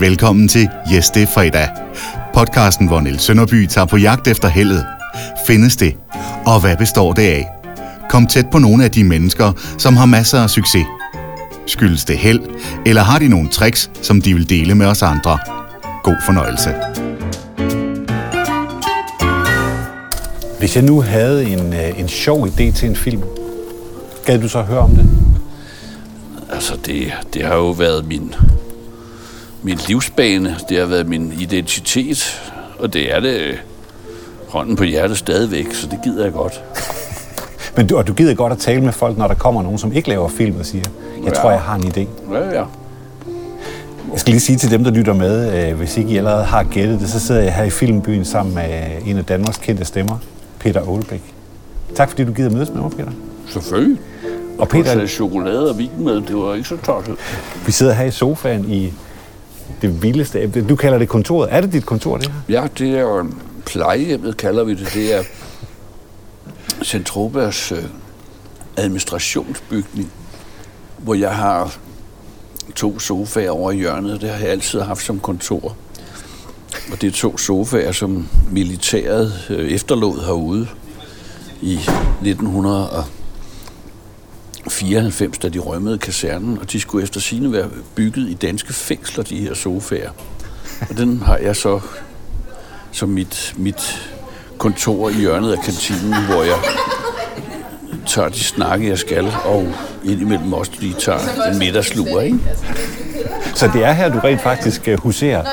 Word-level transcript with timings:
Velkommen 0.00 0.48
til 0.48 0.68
Yes, 0.94 1.10
det 1.10 1.22
er 1.22 1.26
fredag. 1.26 1.68
Podcasten, 2.34 2.86
hvor 2.86 3.00
Niels 3.00 3.22
Sønderby 3.22 3.66
tager 3.66 3.84
på 3.84 3.96
jagt 3.96 4.28
efter 4.28 4.48
heldet. 4.48 4.86
Findes 5.46 5.76
det? 5.76 5.96
Og 6.46 6.60
hvad 6.60 6.76
består 6.76 7.12
det 7.12 7.22
af? 7.22 7.46
Kom 8.10 8.26
tæt 8.26 8.46
på 8.52 8.58
nogle 8.58 8.84
af 8.84 8.90
de 8.90 9.04
mennesker, 9.04 9.52
som 9.78 9.96
har 9.96 10.06
masser 10.06 10.40
af 10.40 10.50
succes. 10.50 10.86
Skyldes 11.66 12.04
det 12.04 12.18
held, 12.18 12.40
eller 12.86 13.02
har 13.02 13.18
de 13.18 13.28
nogle 13.28 13.48
tricks, 13.48 13.90
som 14.02 14.20
de 14.20 14.34
vil 14.34 14.50
dele 14.50 14.74
med 14.74 14.86
os 14.86 15.02
andre? 15.02 15.38
God 16.02 16.16
fornøjelse. 16.26 16.74
Hvis 20.58 20.76
jeg 20.76 20.84
nu 20.84 21.00
havde 21.00 21.50
en, 21.50 21.72
øh, 21.72 22.00
en 22.00 22.08
sjov 22.08 22.46
idé 22.46 22.72
til 22.72 22.88
en 22.88 22.96
film, 22.96 23.22
gad 24.26 24.38
du 24.38 24.48
så 24.48 24.62
høre 24.62 24.80
om 24.80 24.90
det? 24.90 25.06
Altså, 26.52 26.76
det, 26.86 27.12
det 27.34 27.44
har 27.44 27.54
jo 27.54 27.70
været 27.70 28.08
min, 28.08 28.34
min 29.62 29.78
livsbane, 29.88 30.56
det 30.68 30.78
har 30.78 30.86
været 30.86 31.08
min 31.08 31.32
identitet, 31.40 32.42
og 32.78 32.92
det 32.92 33.14
er 33.14 33.20
det 33.20 33.54
hånden 34.48 34.76
på 34.76 34.84
hjertet 34.84 35.18
stadigvæk, 35.18 35.74
så 35.74 35.86
det 35.86 35.98
gider 36.04 36.24
jeg 36.24 36.32
godt. 36.32 36.62
Men 37.76 37.86
du, 37.86 37.96
og 37.96 38.06
du 38.06 38.12
gider 38.12 38.34
godt 38.34 38.52
at 38.52 38.58
tale 38.58 38.80
med 38.80 38.92
folk, 38.92 39.18
når 39.18 39.26
der 39.26 39.34
kommer 39.34 39.62
nogen, 39.62 39.78
som 39.78 39.92
ikke 39.92 40.08
laver 40.08 40.28
film 40.28 40.56
og 40.60 40.66
siger, 40.66 40.84
jeg 41.24 41.24
Ja. 41.34 41.40
tror, 41.40 41.50
jeg 41.50 41.60
har 41.60 41.74
en 41.74 41.84
idé. 41.84 42.06
Ja, 42.34 42.50
ja. 42.60 42.64
Jeg 44.12 44.20
skal 44.20 44.30
lige 44.30 44.40
sige 44.40 44.58
til 44.58 44.70
dem, 44.70 44.84
der 44.84 44.90
lytter 44.90 45.14
med, 45.14 45.68
øh, 45.70 45.76
hvis 45.78 45.96
ikke 45.96 46.10
I 46.10 46.16
allerede 46.16 46.44
har 46.44 46.62
gættet 46.62 47.00
det, 47.00 47.08
så 47.10 47.20
sidder 47.20 47.40
jeg 47.40 47.54
her 47.54 47.64
i 47.64 47.70
Filmbyen 47.70 48.24
sammen 48.24 48.54
med 48.54 48.64
en 49.06 49.16
af 49.18 49.24
Danmarks 49.24 49.58
kendte 49.58 49.84
stemmer, 49.84 50.18
Peter 50.58 50.80
Aalbæk. 50.92 51.22
Tak 51.94 52.10
fordi 52.10 52.24
du 52.24 52.32
gider 52.32 52.50
mødes 52.50 52.70
med 52.70 52.80
mig, 52.82 52.90
Peter. 52.90 53.10
Selvfølgelig. 53.48 53.98
Og 54.58 54.68
Peter... 54.68 54.94
Peter, 54.94 55.06
chokolade 55.06 55.70
og 55.70 55.78
vin 55.78 55.90
med, 55.98 56.14
det 56.14 56.36
var 56.36 56.54
ikke 56.54 56.68
så 56.68 56.76
tosset. 56.76 57.14
vi 57.66 57.72
sidder 57.72 57.92
her 57.92 58.04
i 58.04 58.10
sofaen 58.10 58.70
i 58.72 58.92
det 59.82 60.02
vildeste. 60.02 60.62
Du 60.68 60.76
kalder 60.76 60.98
det 60.98 61.08
kontoret. 61.08 61.48
Er 61.52 61.60
det 61.60 61.72
dit 61.72 61.86
kontor, 61.86 62.16
det 62.16 62.26
her? 62.26 62.60
Ja, 62.60 62.66
det 62.78 62.90
er 62.90 63.00
jo 63.00 63.30
plejehjemmet, 63.66 64.36
kalder 64.36 64.64
vi 64.64 64.74
det. 64.74 64.94
Det 64.94 65.14
er 65.14 65.22
Centrobas 66.84 67.72
øh, 67.72 67.84
administrationsbygning, 68.76 70.12
hvor 70.98 71.14
jeg 71.14 71.36
har 71.36 71.76
to 72.74 72.98
sofaer 72.98 73.50
over 73.50 73.70
i 73.70 73.76
hjørnet. 73.76 74.20
Det 74.20 74.30
har 74.30 74.38
jeg 74.38 74.48
altid 74.48 74.80
haft 74.80 75.04
som 75.04 75.20
kontor. 75.20 75.76
Og 76.92 77.00
det 77.00 77.06
er 77.06 77.10
to 77.10 77.38
sofaer, 77.38 77.92
som 77.92 78.28
militæret 78.50 79.46
øh, 79.50 79.70
efterlod 79.70 80.24
herude 80.24 80.66
i 81.60 81.74
1900 81.74 83.04
1994, 84.84 85.38
da 85.38 85.48
de 85.48 85.58
rømmede 85.58 85.98
kasernen, 85.98 86.58
og 86.58 86.72
de 86.72 86.80
skulle 86.80 87.02
efter 87.02 87.20
sine 87.20 87.52
være 87.52 87.68
bygget 87.94 88.28
i 88.28 88.34
danske 88.34 88.72
fængsler, 88.72 89.24
de 89.24 89.36
her 89.36 89.54
sofaer. 89.54 90.10
Og 90.90 90.96
den 90.96 91.22
har 91.22 91.36
jeg 91.36 91.56
så 91.56 91.80
som 92.92 93.08
mit, 93.08 93.54
mit 93.56 94.10
kontor 94.58 95.10
i 95.10 95.12
hjørnet 95.12 95.52
af 95.52 95.58
kantinen, 95.64 96.24
hvor 96.24 96.42
jeg 96.42 96.58
tager 98.06 98.28
de 98.28 98.40
snakke, 98.44 98.88
jeg 98.88 98.98
skal, 98.98 99.32
og 99.44 99.72
indimellem 100.04 100.52
også 100.52 100.72
lige 100.80 100.94
tager 100.94 101.50
en 101.52 101.58
middagslur, 101.58 102.20
ikke? 102.20 102.38
Så 103.54 103.70
det 103.72 103.84
er 103.84 103.92
her, 103.92 104.08
du 104.08 104.18
rent 104.18 104.40
faktisk 104.40 104.88
øh, 104.88 105.00
huserer. 105.00 105.44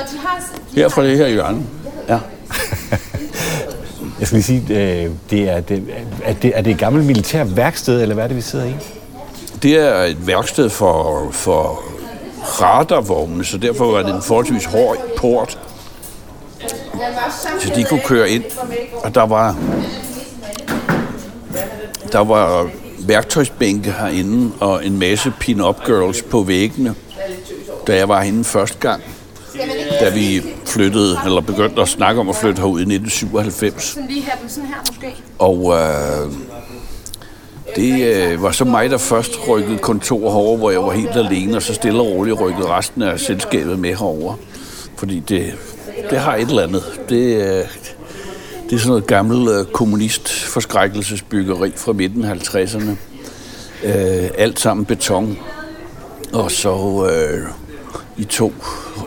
Her 0.75 0.89
fra 0.89 1.03
det 1.03 1.17
her 1.17 1.27
hjørne. 1.27 1.63
Ja. 2.09 2.19
Jeg 4.19 4.27
skal 4.27 4.35
lige 4.35 4.43
sige, 4.43 4.61
øh, 4.69 5.11
det 5.29 5.49
er, 5.49 5.59
det, 5.59 5.83
er, 6.23 6.33
det, 6.33 6.51
er 6.55 6.61
det 6.61 6.71
et 6.71 6.79
gammelt 6.79 7.05
militær 7.05 7.43
værksted, 7.43 8.01
eller 8.01 8.15
hvad 8.15 8.23
er 8.23 8.27
det, 8.27 8.37
vi 8.37 8.41
sidder 8.41 8.65
i? 8.65 8.75
Det 9.63 9.75
er 9.75 10.03
et 10.03 10.27
værksted 10.27 10.69
for, 10.69 11.27
for 11.31 11.83
radarvogne, 12.43 13.45
så 13.45 13.57
derfor 13.57 13.91
var 13.91 14.03
det 14.03 14.15
en 14.15 14.21
forholdsvis 14.21 14.65
hård 14.65 14.97
port, 15.17 15.59
så 17.59 17.71
de 17.75 17.83
kunne 17.83 18.01
køre 18.05 18.29
ind. 18.29 18.44
Og 19.03 19.15
der 19.15 19.25
var, 19.25 19.57
der 22.11 22.19
var 22.19 22.69
værktøjsbænke 22.99 23.91
herinde 23.91 24.51
og 24.59 24.85
en 24.85 24.99
masse 24.99 25.33
pin-up 25.39 25.85
girls 25.85 26.21
på 26.21 26.41
væggene, 26.44 26.95
da 27.88 27.95
jeg 27.95 28.09
var 28.09 28.21
herinde 28.21 28.44
første 28.44 28.77
gang. 28.77 29.03
Da 29.99 30.09
vi 30.09 30.41
flyttede, 30.65 31.17
eller 31.25 31.41
begyndte 31.41 31.81
at 31.81 31.88
snakke 31.88 32.21
om 32.21 32.29
at 32.29 32.35
flytte 32.35 32.59
herud 32.59 32.79
i 32.79 32.81
1997. 32.81 33.83
Sådan 33.83 34.09
lige 34.09 34.25
den 34.41 34.49
sådan 34.49 34.69
her 34.69 34.75
måske. 34.88 35.15
Og 35.39 35.73
øh, 35.73 36.31
det 37.75 38.03
øh, 38.03 38.43
var 38.43 38.51
så 38.51 38.65
mig, 38.65 38.89
der 38.89 38.97
først 38.97 39.47
rykkede 39.47 39.77
kontor 39.77 40.19
herover, 40.19 40.57
hvor 40.57 40.71
jeg 40.71 40.81
var 40.81 40.91
helt 40.91 41.15
alene, 41.15 41.55
og 41.55 41.61
så 41.61 41.73
stille 41.73 41.99
og 41.99 42.07
roligt 42.07 42.39
rykkede 42.39 42.67
resten 42.67 43.01
af 43.01 43.19
selskabet 43.19 43.79
med 43.79 43.89
herover. 43.89 44.35
Fordi 44.97 45.19
det, 45.19 45.53
det 46.09 46.19
har 46.19 46.35
et 46.35 46.49
eller 46.49 46.63
andet. 46.63 46.83
Det, 47.09 47.35
øh, 47.35 47.67
det 48.69 48.73
er 48.73 48.77
sådan 48.77 48.87
noget 48.87 49.07
gammelt 49.07 49.49
øh, 49.49 49.65
kommunistforskrækkelsesbyggeri 49.65 51.71
fra 51.75 51.93
midten 51.93 52.23
af 52.23 52.33
50'erne. 52.33 52.89
Øh, 53.83 54.29
alt 54.37 54.59
sammen 54.59 54.85
beton. 54.85 55.37
Og 56.33 56.51
så 56.51 57.07
øh, 57.11 57.47
i 58.17 58.23
to 58.23 58.53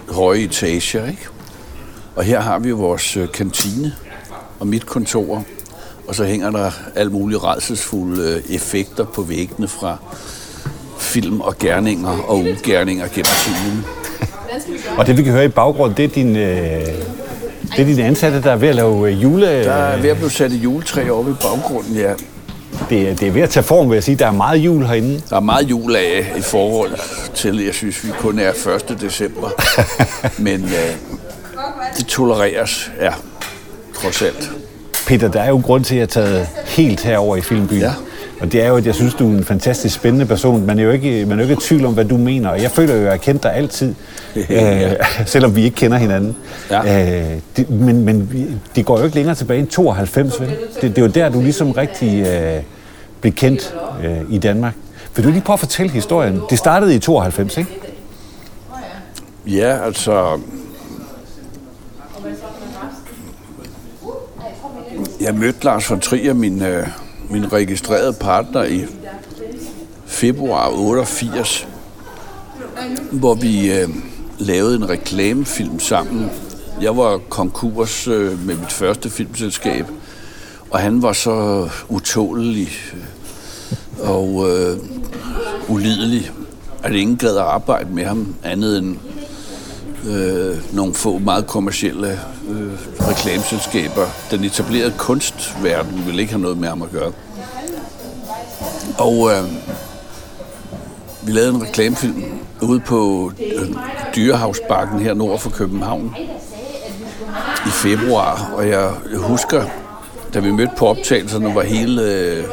høje 0.08 0.38
etager, 0.38 1.06
ikke? 1.06 1.26
Og 2.16 2.24
her 2.24 2.40
har 2.40 2.58
vi 2.58 2.70
vores 2.70 3.16
øh, 3.16 3.32
kantine 3.32 3.94
og 4.60 4.66
mit 4.66 4.86
kontor. 4.86 5.44
Og 6.08 6.14
så 6.14 6.24
hænger 6.24 6.50
der 6.50 6.70
alt 6.94 7.12
mulige 7.12 7.38
redselsfulde 7.38 8.22
øh, 8.48 8.54
effekter 8.54 9.04
på 9.04 9.22
væggene 9.22 9.68
fra 9.68 9.96
film 10.98 11.40
og 11.40 11.58
gerninger 11.58 12.08
og 12.28 12.38
ugærninger 12.38 13.08
gennem 13.08 13.24
tiden. 13.44 13.84
Og 14.96 15.06
det, 15.06 15.16
vi 15.16 15.22
kan 15.22 15.32
høre 15.32 15.44
i 15.44 15.48
baggrunden, 15.48 15.96
det 15.96 16.04
er 16.04 16.08
din, 16.08 16.36
øh, 16.36 16.86
det 17.76 17.78
er 17.78 17.84
dine 17.84 18.04
ansatte, 18.04 18.42
der 18.42 18.52
er 18.52 18.56
ved 18.56 18.68
at 18.68 18.74
lave 18.74 19.10
øh, 19.12 19.22
jule... 19.22 19.46
Der 19.64 19.72
er 19.72 20.00
ved 20.02 20.10
at 20.10 20.16
blive 20.16 20.30
sat 20.30 20.52
et 20.52 20.56
juletræ 20.64 21.08
oppe 21.10 21.30
i 21.30 21.34
baggrunden, 21.42 21.94
ja. 21.96 22.12
Det, 22.90 23.08
er- 23.08 23.14
det 23.14 23.28
er 23.28 23.32
ved 23.32 23.42
at 23.42 23.50
tage 23.50 23.64
form, 23.64 23.90
vil 23.90 23.96
jeg 23.96 24.04
sige. 24.04 24.16
Der 24.16 24.26
er 24.26 24.30
meget 24.32 24.58
jul 24.58 24.84
herinde. 24.84 25.22
Der 25.30 25.36
er 25.36 25.40
meget 25.40 25.70
jul 25.70 25.96
af 25.96 26.32
i 26.38 26.40
forhold 26.42 26.90
til, 27.34 27.64
jeg 27.64 27.74
synes, 27.74 28.04
vi 28.04 28.10
kun 28.18 28.38
er 28.38 28.50
1. 28.90 29.00
december. 29.00 29.48
Men 30.42 30.64
øh, 30.64 30.96
det 31.98 32.06
tolereres, 32.06 32.90
ja, 33.00 33.10
trods 34.02 34.22
alt. 34.22 34.50
Peter, 35.08 35.28
der 35.28 35.40
er 35.40 35.48
jo 35.48 35.56
grund 35.64 35.84
til, 35.84 35.94
at 35.94 35.98
jeg 35.98 36.02
er 36.02 36.26
taget 36.26 36.48
helt 36.66 37.00
herover 37.00 37.36
i 37.36 37.40
Filmbyen. 37.40 37.80
Ja. 37.80 37.92
Og 38.40 38.52
det 38.52 38.62
er 38.62 38.68
jo, 38.68 38.76
at 38.76 38.86
jeg 38.86 38.94
synes, 38.94 39.14
du 39.14 39.32
er 39.32 39.38
en 39.38 39.44
fantastisk 39.44 39.94
spændende 39.94 40.26
person. 40.26 40.66
Man 40.66 40.78
er 40.78 40.82
jo 40.82 40.90
ikke, 40.90 41.26
man 41.26 41.38
er 41.40 41.44
jo 41.44 41.50
ikke 41.50 41.60
i 41.60 41.66
tvivl 41.68 41.84
om, 41.84 41.94
hvad 41.94 42.04
du 42.04 42.16
mener. 42.16 42.48
Og 42.48 42.62
jeg 42.62 42.70
føler 42.70 42.94
jo, 42.94 42.98
at 43.00 43.04
jeg 43.04 43.12
har 43.12 43.16
kendt 43.16 43.42
dig 43.42 43.54
altid, 43.54 43.94
Ja. 44.50 44.90
øh, 44.90 44.96
selvom 45.26 45.56
vi 45.56 45.64
ikke 45.64 45.76
kender 45.76 45.98
hinanden. 45.98 46.36
Ja. 46.70 47.10
Øh, 47.20 47.38
det, 47.56 47.70
men 47.70 48.04
men 48.04 48.30
det 48.76 48.84
går 48.86 48.98
jo 48.98 49.04
ikke 49.04 49.16
længere 49.16 49.34
tilbage 49.34 49.60
end 49.60 49.68
92, 49.68 50.40
vel? 50.40 50.48
Det, 50.48 50.82
det 50.82 50.98
er 50.98 51.02
jo 51.02 51.08
der, 51.08 51.28
du 51.28 51.40
ligesom 51.40 51.70
rigtig 51.72 52.26
øh, 52.26 52.62
blev 53.20 53.32
kendt 53.32 53.74
øh, 54.04 54.16
i 54.30 54.38
Danmark. 54.38 54.74
Vil 55.16 55.24
du 55.24 55.30
lige 55.30 55.40
prøve 55.42 55.54
at 55.54 55.60
fortælle 55.60 55.92
historien? 55.92 56.40
Det 56.50 56.58
startede 56.58 56.94
i 56.94 56.98
92, 56.98 57.56
ikke? 57.56 57.70
Ja, 59.46 59.84
altså... 59.86 60.40
Jeg 65.28 65.36
mødte 65.36 65.64
Lars 65.64 65.90
von 65.90 66.00
Trier, 66.00 66.34
min, 66.34 66.62
øh, 66.62 66.86
min 67.30 67.52
registrerede 67.52 68.12
partner, 68.12 68.64
i 68.64 68.86
februar 70.06 70.70
88, 70.72 71.68
hvor 73.12 73.34
vi 73.34 73.72
øh, 73.72 73.88
lavede 74.38 74.76
en 74.76 74.88
reklamefilm 74.88 75.80
sammen. 75.80 76.30
Jeg 76.80 76.96
var 76.96 77.18
konkurs 77.18 78.08
øh, 78.08 78.46
med 78.46 78.56
mit 78.56 78.72
første 78.72 79.10
filmselskab, 79.10 79.86
og 80.70 80.78
han 80.78 81.02
var 81.02 81.12
så 81.12 81.68
utålelig 81.88 82.68
øh, 82.94 84.10
og 84.10 84.50
øh, 84.50 84.78
ulidelig, 85.68 86.30
at 86.82 86.92
ingen 86.92 87.16
gad 87.16 87.36
at 87.36 87.42
arbejde 87.42 87.94
med 87.94 88.04
ham 88.04 88.34
andet 88.44 88.78
end 88.78 88.96
øh, 90.08 90.56
nogle 90.72 90.94
få 90.94 91.18
meget 91.18 91.46
kommercielle 91.46 92.20
øh, 92.48 92.72
reklameselskaber. 93.00 94.06
Den 94.30 94.44
etablerede 94.44 94.94
kunstverden 94.98 96.06
vil 96.06 96.18
ikke 96.18 96.32
have 96.32 96.42
noget 96.42 96.58
med 96.58 96.68
ham 96.68 96.82
at 96.82 96.90
gøre. 96.90 97.12
Og 98.98 99.30
øh, 99.30 99.44
vi 101.22 101.32
lavede 101.32 101.54
en 101.54 101.62
reklamefilm 101.62 102.24
ude 102.62 102.80
på 102.80 103.32
øh, 103.56 103.68
Dyrehavsbakken 104.16 104.98
her 105.00 105.14
nord 105.14 105.38
for 105.38 105.50
København 105.50 106.16
i 107.66 107.70
februar, 107.70 108.52
og 108.56 108.68
jeg 108.68 108.90
husker, 109.16 109.64
da 110.34 110.38
vi 110.38 110.50
mødte 110.50 110.72
på 110.76 110.86
optagelserne, 110.86 111.54
var 111.54 111.62
hele 111.62 112.02
øh, 112.02 112.44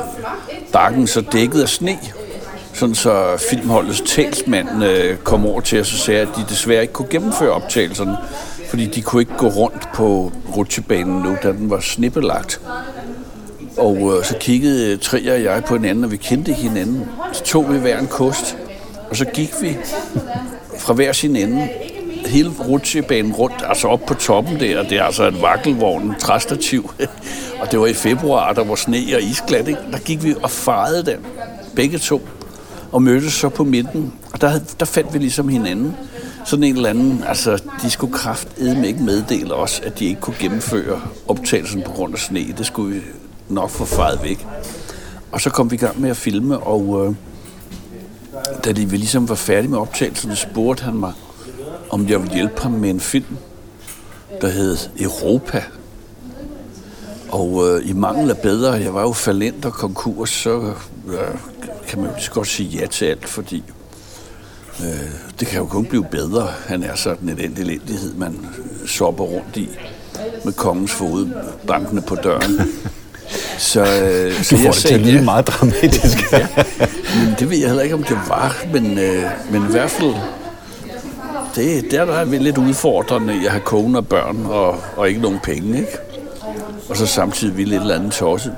bakken 0.74 1.08
så 1.08 1.22
dækket 1.22 1.62
af 1.62 1.70
sne, 1.70 2.00
sådan 2.76 2.96
så 2.96 3.46
filmholdets 3.50 4.02
talsmand 4.02 4.84
øh, 4.84 5.18
kom 5.18 5.46
over 5.46 5.62
til 5.62 5.82
os 5.82 5.94
og 5.94 6.00
sagde, 6.00 6.22
at 6.22 6.28
de 6.36 6.46
desværre 6.50 6.82
ikke 6.82 6.94
kunne 6.94 7.08
gennemføre 7.10 7.52
optagelserne, 7.52 8.18
fordi 8.70 8.86
de 8.86 9.02
kunne 9.02 9.22
ikke 9.22 9.38
gå 9.38 9.48
rundt 9.48 9.90
på 9.94 10.32
rutsjebanen 10.56 11.22
nu, 11.22 11.38
da 11.44 11.48
den 11.48 11.70
var 11.70 11.80
snippelagt. 11.80 12.62
Og 13.78 13.98
øh, 13.98 14.26
så 14.26 14.36
kiggede 14.40 14.98
tre 14.98 15.18
Trier 15.18 15.34
og 15.34 15.44
jeg 15.44 15.64
på 15.64 15.76
hinanden, 15.76 16.04
og 16.04 16.12
vi 16.12 16.18
kendte 16.18 16.54
hinanden. 16.54 17.06
Så 17.34 17.44
tog 17.44 17.74
vi 17.74 17.80
hver 17.80 18.00
en 18.00 18.08
kost, 18.08 18.58
og 19.10 19.16
så 19.16 19.26
gik 19.26 19.52
vi 19.62 19.78
fra 20.78 20.94
hver 20.94 21.12
sin 21.12 21.36
ende 21.36 21.70
hele 22.26 22.50
rutsjebanen 22.50 23.34
rundt, 23.34 23.64
altså 23.68 23.88
op 23.88 24.02
på 24.08 24.14
toppen 24.14 24.60
der, 24.60 24.84
det 24.84 24.98
er 24.98 25.04
altså 25.04 25.28
en 25.28 25.42
vakkelvogn, 25.42 26.04
en 26.04 26.16
træstativ. 26.20 26.92
og 27.62 27.72
det 27.72 27.80
var 27.80 27.88
i 27.88 27.94
februar, 27.94 28.54
der 28.54 28.64
var 28.64 28.76
sne 28.76 28.98
og 29.16 29.22
isglat, 29.22 29.68
ikke? 29.68 29.82
Der 29.92 29.98
gik 29.98 30.24
vi 30.24 30.36
og 30.44 30.52
farede 30.52 31.06
den, 31.06 31.26
begge 31.76 31.98
to, 31.98 32.22
og 32.96 33.04
mødtes 33.04 33.34
så 33.34 33.50
på 33.50 33.64
midten. 33.64 34.14
Og 34.34 34.42
der, 34.42 34.60
der 34.80 34.86
fandt 34.86 35.14
vi 35.14 35.18
ligesom 35.18 35.50
hinanden. 35.50 35.96
Sådan 36.46 36.64
en 36.64 36.76
eller 36.76 36.90
anden, 36.90 37.24
altså 37.28 37.64
de 37.82 37.90
skulle 37.90 38.14
kraftedme 38.14 38.88
ikke 38.88 39.04
meddele 39.04 39.54
os, 39.54 39.80
at 39.80 40.00
de 40.00 40.06
ikke 40.06 40.22
kunne 40.22 40.36
gennemføre 40.40 41.02
optagelsen 41.28 41.82
på 41.82 41.92
grund 41.92 42.14
af 42.14 42.20
sne. 42.20 42.54
Det 42.58 42.66
skulle 42.66 42.96
vi 42.96 43.02
nok 43.50 43.70
få 43.70 43.86
fejret 43.86 44.20
væk. 44.24 44.48
Og 45.32 45.42
så 45.42 45.50
kom 45.50 45.72
vi 45.72 45.76
i 45.76 45.80
gang 45.80 46.02
med 46.02 46.10
at 46.10 46.18
filme, 46.18 46.58
og 46.58 47.06
øh, 47.06 47.16
da 48.66 48.72
de 48.72 48.86
ligesom 48.86 49.30
var 49.30 49.36
færdige 49.36 49.72
med 49.72 49.78
optagelsen, 49.78 50.36
spurgte 50.36 50.84
han 50.84 50.94
mig, 50.94 51.14
om 51.90 52.10
jeg 52.10 52.22
ville 52.22 52.36
hjælpe 52.36 52.62
ham 52.62 52.72
med 52.72 52.90
en 52.90 53.00
film, 53.00 53.38
der 54.42 54.48
hed 54.48 54.78
Europa. 55.00 55.64
Og 57.30 57.68
øh, 57.68 57.90
i 57.90 57.94
mangel 57.94 58.30
af 58.30 58.38
bedre, 58.38 58.72
jeg 58.72 58.94
var 58.94 59.02
jo 59.02 59.12
falent 59.12 59.66
og 59.66 59.74
konkurs, 59.74 60.30
så 60.30 60.74
øh, 61.08 61.55
kan 61.88 62.00
man 62.00 62.10
jo 62.10 62.34
godt 62.34 62.48
sige 62.48 62.80
ja 62.80 62.86
til 62.86 63.06
alt, 63.06 63.30
fordi 63.30 63.64
øh, 64.80 65.10
det 65.40 65.48
kan 65.48 65.60
jo 65.60 65.66
kun 65.66 65.86
blive 65.86 66.06
bedre. 66.12 66.48
Han 66.68 66.84
er 66.84 66.96
sådan 66.96 67.30
en 67.30 67.40
elendighed, 67.58 68.14
man 68.14 68.48
sopper 68.88 69.24
rundt 69.24 69.58
i 69.58 69.70
med 70.46 70.54
kongens 70.54 70.92
fod 70.92 71.30
bankende 71.68 72.02
på 72.02 72.16
døren. 72.16 72.62
Så, 73.58 73.82
øh, 73.82 74.38
du 74.38 74.44
så 74.44 74.56
får 74.56 74.64
jeg 74.64 74.74
det 74.74 74.82
til 74.82 74.94
at 74.94 75.00
lyde 75.00 75.24
meget 75.24 75.48
dramatisk. 75.48 76.18
ja, 76.32 76.48
men 77.26 77.36
det 77.40 77.50
ved 77.50 77.58
jeg 77.58 77.68
heller 77.68 77.84
ikke, 77.84 77.96
om 77.96 78.04
det 78.04 78.18
var, 78.28 78.56
men, 78.74 78.98
øh, 78.98 79.24
men 79.52 79.62
i 79.62 79.72
hvert 79.72 79.92
fald, 79.92 80.14
det, 81.56 81.92
der, 81.92 82.06
der 82.06 82.14
er 82.14 82.26
vi 82.26 82.38
lidt 82.38 82.58
udfordrende 82.58 83.34
at 83.34 83.52
have 83.52 83.62
kone 83.62 83.98
og 83.98 84.08
børn 84.08 84.46
og, 84.46 84.80
og 84.96 85.10
ikke 85.10 85.22
nogen 85.22 85.40
penge, 85.44 85.78
ikke? 85.78 85.98
Og 86.90 86.98
så 86.98 87.06
samtidig 87.06 87.58
vi 87.58 87.64
lidt 87.64 87.82
eller 87.82 87.96
andet 87.96 88.12
tosset. 88.12 88.56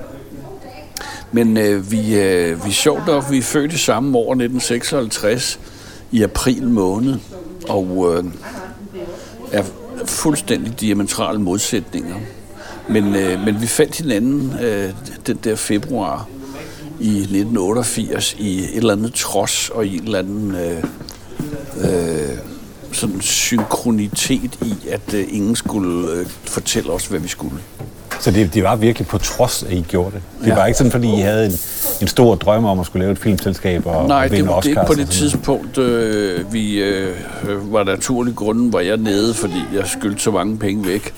Men 1.31 1.57
øh, 1.57 1.91
vi, 1.91 2.19
øh, 2.19 2.65
vi 2.65 2.69
er 2.69 2.73
sjovt 2.73 3.07
nok, 3.07 3.31
vi 3.31 3.37
er 3.37 3.41
født 3.41 3.73
i 3.73 3.77
samme 3.77 4.17
år, 4.17 4.31
1956, 4.31 5.59
i 6.11 6.23
april 6.23 6.63
måned, 6.63 7.19
og 7.69 8.15
øh, 8.15 8.23
er 9.51 9.63
fuldstændig 10.05 10.79
diametrale 10.79 11.39
modsætninger. 11.39 12.15
Men, 12.89 13.15
øh, 13.15 13.45
men 13.45 13.61
vi 13.61 13.67
fandt 13.67 13.97
hinanden 13.97 14.53
øh, 14.61 14.93
den 15.27 15.39
der 15.43 15.55
februar 15.55 16.27
i 16.99 17.17
1988 17.17 18.35
i 18.39 18.59
et 18.59 18.75
eller 18.75 18.93
andet 18.93 19.13
trods 19.13 19.69
og 19.69 19.85
i 19.85 19.97
en 19.97 20.03
eller 20.03 20.19
anden 20.19 20.55
øh, 20.55 20.83
øh, 21.81 22.37
sådan 22.91 23.21
synkronitet 23.21 24.59
i, 24.65 24.75
at 24.89 25.13
øh, 25.13 25.25
ingen 25.29 25.55
skulle 25.55 26.11
øh, 26.11 26.25
fortælle 26.43 26.91
os, 26.91 27.05
hvad 27.05 27.19
vi 27.19 27.27
skulle. 27.27 27.57
Så 28.19 28.31
det, 28.31 28.53
det 28.53 28.63
var 28.63 28.75
virkelig 28.75 29.07
på 29.07 29.17
trods, 29.17 29.63
at 29.63 29.71
I 29.71 29.85
gjorde 29.87 30.11
det? 30.11 30.21
Det 30.41 30.47
ja. 30.47 30.55
var 30.55 30.65
ikke 30.65 30.77
sådan, 30.77 30.91
fordi 30.91 31.13
I 31.13 31.19
havde 31.19 31.45
en, 31.45 31.53
en 32.01 32.07
stor 32.07 32.35
drøm 32.35 32.65
om 32.65 32.79
at 32.79 32.85
skulle 32.85 33.03
lave 33.03 33.11
et 33.11 33.19
filmselskab 33.19 33.85
og 33.85 34.07
Nej, 34.07 34.27
vinde 34.27 34.47
det, 34.47 34.55
Oscars? 34.55 34.75
Nej, 34.75 34.83
det 34.83 34.91
er 34.91 34.95
på 34.95 34.99
det 34.99 35.09
tidspunkt, 35.09 35.77
øh, 35.77 36.53
vi 36.53 36.81
øh, 36.81 37.15
var 37.73 37.83
naturlig 37.83 38.35
grunden, 38.35 38.73
var 38.73 38.79
jeg 38.79 38.97
nede, 38.97 39.33
fordi 39.33 39.63
jeg 39.73 39.87
skyldte 39.87 40.21
så 40.21 40.31
mange 40.31 40.57
penge 40.57 40.87
væk 40.87 41.13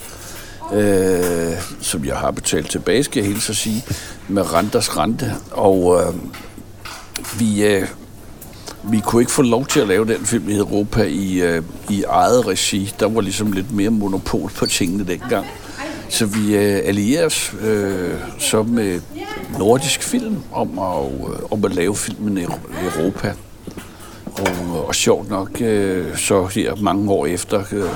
øh, 0.74 1.54
som 1.82 2.06
jeg 2.06 2.16
har 2.16 2.32
betalt 2.32 2.70
tilbage, 2.70 3.04
skal 3.04 3.20
jeg 3.20 3.28
helt 3.28 3.44
så 3.44 3.54
sige, 3.54 3.84
med 4.28 4.54
renters 4.54 4.98
rente. 4.98 5.34
Og 5.52 6.02
øh, 6.02 6.14
vi, 7.40 7.66
øh, 7.66 7.88
vi 8.84 9.00
kunne 9.00 9.22
ikke 9.22 9.32
få 9.32 9.42
lov 9.42 9.66
til 9.66 9.80
at 9.80 9.88
lave 9.88 10.06
den 10.06 10.26
film 10.26 10.50
i 10.50 10.58
Europa 10.58 11.04
i, 11.04 11.42
øh, 11.42 11.64
i 11.90 12.04
eget 12.08 12.48
regi. 12.48 12.94
Der 13.00 13.10
var 13.10 13.22
ligesom 13.22 13.52
lidt 13.52 13.72
mere 13.72 13.90
monopol 13.90 14.52
på 14.56 14.66
tingene 14.66 15.04
dengang. 15.04 15.46
Så 16.10 16.26
vi 16.26 16.56
øh, 16.56 16.82
allierer 16.86 17.26
os 17.26 17.54
øh, 17.62 18.14
så 18.40 18.64
med 18.64 19.02
nordisk 19.60 20.04
film 20.04 20.38
om 20.52 20.80
at, 20.80 21.06
øh, 21.06 21.52
om 21.52 21.66
at 21.66 21.76
lave 21.76 21.96
filmen 21.96 22.38
i 22.38 22.44
Europa. 22.98 23.34
Og, 24.26 24.88
og 24.88 24.96
sjovt 24.96 25.30
nok, 25.30 25.62
øh, 25.62 26.18
så 26.18 26.46
her 26.46 26.76
mange 26.76 27.12
år 27.12 27.26
efter, 27.26 27.64
øh, 27.72 27.90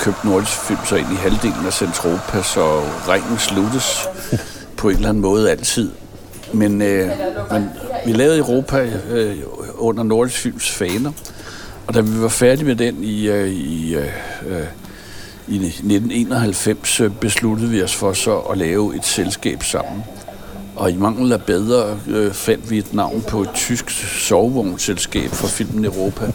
købt 0.00 0.24
nordisk 0.24 0.52
film 0.52 0.78
så 0.86 0.96
ind 0.96 1.06
i 1.12 1.16
halvdelen 1.16 1.66
af 1.66 1.72
Centropa, 1.72 2.42
så 2.42 2.80
ringen 3.08 3.38
sluttes 3.38 4.08
på 4.78 4.88
en 4.88 4.96
eller 4.96 5.08
anden 5.08 5.22
måde 5.22 5.50
altid. 5.50 5.90
Men, 6.52 6.82
øh, 6.82 7.10
men 7.50 7.70
vi 8.06 8.12
lavede 8.12 8.38
Europa 8.38 8.90
øh, 9.10 9.36
under 9.74 10.02
nordisk 10.02 10.38
films 10.38 10.70
faner, 10.70 11.12
og 11.86 11.94
da 11.94 12.00
vi 12.00 12.22
var 12.22 12.28
færdige 12.28 12.64
med 12.64 12.76
den 12.76 13.04
i, 13.04 13.28
øh, 13.28 13.48
i, 13.48 13.94
øh, 13.94 14.06
i 15.48 15.56
1991, 15.56 17.00
øh, 17.00 17.10
besluttede 17.10 17.70
vi 17.70 17.82
os 17.82 17.94
for 17.94 18.12
så 18.12 18.38
at 18.38 18.58
lave 18.58 18.96
et 18.96 19.04
selskab 19.04 19.62
sammen. 19.62 20.04
Og 20.76 20.90
i 20.90 20.96
mangel 20.96 21.32
af 21.32 21.42
bedre 21.42 21.98
øh, 22.08 22.32
fandt 22.32 22.70
vi 22.70 22.78
et 22.78 22.94
navn 22.94 23.22
på 23.28 23.42
et 23.42 23.50
tysk 23.54 23.90
sovevognsselskab 24.28 25.30
for 25.30 25.46
filmen 25.46 25.84
Europa, 25.84 26.32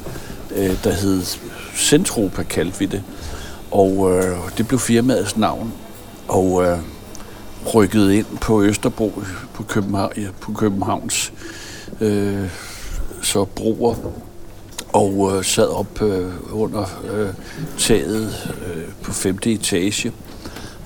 øh, 0.55 0.83
der 0.83 0.91
hed 0.91 1.21
Centropa, 1.75 2.43
kaldte 2.43 2.79
vi 2.79 2.85
det. 2.85 3.03
Og 3.71 4.11
øh, 4.11 4.37
det 4.57 4.67
blev 4.67 4.79
firmaets 4.79 5.37
navn, 5.37 5.73
og 6.27 6.63
øh, 6.63 6.77
rykkede 7.73 8.17
ind 8.17 8.25
på 8.41 8.63
Østerbro 8.63 9.21
på, 9.53 9.63
København, 9.63 10.11
ja, 10.17 10.27
på 10.41 10.51
Københavns 10.51 11.33
øh, 12.01 12.49
så 13.21 13.45
broer 13.45 13.95
og 14.93 15.31
øh, 15.35 15.43
sad 15.43 15.67
op 15.67 16.01
øh, 16.01 16.31
under 16.51 16.85
øh, 17.13 17.29
taget 17.77 18.53
øh, 18.67 18.83
på 19.03 19.11
femte 19.11 19.51
etage. 19.51 20.11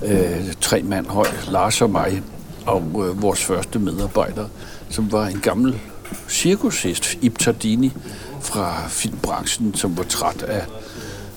Øh, 0.04 0.52
tre 0.60 0.82
mand 0.82 1.06
høj, 1.06 1.26
Lars 1.50 1.82
og 1.82 1.90
mig, 1.90 2.22
og 2.66 2.82
øh, 2.94 3.22
vores 3.22 3.44
første 3.44 3.78
medarbejder, 3.78 4.46
som 4.88 5.12
var 5.12 5.26
en 5.26 5.40
gammel 5.40 5.78
cirkushest, 6.28 7.18
Ib 7.20 7.38
Tardini, 7.38 7.92
fra 8.40 8.88
filmbranchen, 8.88 9.74
som 9.74 9.98
var 9.98 10.04
træt 10.04 10.42
af 10.42 10.64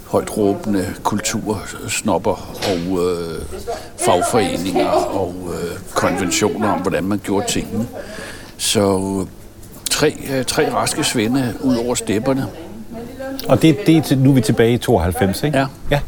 højt 0.05 0.37
råbende 0.37 0.93
kultursnopper 1.03 2.55
og 2.63 3.05
øh, 3.05 3.41
fagforeninger 4.05 4.89
og 4.89 5.35
øh, 5.47 5.79
konventioner 5.93 6.71
om, 6.71 6.81
hvordan 6.81 7.03
man 7.03 7.21
gjorde 7.23 7.47
tingene. 7.51 7.87
Så 8.57 8.81
øh, 9.21 9.44
tre, 9.95 10.17
øh, 10.31 10.45
tre 10.45 10.73
raske 10.73 11.03
svende 11.03 11.53
ud 11.61 11.75
over 11.75 11.95
stepperne. 11.95 12.45
Og 13.47 13.61
det, 13.61 13.77
det 13.87 14.11
er 14.11 14.15
nu 14.15 14.29
er 14.29 14.33
vi 14.33 14.41
tilbage 14.41 14.73
i 14.73 14.77
92, 14.77 15.43
ikke? 15.43 15.57
Ja. 15.57 15.65
ja. 15.91 15.99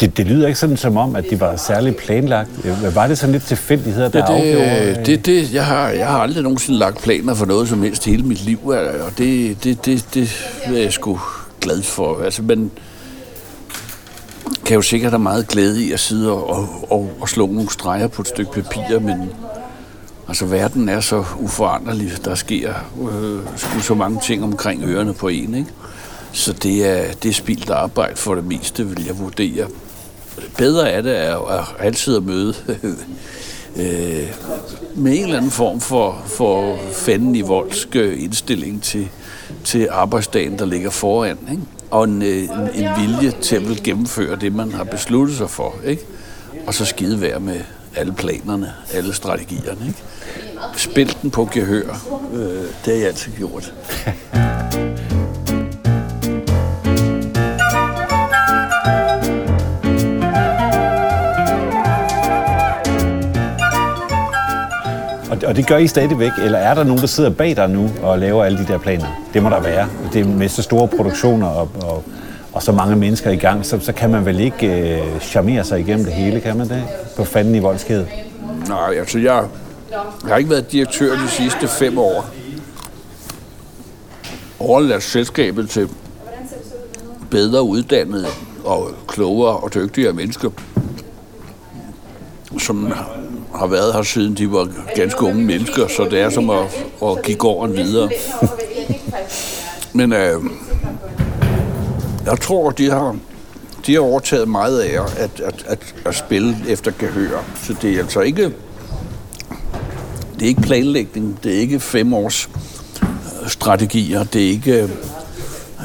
Det, 0.00 0.16
det 0.16 0.26
lyder 0.26 0.46
ikke 0.46 0.58
sådan 0.58 0.76
som 0.76 0.96
om, 0.96 1.16
at 1.16 1.24
det 1.30 1.40
var 1.40 1.56
særligt 1.56 1.96
planlagt. 1.96 2.50
Var 2.94 3.06
det 3.06 3.18
sådan 3.18 3.32
lidt 3.32 3.44
tilfældigheder, 3.44 4.08
der 4.08 4.18
ja, 4.18 4.34
det, 4.34 4.40
afgjorde? 4.40 5.04
Det, 5.06 5.26
det, 5.26 5.54
jeg, 5.54 5.66
har, 5.66 5.88
jeg 5.88 6.06
har 6.06 6.18
aldrig 6.18 6.42
nogensinde 6.42 6.78
lagt 6.78 7.02
planer 7.02 7.34
for 7.34 7.46
noget 7.46 7.68
som 7.68 7.82
helst 7.82 8.04
hele 8.04 8.22
mit 8.22 8.44
liv, 8.44 8.66
og 8.66 9.18
det, 9.18 9.64
det, 9.64 9.86
det, 9.86 10.06
det 10.14 10.30
er 10.64 10.72
jeg 10.72 10.92
sgu 10.92 11.20
glad 11.60 11.82
for. 11.82 12.22
Altså, 12.24 12.42
men 12.42 12.70
kan 14.66 14.74
jo 14.74 14.82
sikkert 14.82 15.12
have 15.12 15.18
meget 15.18 15.48
glæde 15.48 15.84
i 15.84 15.92
at 15.92 16.00
sidde 16.00 16.32
og, 16.32 16.68
og, 16.90 17.10
og 17.20 17.28
slå 17.28 17.46
nogle 17.46 17.70
streger 17.72 18.06
på 18.06 18.22
et 18.22 18.28
stykke 18.28 18.52
papir, 18.52 18.98
men 18.98 19.30
altså, 20.28 20.46
verden 20.46 20.88
er 20.88 21.00
så 21.00 21.24
uforanderlig. 21.38 22.12
Der 22.24 22.34
sker 22.34 22.74
øh, 23.12 23.82
så 23.82 23.94
mange 23.94 24.20
ting 24.24 24.44
omkring 24.44 24.82
ørerne 24.84 25.14
på 25.14 25.28
en, 25.28 25.54
ikke? 25.54 25.70
Så 26.32 26.52
det 26.52 26.86
er, 26.86 27.12
det 27.22 27.28
er 27.28 27.32
spildt 27.32 27.70
arbejde 27.70 28.16
for 28.16 28.34
det 28.34 28.44
meste, 28.44 28.86
vil 28.86 29.04
jeg 29.06 29.18
vurdere. 29.18 29.66
Bedre 30.56 30.90
er 30.90 31.02
det 31.02 31.10
at, 31.10 31.36
at 31.50 31.64
altid 31.78 32.16
at 32.16 32.22
møde 32.22 32.54
øh, 33.76 34.32
med 34.94 35.16
en 35.16 35.22
eller 35.22 35.36
anden 35.36 35.50
form 35.50 35.80
for, 35.80 36.22
for 36.26 36.78
fanden 36.92 37.34
i 37.34 37.40
voldsk 37.40 37.96
øh, 37.96 38.22
indstilling 38.22 38.82
til, 38.82 39.08
til 39.64 39.88
arbejdsdagen, 39.90 40.58
der 40.58 40.66
ligger 40.66 40.90
foran. 40.90 41.38
Ikke? 41.50 41.62
Og 41.90 42.04
en, 42.04 42.22
øh, 42.22 42.42
en, 42.42 42.84
en 42.84 42.88
vilje 43.00 43.30
til 43.30 43.56
at 43.56 43.68
vil 43.68 43.82
gennemføre 43.82 44.36
det, 44.36 44.54
man 44.54 44.72
har 44.72 44.84
besluttet 44.84 45.36
sig 45.36 45.50
for. 45.50 45.74
Ikke? 45.84 46.02
Og 46.66 46.74
så 46.74 46.84
skide 46.84 47.20
være 47.20 47.40
med 47.40 47.60
alle 47.98 48.12
planerne, 48.12 48.72
alle 48.94 49.14
strategierne. 49.14 49.86
Ikke? 49.86 49.98
Spil 50.76 51.16
den 51.22 51.30
på 51.30 51.48
gehør. 51.52 52.18
Øh, 52.32 52.40
det 52.40 52.70
har 52.84 52.92
jeg 52.92 53.06
altid 53.06 53.32
gjort. 53.32 53.72
Og 65.46 65.56
det 65.56 65.66
gør 65.66 65.76
I 65.76 65.86
stadigvæk, 65.86 66.30
eller 66.44 66.58
er 66.58 66.74
der 66.74 66.84
nogen, 66.84 67.00
der 67.00 67.06
sidder 67.06 67.30
bag 67.30 67.56
dig 67.56 67.70
nu 67.70 67.90
og 68.02 68.18
laver 68.18 68.44
alle 68.44 68.58
de 68.58 68.66
der 68.66 68.78
planer? 68.78 69.06
Det 69.34 69.42
må 69.42 69.50
der 69.50 69.60
være. 69.60 69.88
Det 70.12 70.20
er 70.20 70.24
med 70.24 70.48
så 70.48 70.62
store 70.62 70.88
produktioner 70.88 71.46
og, 71.46 71.70
og, 71.82 72.04
og 72.52 72.62
så 72.62 72.72
mange 72.72 72.96
mennesker 72.96 73.30
i 73.30 73.36
gang, 73.36 73.66
så, 73.66 73.80
så 73.80 73.92
kan 73.92 74.10
man 74.10 74.26
vel 74.26 74.40
ikke 74.40 74.66
øh, 74.66 75.20
charmere 75.20 75.64
sig 75.64 75.80
igennem 75.80 76.04
det 76.04 76.14
hele, 76.14 76.40
kan 76.40 76.56
man 76.56 76.68
det? 76.68 76.84
På 77.16 77.24
fanden 77.24 77.54
i 77.54 77.58
voldsked. 77.58 78.06
Nej, 78.68 78.94
altså 78.98 79.18
jeg, 79.18 79.44
jeg 79.90 80.00
har 80.28 80.36
ikke 80.36 80.50
været 80.50 80.72
direktør 80.72 81.16
de 81.16 81.28
sidste 81.28 81.68
fem 81.68 81.98
år. 81.98 82.26
Overladt 84.58 85.02
selskabet 85.02 85.70
til 85.70 85.88
bedre 87.30 87.62
uddannede 87.62 88.26
og 88.64 88.90
klogere 89.06 89.56
og 89.56 89.74
dygtigere 89.74 90.12
mennesker, 90.12 90.50
som 92.58 92.92
har 93.54 93.66
været 93.66 93.94
her 93.94 94.02
siden 94.02 94.34
de 94.34 94.52
var 94.52 94.68
ganske 94.94 95.22
unge 95.22 95.44
mennesker, 95.44 95.88
så 95.88 96.04
det 96.04 96.20
er 96.20 96.30
som 96.30 96.50
at, 96.50 96.84
at 97.02 97.22
give 97.22 97.36
gården 97.36 97.76
videre. 97.76 98.10
Men 99.92 100.12
øh, 100.12 100.42
jeg 102.30 102.40
tror, 102.40 102.70
de 102.70 102.90
har, 102.90 103.16
de 103.86 103.94
har 103.94 104.00
overtaget 104.00 104.48
meget 104.48 104.80
af 104.80 105.02
at, 105.02 105.40
at, 105.40 105.64
at, 105.66 105.94
at 106.04 106.14
spille 106.14 106.56
efter 106.68 106.92
gehør. 106.98 107.38
Så 107.62 107.74
det 107.82 107.94
er 107.94 107.98
altså 107.98 108.20
ikke, 108.20 108.44
det 110.34 110.42
er 110.42 110.46
ikke 110.46 110.62
planlægning, 110.62 111.38
det 111.42 111.54
er 111.54 111.60
ikke 111.60 111.80
fem 111.80 112.14
års 112.14 112.50
øh, 113.02 113.48
strategier, 113.48 114.24
det 114.24 114.44
er 114.44 114.48
ikke 114.48 114.88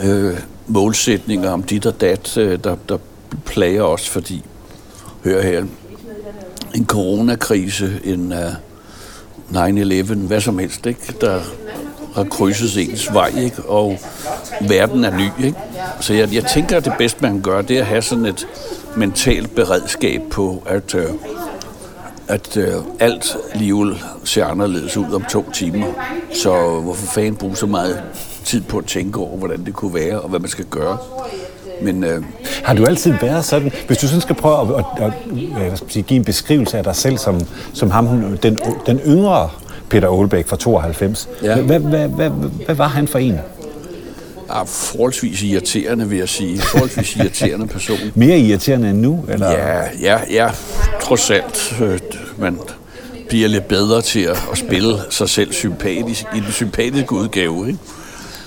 øh, 0.04 0.30
øh, 0.30 0.38
målsætninger 0.68 1.52
om 1.52 1.64
dit 1.64 1.86
og 1.86 2.02
dat, 2.02 2.38
øh, 2.38 2.60
der, 2.64 2.76
der 2.90 2.98
plager 3.46 3.84
os, 3.84 4.10
fordi, 4.10 4.46
hør 5.24 5.42
her, 5.42 5.66
en 6.76 6.86
coronakrise, 6.86 8.00
en 8.04 8.32
uh, 8.32 8.38
9-11, 9.52 10.14
hvad 10.14 10.42
som 10.42 10.60
helst, 10.60 10.86
ikke? 10.86 11.16
der 11.22 11.42
har 12.16 12.24
krydset 12.24 12.90
ens 12.90 13.14
vej, 13.14 13.32
ikke? 13.38 13.64
og 13.64 14.00
verden 14.62 15.04
er 15.04 15.18
ny. 15.18 15.46
Ikke? 15.46 15.58
Så 16.00 16.14
jeg, 16.14 16.34
jeg 16.34 16.46
tænker, 16.46 16.78
at 16.78 16.86
det 16.86 16.94
bedste, 16.98 17.22
man 17.22 17.32
kan 17.32 17.42
gøre, 17.42 17.62
det 17.62 17.78
er 17.78 17.82
at 17.82 17.88
have 17.88 18.02
sådan 18.02 18.26
et 18.26 18.48
mentalt 18.98 19.56
beredskab 19.56 20.22
på, 20.32 20.64
at, 20.66 20.96
øh, 20.96 21.06
at 22.28 22.58
øh, 22.58 22.74
alt 23.00 23.38
liv 23.56 23.96
ser 24.24 24.46
anderledes 24.46 24.98
ud 24.98 25.14
om 25.14 25.24
to 25.24 25.52
timer. 25.52 25.88
Så 26.34 26.80
hvorfor 26.80 27.08
fanden 27.08 27.36
bruge 27.36 27.56
så 27.56 27.66
meget 27.66 28.04
tid 28.46 28.62
på 28.62 28.78
at 28.78 28.86
tænke 28.86 29.20
over, 29.20 29.38
hvordan 29.38 29.66
det 29.66 29.74
kunne 29.74 29.94
være, 29.94 30.22
og 30.22 30.30
hvad 30.30 30.40
man 30.40 30.50
skal 30.50 30.66
gøre. 30.66 30.98
Men, 31.82 32.04
øh, 32.04 32.24
har 32.64 32.74
du 32.74 32.86
altid 32.86 33.14
været 33.22 33.46
sådan, 33.46 33.72
hvis 33.88 33.98
du 33.98 34.08
sådan 34.08 34.22
skal 34.22 34.36
prøve 34.36 34.62
at, 34.62 34.68
at, 34.80 34.86
at, 34.98 35.04
at 35.06 35.68
hvad 35.68 35.78
skal 35.78 35.92
sige, 35.92 36.04
give 36.04 36.18
en 36.18 36.26
beskrivelse 36.26 36.78
af 36.78 36.84
dig 36.84 36.96
selv 36.96 37.18
som, 37.18 37.42
som 37.74 37.92
ham, 37.92 38.38
den, 38.38 38.58
den 38.86 39.00
yngre 39.00 39.50
Peter 39.94 40.20
Aalbæk 40.20 40.48
fra 40.48 40.58
92, 40.58 41.30
ja. 41.44 41.56
hvad, 41.56 41.80
hvad, 41.80 42.08
hvad, 42.08 42.30
hvad 42.66 42.76
var 42.76 42.88
han 42.88 43.08
for 43.08 43.20
en? 43.20 43.40
Ja, 44.50 44.64
forholdsvis 44.64 45.44
irriterende, 45.44 46.10
vil 46.10 46.18
jeg 46.18 46.30
sige. 46.30 46.60
Forholdsvis 46.60 47.16
irriterende 47.16 47.68
person. 47.68 47.98
Mere 48.16 48.40
irriterende 48.40 48.90
end 48.90 49.00
nu? 49.00 49.26
Eller? 49.30 49.52
Ja, 49.52 49.82
ja, 50.02 50.20
ja, 50.32 50.50
trods 51.02 51.32
alt. 51.32 51.76
Øh, 51.82 52.00
man 52.38 52.60
bliver 53.30 53.48
lidt 53.48 53.68
bedre 53.68 54.02
til 54.02 54.20
at, 54.20 54.38
at 54.52 54.58
spille 54.58 54.98
sig 55.10 55.30
selv 55.30 55.54
sympatisk, 55.54 56.26
i 56.36 56.40
den 56.40 56.52
sympatiske 56.52 57.14
udgave. 57.14 57.68
Ikke? 57.68 57.80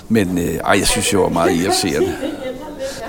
Men 0.09 0.37
øh, 0.37 0.55
ej, 0.55 0.77
jeg 0.79 0.87
synes, 0.87 1.13
jeg 1.13 1.19
var 1.19 1.29
meget 1.29 1.55
irriterende. 1.55 2.13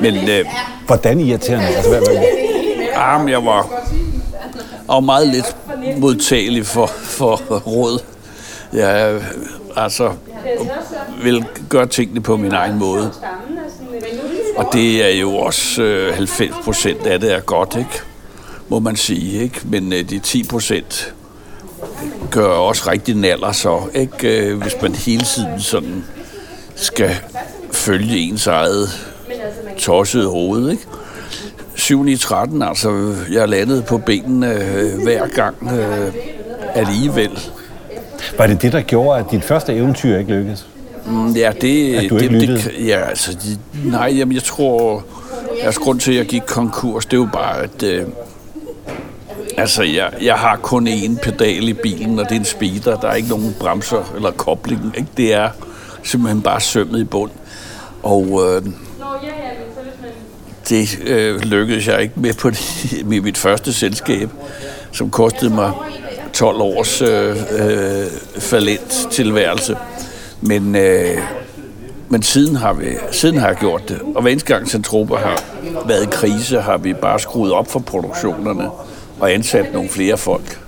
Men, 0.01 0.15
øh, 0.15 0.45
Hvordan 0.87 1.21
irriterende? 1.21 1.67
Altså, 1.67 1.91
hvad, 1.91 2.01
hvad? 2.01 2.23
Jamen, 2.97 3.29
jeg 3.29 3.45
var, 3.45 3.69
jeg 4.71 4.95
var 4.95 5.01
meget 5.01 5.29
lidt 5.29 5.57
modtagelig 6.01 6.67
for, 6.67 6.87
for 6.87 7.37
råd. 7.67 8.01
Jeg 8.73 9.21
altså, 9.77 10.13
vil 11.23 11.45
gøre 11.69 11.87
tingene 11.87 12.21
på 12.21 12.37
min 12.37 12.53
egen 12.53 12.79
måde. 12.79 13.13
Og 14.57 14.69
det 14.73 15.05
er 15.05 15.21
jo 15.21 15.37
også 15.37 15.83
øh, 15.83 16.15
90 16.15 16.55
procent 16.65 17.07
af 17.07 17.21
det 17.21 17.33
er 17.33 17.41
godt, 17.41 17.77
ikke? 17.79 18.01
må 18.69 18.79
man 18.79 18.97
sige. 18.97 19.43
Ikke? 19.43 19.61
Men 19.65 19.93
øh, 19.93 20.11
de 20.11 20.19
10 20.19 20.45
procent 20.45 21.15
gør 22.31 22.49
også 22.49 22.91
rigtig 22.91 23.15
naller 23.15 23.53
så, 23.53 23.81
ikke? 23.95 24.49
Øh, 24.49 24.63
hvis 24.63 24.77
man 24.83 24.95
hele 24.95 25.25
tiden 25.25 25.61
sådan 25.61 26.05
skal 26.75 27.17
følge 27.73 28.19
ens 28.19 28.47
eget 28.47 28.89
tossede 29.79 30.29
hoved, 30.29 30.71
ikke? 30.71 30.83
7 31.75 32.07
i 32.07 32.17
13, 32.17 32.63
altså 32.63 33.15
jeg 33.31 33.49
landede 33.49 33.83
på 33.83 33.99
benene 33.99 34.53
øh, 34.53 35.03
hver 35.03 35.27
gang 35.27 35.57
øh, 35.73 36.13
alligevel. 36.75 37.39
Var 38.39 38.47
det 38.47 38.63
det, 38.63 38.73
der 38.73 38.81
gjorde, 38.81 39.21
at 39.21 39.31
dit 39.31 39.45
første 39.45 39.75
eventyr 39.75 40.19
ikke 40.19 40.31
lykkedes? 40.31 40.67
Mm, 41.07 41.33
ja, 41.33 41.53
det... 41.61 41.95
At 41.95 42.11
du 42.11 42.19
det, 42.19 42.23
ikke 42.23 42.47
det, 42.47 42.75
ja, 42.87 43.09
altså, 43.09 43.33
de, 43.33 43.59
nej, 43.91 44.15
jamen, 44.17 44.35
jeg 44.35 44.43
tror... 44.43 45.05
Altså, 45.63 45.81
grund 45.81 46.01
til, 46.01 46.13
at 46.13 46.19
jeg 46.19 46.27
gik 46.27 46.43
konkurs, 46.47 47.07
det 47.07 47.13
er 47.13 47.17
jo 47.17 47.29
bare, 47.33 47.63
at... 47.63 47.83
Øh, 47.83 48.07
altså, 49.57 49.83
jeg, 49.83 50.13
jeg 50.23 50.35
har 50.35 50.57
kun 50.57 50.89
én 50.89 51.19
pedal 51.23 51.69
i 51.69 51.73
bilen, 51.73 52.19
og 52.19 52.25
det 52.25 52.35
er 52.35 52.39
en 52.39 52.45
speeder. 52.45 53.01
Der 53.01 53.09
er 53.09 53.15
ikke 53.15 53.29
nogen 53.29 53.57
bremser 53.61 54.13
eller 54.17 54.31
kobling. 54.31 54.95
Ikke? 54.97 55.09
Det 55.17 55.35
er 55.35 55.49
simpelthen 56.03 56.43
bare 56.43 56.61
sømmet 56.61 57.01
i 57.01 57.05
bund. 57.05 57.31
Og... 58.03 58.43
Øh, 58.47 58.63
det 60.69 60.99
øh, 61.07 61.41
lykkedes 61.41 61.89
jeg 61.89 62.03
ikke 62.03 62.15
med 62.17 62.35
på 62.35 62.51
det, 62.51 63.03
med 63.05 63.21
mit 63.21 63.39
første 63.39 63.73
selskab, 63.73 64.31
som 64.93 65.11
kostede 65.11 65.55
mig 65.55 65.73
12 66.39 66.61
års 66.61 67.03
øh, 67.03 67.37
øh, 67.59 68.07
falent 68.39 69.09
tilværelse. 69.11 69.77
Men, 70.41 70.77
øh, 70.77 71.19
men 72.09 72.23
siden, 72.23 72.57
har 72.57 72.73
vi, 72.73 72.85
siden 73.13 73.39
har 73.39 73.47
jeg 73.49 73.57
gjort 73.57 73.89
det. 73.89 74.01
Og 74.15 74.23
hver 74.23 74.31
eneste 74.31 74.55
gang 74.55 74.69
Centropa 74.69 75.15
har 75.15 75.45
været 75.87 76.03
i 76.03 76.09
krise, 76.11 76.61
har 76.61 76.77
vi 76.77 76.93
bare 76.93 77.21
skruet 77.21 77.53
op 77.53 77.71
for 77.71 77.79
produktionerne 77.79 78.71
og 79.21 79.33
ansat 79.33 79.73
nogle 79.73 79.89
flere 79.89 80.17
folk. 80.17 80.61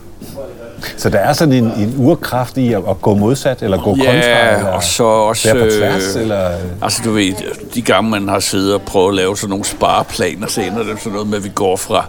Så 0.96 1.10
der 1.10 1.18
er 1.18 1.32
sådan 1.32 1.54
en, 1.54 1.64
en 1.64 1.94
urkraft 1.98 2.56
i 2.56 2.72
at, 2.72 2.82
at 2.88 3.02
gå 3.02 3.14
modsat, 3.14 3.62
eller 3.62 3.82
gå 3.82 3.96
ja, 3.96 4.04
kontra, 4.04 4.56
eller 4.58 4.72
og 4.72 4.82
så 4.82 5.04
også... 5.04 5.54
være 5.54 5.64
på 5.64 5.70
tværs, 5.70 6.16
øh, 6.16 6.22
eller... 6.22 6.50
Altså, 6.82 7.02
du 7.04 7.12
ved, 7.12 7.32
de 7.74 7.82
gange 7.82 8.10
man 8.10 8.28
har 8.28 8.40
siddet 8.40 8.74
og 8.74 8.82
prøvet 8.82 9.08
at 9.08 9.14
lave 9.14 9.36
sådan 9.36 9.50
nogle 9.50 9.64
spareplaner, 9.64 10.46
så 10.46 10.60
ender 10.60 10.82
det 10.82 10.98
sådan 10.98 11.12
noget 11.12 11.28
med, 11.28 11.38
at 11.38 11.44
vi 11.44 11.50
går 11.54 11.76
fra, 11.76 12.04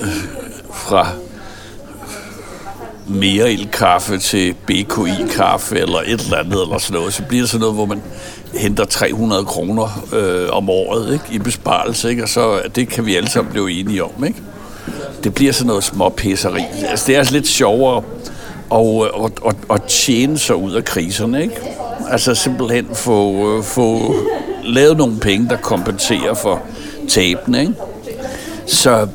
øh, 0.00 0.08
fra 0.72 1.06
mere 3.08 3.68
kaffe 3.72 4.18
til 4.18 4.54
BKI-kaffe, 4.66 5.78
eller 5.78 5.98
et 5.98 6.20
eller 6.20 6.36
andet, 6.36 6.62
eller 6.62 6.78
sådan 6.78 7.00
noget. 7.00 7.14
Så 7.14 7.22
bliver 7.22 7.42
det 7.42 7.50
sådan 7.50 7.60
noget, 7.60 7.74
hvor 7.74 7.86
man 7.86 8.02
henter 8.54 8.84
300 8.84 9.44
kroner 9.44 10.06
øh, 10.12 10.48
om 10.50 10.70
året 10.70 11.12
ikke, 11.12 11.24
i 11.30 11.38
besparelse, 11.38 12.10
ikke? 12.10 12.22
og 12.22 12.28
så 12.28 12.58
øh, 12.58 12.70
det 12.74 12.88
kan 12.88 13.06
vi 13.06 13.16
alle 13.16 13.30
sammen 13.30 13.52
blive 13.52 13.72
enige 13.72 14.04
om. 14.04 14.24
Ikke? 14.24 14.42
det 15.24 15.34
bliver 15.34 15.52
sådan 15.52 15.66
noget 15.66 15.84
småpisseri. 15.84 16.64
Altså, 16.88 17.06
det 17.06 17.14
er 17.14 17.18
altså 17.18 17.34
lidt 17.34 17.48
sjovere 17.48 18.02
at, 18.72 19.24
at, 19.24 19.30
at, 19.46 19.56
at 19.70 19.82
tjene 19.82 20.38
sig 20.38 20.56
ud 20.56 20.72
af 20.72 20.84
kriserne, 20.84 21.42
ikke? 21.42 21.54
Altså 22.10 22.34
simpelthen 22.34 22.86
få, 22.94 23.48
øh, 23.56 23.64
få 23.64 24.14
lavet 24.64 24.96
nogle 24.96 25.18
penge, 25.20 25.48
der 25.48 25.56
kompenserer 25.56 26.34
for 26.34 26.62
tabene, 27.08 27.60
ikke? 27.60 27.74
Så 28.66 29.08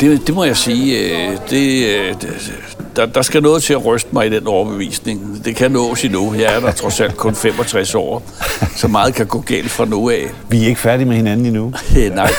det, 0.00 0.26
det 0.26 0.34
må 0.34 0.44
jeg 0.44 0.56
sige, 0.56 0.98
øh, 0.98 1.32
det, 1.50 2.22
det, 2.22 2.52
der, 2.96 3.06
der 3.06 3.22
skal 3.22 3.42
noget 3.42 3.62
til 3.62 3.72
at 3.72 3.86
ryste 3.86 4.08
mig 4.12 4.26
i 4.26 4.30
den 4.30 4.46
overbevisning. 4.46 5.44
Det 5.44 5.56
kan 5.56 5.70
nås 5.70 6.04
endnu. 6.04 6.34
Jeg 6.34 6.56
er 6.56 6.60
der 6.60 6.72
trods 6.72 7.00
alt 7.00 7.16
kun 7.16 7.34
65 7.34 7.94
år, 7.94 8.22
så 8.76 8.88
meget 8.88 9.14
kan 9.14 9.26
gå 9.26 9.40
galt 9.40 9.70
fra 9.70 9.84
nu 9.84 10.10
af. 10.10 10.26
Vi 10.48 10.62
er 10.62 10.66
ikke 10.68 10.80
færdige 10.80 11.06
med 11.06 11.16
hinanden 11.16 11.46
endnu. 11.46 11.72
Nej. 12.14 12.30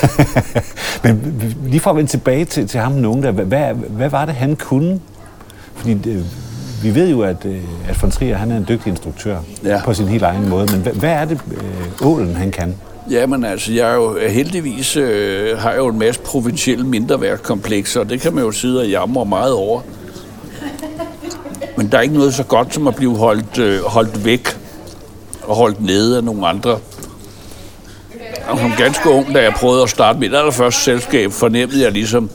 Men 1.03 1.35
lige 1.65 1.79
for 1.79 1.89
at 1.89 1.95
vende 1.95 2.09
tilbage 2.09 2.45
til, 2.45 2.67
til 2.67 2.79
ham 2.79 2.91
nogen 2.91 3.23
der, 3.23 3.31
hvad, 3.31 3.73
hvad 3.73 4.09
var 4.09 4.25
det, 4.25 4.35
han 4.35 4.55
kunne? 4.55 4.99
Fordi 5.75 5.93
det, 5.93 6.25
vi 6.83 6.95
ved 6.95 7.09
jo, 7.09 7.21
at, 7.21 7.45
øh, 7.45 7.57
at 7.89 8.01
von 8.01 8.11
Trier, 8.11 8.37
han 8.37 8.51
er 8.51 8.57
en 8.57 8.65
dygtig 8.69 8.89
instruktør 8.89 9.37
ja. 9.63 9.81
på 9.85 9.93
sin 9.93 10.07
helt 10.07 10.23
egen 10.23 10.49
måde, 10.49 10.71
men 10.71 10.81
hvad, 10.81 10.93
hvad 10.93 11.11
er 11.11 11.25
det, 11.25 11.39
øh, 11.51 12.07
Ålen 12.07 12.35
han 12.35 12.51
kan? 12.51 12.75
Jamen 13.09 13.43
altså, 13.43 13.73
jeg 13.73 13.91
er 13.91 13.95
jo 13.95 14.17
heldigvis 14.29 14.97
øh, 14.97 15.57
har 15.57 15.69
jeg 15.69 15.77
jo 15.77 15.87
en 15.87 15.99
masse 15.99 16.21
provincielle 16.21 16.85
mindreværdskomplekser, 16.85 17.99
og 17.99 18.09
det 18.09 18.21
kan 18.21 18.33
man 18.33 18.43
jo 18.43 18.51
sidde 18.51 18.79
og 18.79 18.89
jamre 18.89 19.25
meget 19.25 19.53
over. 19.53 19.81
Men 21.81 21.91
der 21.91 21.97
er 21.97 22.01
ikke 22.01 22.15
noget 22.15 22.33
så 22.33 22.43
godt 22.43 22.73
som 22.73 22.87
at 22.87 22.95
blive 22.95 23.17
holdt, 23.17 23.57
øh, 23.57 23.83
holdt 23.83 24.25
væk 24.25 24.47
og 25.43 25.55
holdt 25.55 25.85
nede 25.85 26.17
af 26.17 26.23
nogle 26.23 26.47
andre. 26.47 26.79
Og 28.47 28.59
som 28.59 28.71
ganske 28.77 29.09
ung, 29.09 29.33
da 29.35 29.43
jeg 29.43 29.53
prøvede 29.53 29.83
at 29.83 29.89
starte 29.89 30.19
mit 30.19 30.35
allerførste 30.35 30.81
selskab, 30.81 31.31
fornemmede 31.31 31.83
jeg 31.83 31.91
ligesom, 31.91 32.29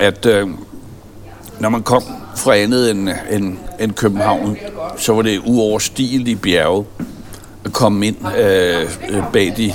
at 0.00 0.26
øh, 0.26 0.48
når 1.58 1.68
man 1.68 1.82
kom 1.82 2.02
fra 2.36 2.56
andet 2.56 2.90
end, 2.90 3.08
end, 3.30 3.56
end 3.80 3.92
København, 3.92 4.56
så 4.96 5.12
var 5.12 5.22
det 5.22 5.40
uoverstigeligt 5.46 6.42
bjerge 6.42 6.84
at 7.64 7.72
komme 7.72 8.06
ind 8.06 8.16
øh, 8.38 8.82
øh, 9.08 9.22
bag 9.32 9.54
de, 9.56 9.72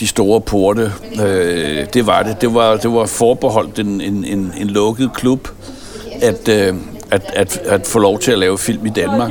de 0.00 0.06
store 0.06 0.40
porte. 0.40 0.92
Øh, 1.22 1.86
det 1.94 2.06
var 2.06 2.22
det. 2.22 2.40
Det 2.40 2.54
var, 2.54 2.76
det 2.76 2.92
var 2.92 3.06
forbeholdt 3.06 3.78
en, 3.78 4.00
en, 4.00 4.24
en, 4.24 4.52
en 4.56 4.66
lukket 4.66 5.10
klub 5.14 5.48
at, 6.22 6.48
øh, 6.48 6.74
at, 7.10 7.22
at, 7.34 7.58
at 7.58 7.86
få 7.86 7.98
lov 7.98 8.18
til 8.18 8.32
at 8.32 8.38
lave 8.38 8.58
film 8.58 8.86
i 8.86 8.90
Danmark. 8.90 9.30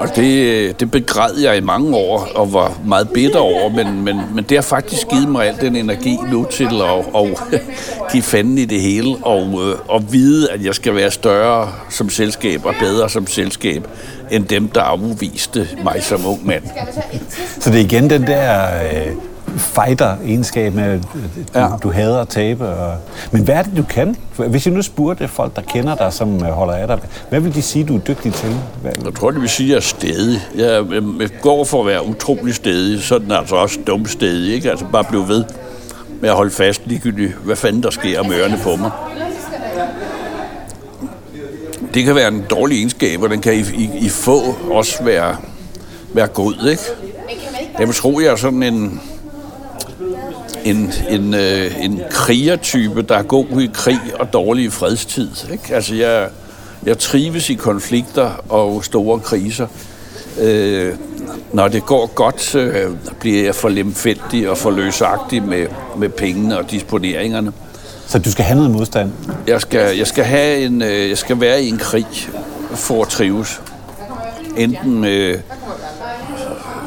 Og 0.00 0.16
det, 0.16 0.80
det 0.80 0.90
begræd 0.90 1.38
jeg 1.38 1.56
i 1.56 1.60
mange 1.60 1.96
år 1.96 2.28
og 2.34 2.52
var 2.52 2.80
meget 2.86 3.08
bitter 3.10 3.38
over, 3.38 3.68
men, 3.68 4.04
men, 4.04 4.20
men 4.34 4.44
det 4.44 4.56
har 4.56 4.62
faktisk 4.62 5.08
givet 5.08 5.28
mig 5.28 5.46
al 5.46 5.60
den 5.60 5.76
energi 5.76 6.18
nu 6.30 6.46
til 6.50 6.68
at, 6.82 6.98
at 7.16 7.60
give 8.12 8.22
fanden 8.22 8.58
i 8.58 8.64
det 8.64 8.80
hele 8.80 9.16
og, 9.22 9.46
øh, 9.46 9.78
og 9.88 10.12
vide, 10.12 10.50
at 10.50 10.64
jeg 10.64 10.74
skal 10.74 10.94
være 10.94 11.10
større 11.10 11.72
som 11.90 12.10
selskab 12.10 12.64
og 12.64 12.74
bedre 12.80 13.08
som 13.08 13.26
selskab 13.26 13.88
end 14.30 14.44
dem, 14.44 14.68
der 14.68 14.80
afviste 14.80 15.68
mig 15.84 16.02
som 16.02 16.26
ung 16.26 16.46
mand. 16.46 16.62
Så 17.60 17.70
det 17.70 17.80
er 17.80 17.84
igen 17.84 18.10
den 18.10 18.26
der 18.26 18.68
øh, 18.84 19.31
fighter-egenskab 19.56 20.74
med, 20.74 20.84
at 20.84 21.02
du, 21.02 21.18
ja. 21.54 21.68
du 21.82 21.90
hader 21.90 22.20
at 22.20 22.28
tabe. 22.28 22.68
Og... 22.68 22.96
Men 23.30 23.42
hvad 23.42 23.54
er 23.54 23.62
det, 23.62 23.76
du 23.76 23.82
kan? 23.82 24.16
Hvis 24.36 24.66
jeg 24.66 24.74
nu 24.74 24.82
spurgte 24.82 25.28
folk, 25.28 25.56
der 25.56 25.62
kender 25.62 25.94
dig, 25.94 26.12
som 26.12 26.34
øh, 26.34 26.50
holder 26.50 26.74
af 26.74 26.86
dig, 26.86 26.98
hvad 27.28 27.40
vil 27.40 27.54
de 27.54 27.62
sige, 27.62 27.84
du 27.84 27.94
er 27.94 28.00
dygtig 28.00 28.34
til? 28.34 28.56
Hvad... 28.82 28.92
Jeg 29.04 29.14
tror, 29.14 29.30
det 29.30 29.40
vil 29.40 29.48
sige, 29.48 29.66
at 29.66 29.70
jeg 29.70 29.76
er 29.76 29.80
stedig. 29.80 30.40
Jeg, 30.54 30.84
jeg 31.20 31.30
går 31.40 31.64
for 31.64 31.80
at 31.80 31.86
være 31.86 32.06
utrolig 32.06 32.54
stedig, 32.54 33.02
så 33.02 33.14
er 33.14 33.18
den 33.18 33.32
altså 33.32 33.56
også 33.56 33.78
dum 33.86 34.06
stedig. 34.06 34.54
Ikke? 34.54 34.70
Altså 34.70 34.86
bare 34.92 35.04
blive 35.04 35.28
ved 35.28 35.44
med 36.20 36.30
at 36.30 36.36
holde 36.36 36.50
fast 36.50 36.82
ligegyldigt, 36.84 37.32
hvad 37.44 37.56
fanden 37.56 37.82
der 37.82 37.90
sker 37.90 38.22
med 38.22 38.36
ørerne 38.36 38.58
på 38.62 38.76
mig. 38.76 38.90
Det 41.94 42.04
kan 42.04 42.14
være 42.14 42.28
en 42.28 42.44
dårlig 42.50 42.76
egenskab, 42.78 43.22
og 43.22 43.30
den 43.30 43.40
kan 43.40 43.54
i, 43.54 43.58
i, 43.58 43.90
i 44.00 44.08
få 44.08 44.40
også 44.70 45.04
være, 45.04 45.36
være 46.14 46.26
god, 46.26 46.68
ikke? 46.70 46.82
Jeg 47.78 47.86
vil 47.86 47.96
tro, 47.96 48.20
jeg 48.20 48.28
er 48.28 48.36
sådan 48.36 48.62
en, 48.62 49.00
en, 50.64 50.92
en, 51.08 51.34
øh, 51.34 51.84
en 51.84 52.00
krigertype, 52.10 53.02
der 53.02 53.16
er 53.16 53.22
god 53.22 53.60
i 53.60 53.70
krig 53.72 54.00
og 54.14 54.32
dårlig 54.32 54.64
i 54.64 54.70
fredstid. 54.70 55.30
Ikke? 55.52 55.74
Altså, 55.74 55.94
jeg, 55.94 56.28
jeg 56.86 56.98
trives 56.98 57.50
i 57.50 57.54
konflikter 57.54 58.30
og 58.48 58.84
store 58.84 59.20
kriser. 59.20 59.66
Øh, 60.40 60.94
når 61.52 61.68
det 61.68 61.86
går 61.86 62.06
godt, 62.06 62.54
øh, 62.54 62.90
bliver 63.20 63.44
jeg 63.44 63.54
for 63.54 63.68
lemfældig 63.68 64.50
og 64.50 64.58
for 64.58 64.70
løsagtig 64.70 65.42
med, 65.42 65.66
med 65.96 66.08
pengene 66.08 66.58
og 66.58 66.70
disponeringerne. 66.70 67.52
Så 68.06 68.18
du 68.18 68.30
skal 68.30 68.44
have 68.44 68.56
noget 68.56 68.70
modstand? 68.70 69.12
Jeg 69.46 69.60
skal, 69.60 69.96
jeg 69.96 70.06
skal, 70.06 70.24
have 70.24 70.64
en, 70.64 70.82
øh, 70.82 71.08
jeg 71.08 71.18
skal 71.18 71.40
være 71.40 71.62
i 71.62 71.68
en 71.68 71.78
krig 71.78 72.06
for 72.70 73.02
at 73.02 73.08
trives. 73.08 73.62
Enten 74.56 75.00
med 75.00 75.38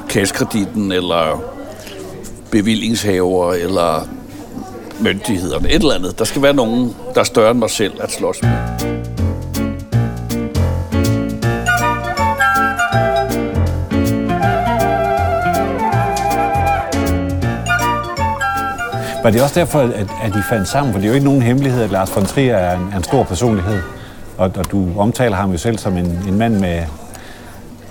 kaskreditten 0.09 0.91
eller 0.91 1.54
bevillingshaver 2.55 3.53
eller 3.53 4.07
myndighederne. 4.99 5.69
Et 5.69 5.75
eller 5.75 5.93
andet. 5.93 6.19
Der 6.19 6.25
skal 6.25 6.41
være 6.41 6.53
nogen, 6.53 6.95
der 7.13 7.19
er 7.19 7.23
større 7.23 7.51
end 7.51 7.59
mig 7.59 7.69
selv 7.69 7.93
at 7.99 8.11
slås 8.11 8.41
med. 8.41 8.49
Var 19.23 19.31
det 19.31 19.41
også 19.41 19.59
derfor, 19.59 19.79
at, 19.79 19.91
at 20.23 20.35
I 20.35 20.41
fandt 20.49 20.67
sammen? 20.67 20.93
For 20.93 20.99
det 20.99 21.05
er 21.05 21.09
jo 21.09 21.15
ikke 21.15 21.25
nogen 21.25 21.41
hemmelighed, 21.41 21.81
at 21.83 21.91
Lars 21.91 22.15
von 22.15 22.25
Trier 22.25 22.55
er 22.55 22.77
en, 22.77 22.89
er 22.93 22.97
en 22.97 23.03
stor 23.03 23.23
personlighed. 23.23 23.81
Og, 24.37 24.51
og 24.57 24.71
du 24.71 24.89
omtaler 24.97 25.35
ham 25.35 25.51
jo 25.51 25.57
selv 25.57 25.77
som 25.77 25.97
en, 25.97 26.05
en 26.27 26.37
mand, 26.37 26.59
med, 26.59 26.83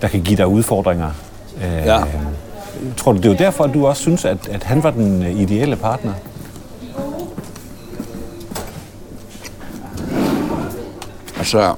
der 0.02 0.08
kan 0.08 0.22
give 0.22 0.36
dig 0.36 0.46
udfordringer. 0.46 1.10
Ja. 1.60 1.98
Tror 2.96 3.12
du, 3.12 3.18
det 3.18 3.24
er 3.24 3.30
jo 3.30 3.36
derfor, 3.36 3.64
at 3.64 3.74
du 3.74 3.86
også 3.86 4.02
synes, 4.02 4.24
at, 4.24 4.48
at 4.48 4.62
han 4.62 4.82
var 4.82 4.90
den 4.90 5.22
øh, 5.22 5.40
ideelle 5.40 5.76
partner? 5.76 6.12
Altså, 11.38 11.74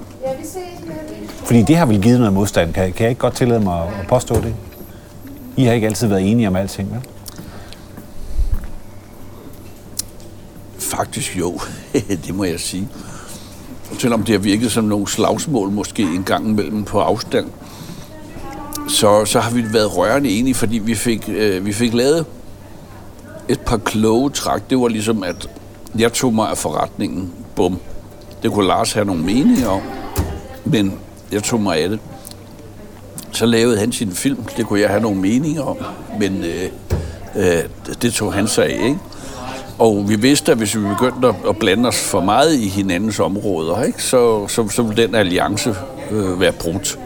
Fordi 1.45 1.63
det 1.63 1.77
har 1.77 1.87
vel 1.87 2.03
givet 2.03 2.19
noget 2.19 2.33
modstand. 2.33 2.73
Kan, 2.73 2.93
kan 2.93 3.03
jeg 3.03 3.11
ikke 3.11 3.21
godt 3.21 3.35
tillade 3.35 3.61
mig 3.61 3.83
at 3.83 4.07
påstå 4.09 4.41
det? 4.41 4.55
I 5.57 5.65
har 5.65 5.73
ikke 5.73 5.87
altid 5.87 6.09
været 6.09 6.31
enige 6.31 6.49
om 6.49 6.57
alting, 6.57 6.93
vel? 6.93 7.01
faktisk 10.97 11.39
jo, 11.39 11.61
det 12.27 12.35
må 12.35 12.45
jeg 12.45 12.61
sige. 12.61 12.89
Selvom 13.99 14.23
det 14.23 14.33
har 14.33 14.39
virket 14.39 14.73
som 14.73 14.85
nogle 14.85 15.09
slagsmål 15.09 15.71
måske 15.71 16.03
en 16.03 16.25
gang 16.25 16.49
imellem 16.49 16.85
på 16.85 17.01
afstand, 17.01 17.47
så, 18.89 19.25
så 19.25 19.41
har 19.41 19.51
vi 19.51 19.73
været 19.73 19.97
rørende 19.97 20.31
enige, 20.31 20.55
fordi 20.55 20.79
vi 20.79 20.95
fik, 20.95 21.29
øh, 21.29 21.67
vi 21.67 21.73
fik 21.73 21.95
lavet 21.95 22.27
et 23.49 23.61
par 23.61 23.77
kloge 23.77 24.31
træk. 24.31 24.71
Det 24.71 24.79
var 24.79 24.89
ligesom, 24.89 25.23
at 25.23 25.49
jeg 25.99 26.13
tog 26.13 26.35
mig 26.35 26.49
af 26.51 26.59
forretningen. 26.59 27.33
Bum. 27.57 27.79
Det 28.43 28.53
kunne 28.53 28.67
Lars 28.67 28.93
have 28.93 29.07
nogle 29.07 29.23
meninger 29.23 29.69
om, 29.69 29.81
men 30.65 30.99
jeg 31.33 31.43
tog 31.43 31.61
mig 31.61 31.79
af 31.79 31.89
det. 31.89 32.01
Så 33.33 33.47
lavede 33.47 33.79
han 33.79 33.93
sin 33.93 34.13
film. 34.13 34.45
Det 34.57 34.67
kunne 34.67 34.81
jeg 34.81 34.89
have 34.89 35.03
nogle 35.03 35.21
meninger 35.21 35.63
om, 35.63 35.77
men 36.21 36.45
øh, 36.45 36.71
øh, 37.37 37.63
det 38.03 38.13
tog 38.13 38.33
han 38.33 38.49
sig 38.49 38.65
af, 38.65 38.85
ikke? 38.85 38.99
Og 39.79 40.09
vi 40.09 40.17
vidste, 40.17 40.53
at 40.53 40.59
hvis 40.59 40.77
vi 40.77 40.81
begyndte 40.81 41.29
at 41.49 41.59
blande 41.59 41.89
os 41.89 42.01
for 42.01 42.21
meget 42.21 42.55
i 42.55 42.69
hinandens 42.69 43.21
områder, 43.21 43.83
ikke, 43.83 44.03
så, 44.03 44.49
så, 44.49 44.69
så 44.69 44.83
ville 44.83 45.07
den 45.07 45.15
alliance 45.15 45.75
øh, 46.11 46.41
være 46.41 46.53
brudt. 46.53 46.99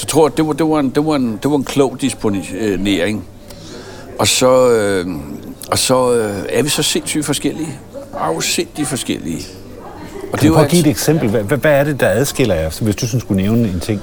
Så 0.00 0.04
jeg 0.04 0.08
tror, 0.08 0.26
at 0.26 0.36
det 0.36 0.46
var, 0.46 0.52
det 0.52 0.68
var, 0.68 0.80
en, 0.80 0.90
det 0.90 1.06
var, 1.06 1.16
en, 1.16 1.38
det 1.42 1.50
var 1.50 1.56
en 1.56 1.64
klog 1.64 1.96
disponering. 2.00 3.24
Og 4.18 4.28
så, 4.28 4.70
øh, 4.70 5.06
og 5.70 5.78
så 5.78 6.14
øh, 6.14 6.44
er 6.48 6.62
vi 6.62 6.68
så 6.68 6.82
sindssygt 6.82 7.26
forskellige. 7.26 7.78
Afsindigt 8.18 8.88
forskellige. 8.88 9.46
Og 10.32 10.38
kan 10.38 10.40
det 10.40 10.48
du 10.48 10.54
prøve 10.54 10.64
at 10.64 10.70
give 10.70 10.80
et 10.80 10.86
eksempel? 10.86 11.28
Hvad, 11.28 11.42
hvad 11.42 11.72
er 11.72 11.84
det, 11.84 12.00
der 12.00 12.08
adskiller 12.08 12.54
jer, 12.54 12.78
hvis 12.82 12.96
du 12.96 13.06
sådan 13.06 13.20
skulle 13.20 13.42
nævne 13.42 13.68
en 13.68 13.80
ting? 13.80 14.00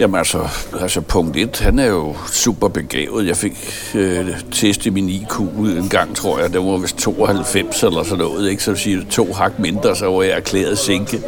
Jamen 0.00 0.18
altså, 0.18 0.48
altså 0.80 1.00
punkt 1.00 1.36
1, 1.36 1.58
han 1.58 1.78
er 1.78 1.86
jo 1.86 2.16
super 2.32 2.68
begavet. 2.68 3.26
Jeg 3.26 3.36
fik 3.36 3.72
øh, 3.94 4.40
testet 4.52 4.92
min 4.92 5.08
IQ 5.08 5.40
en 5.40 5.88
gang, 5.88 6.16
tror 6.16 6.38
jeg. 6.40 6.52
Det 6.52 6.60
var 6.60 6.76
vist 6.76 6.96
92 6.96 7.82
eller 7.82 8.02
sådan 8.02 8.18
noget. 8.18 8.50
Ikke? 8.50 8.62
Så 8.62 8.74
siger 8.74 9.00
to 9.10 9.32
hak 9.32 9.58
mindre, 9.58 9.96
så 9.96 10.06
var 10.06 10.22
jeg 10.22 10.32
erklæret 10.32 10.78
sinke. 10.78 11.22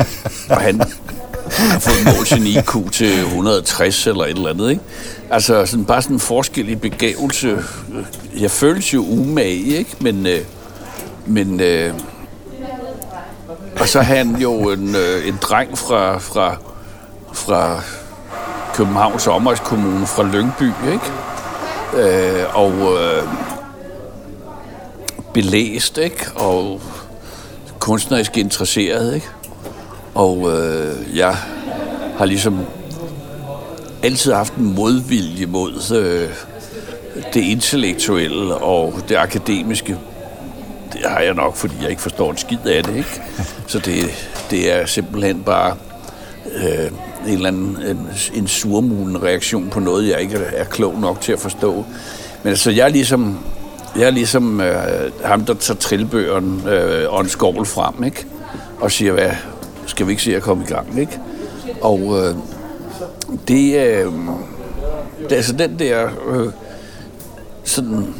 Og 0.50 0.56
han 0.56 0.80
har 1.56 1.78
fået 1.78 2.16
målt 2.16 2.28
sin 2.28 2.46
IQ 2.46 2.92
til 2.92 3.20
160 3.20 4.06
eller 4.06 4.24
et 4.24 4.30
eller 4.30 4.50
andet. 4.50 4.70
Ikke? 4.70 4.82
Altså 5.30 5.66
sådan, 5.66 5.84
bare 5.84 6.02
sådan 6.02 6.16
en 6.16 6.20
forskel 6.20 6.68
i 6.68 6.74
begævelse. 6.74 7.58
Jeg 8.40 8.50
føles 8.50 8.94
jo 8.94 9.04
umage, 9.04 9.64
ikke? 9.64 9.90
Men, 10.00 10.26
øh, 10.26 10.40
men 11.26 11.60
øh, 11.60 11.94
og 13.80 13.88
så 13.88 14.00
har 14.00 14.14
han 14.16 14.36
jo 14.36 14.70
en, 14.70 14.94
øh, 14.94 15.28
en 15.28 15.38
dreng 15.42 15.78
fra, 15.78 16.18
fra, 16.18 16.56
fra 17.32 17.80
Københavns 18.74 19.26
områdskommune 19.26 20.06
fra 20.06 20.22
Lyngby, 20.22 20.72
ikke? 20.92 21.12
Øh, 21.96 22.56
og 22.56 22.72
øh, 22.72 23.22
belæst, 25.34 25.98
ikke? 25.98 26.26
Og 26.34 26.80
kunstnerisk 27.78 28.36
interesseret, 28.36 29.14
ikke? 29.14 29.26
Og 30.14 30.52
øh, 30.52 31.16
jeg 31.16 31.36
har 32.18 32.24
ligesom 32.24 32.60
altid 34.02 34.32
haft 34.32 34.54
en 34.54 34.74
modvilje 34.74 35.46
mod 35.46 35.92
øh, 35.96 36.28
det 37.34 37.40
intellektuelle 37.40 38.54
og 38.54 38.94
det 39.08 39.16
akademiske. 39.16 39.98
Det 40.92 41.00
har 41.04 41.20
jeg 41.20 41.34
nok, 41.34 41.56
fordi 41.56 41.74
jeg 41.82 41.90
ikke 41.90 42.02
forstår 42.02 42.30
en 42.30 42.36
skid 42.36 42.66
af 42.66 42.84
det, 42.84 42.96
ikke? 42.96 43.22
Så 43.66 43.78
det, 43.78 43.94
det 44.50 44.72
er 44.72 44.86
simpelthen 44.86 45.42
bare 45.42 45.76
øh, 46.54 46.90
en 47.26 47.34
eller 47.34 47.48
anden 47.48 47.78
en, 47.86 48.08
en 48.34 48.48
surmulen 48.48 49.22
reaktion 49.22 49.70
på 49.70 49.80
noget, 49.80 50.08
jeg 50.08 50.20
ikke 50.20 50.36
er 50.36 50.64
klog 50.64 51.00
nok 51.00 51.20
til 51.20 51.32
at 51.32 51.40
forstå. 51.40 51.84
Men 52.42 52.50
altså, 52.50 52.70
jeg 52.70 52.84
er 52.84 52.88
ligesom, 52.88 53.38
jeg 53.96 54.06
er 54.06 54.10
ligesom 54.10 54.60
øh, 54.60 55.12
ham, 55.24 55.44
der 55.44 55.54
tager 55.54 55.78
trillbøgeren 55.78 56.62
øh, 56.68 57.12
og 57.12 57.20
en 57.20 57.28
skovl 57.28 57.66
frem, 57.66 58.04
ikke? 58.04 58.26
Og 58.80 58.92
siger, 58.92 59.12
hvad, 59.12 59.30
skal 59.86 60.06
vi 60.06 60.12
ikke 60.12 60.22
se 60.22 60.36
at 60.36 60.42
komme 60.42 60.64
i 60.64 60.66
gang, 60.66 60.98
ikke? 61.00 61.20
Og 61.80 62.00
øh, 62.00 62.34
det, 63.48 63.86
øh, 63.86 64.12
det 65.28 65.36
altså 65.36 65.52
den 65.52 65.78
der 65.78 66.08
øh, 66.28 66.46
sådan 67.64 68.14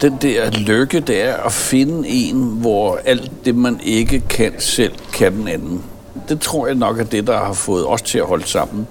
den 0.00 0.16
der 0.22 0.50
lykke, 0.50 1.00
det 1.00 1.22
er 1.22 1.36
at 1.36 1.52
finde 1.52 2.08
en, 2.08 2.36
hvor 2.42 2.98
alt 3.04 3.32
det, 3.44 3.54
man 3.54 3.80
ikke 3.82 4.20
kan 4.20 4.52
selv, 4.58 4.92
kan 5.12 5.32
den 5.32 5.48
anden 5.48 5.82
det 6.28 6.40
tror 6.40 6.66
jeg 6.66 6.74
nok 6.74 7.00
er 7.00 7.04
det, 7.04 7.26
der 7.26 7.38
har 7.38 7.52
fået 7.52 7.86
os 7.86 8.02
til 8.02 8.18
at 8.18 8.26
holde 8.26 8.46
sammen. 8.46 8.86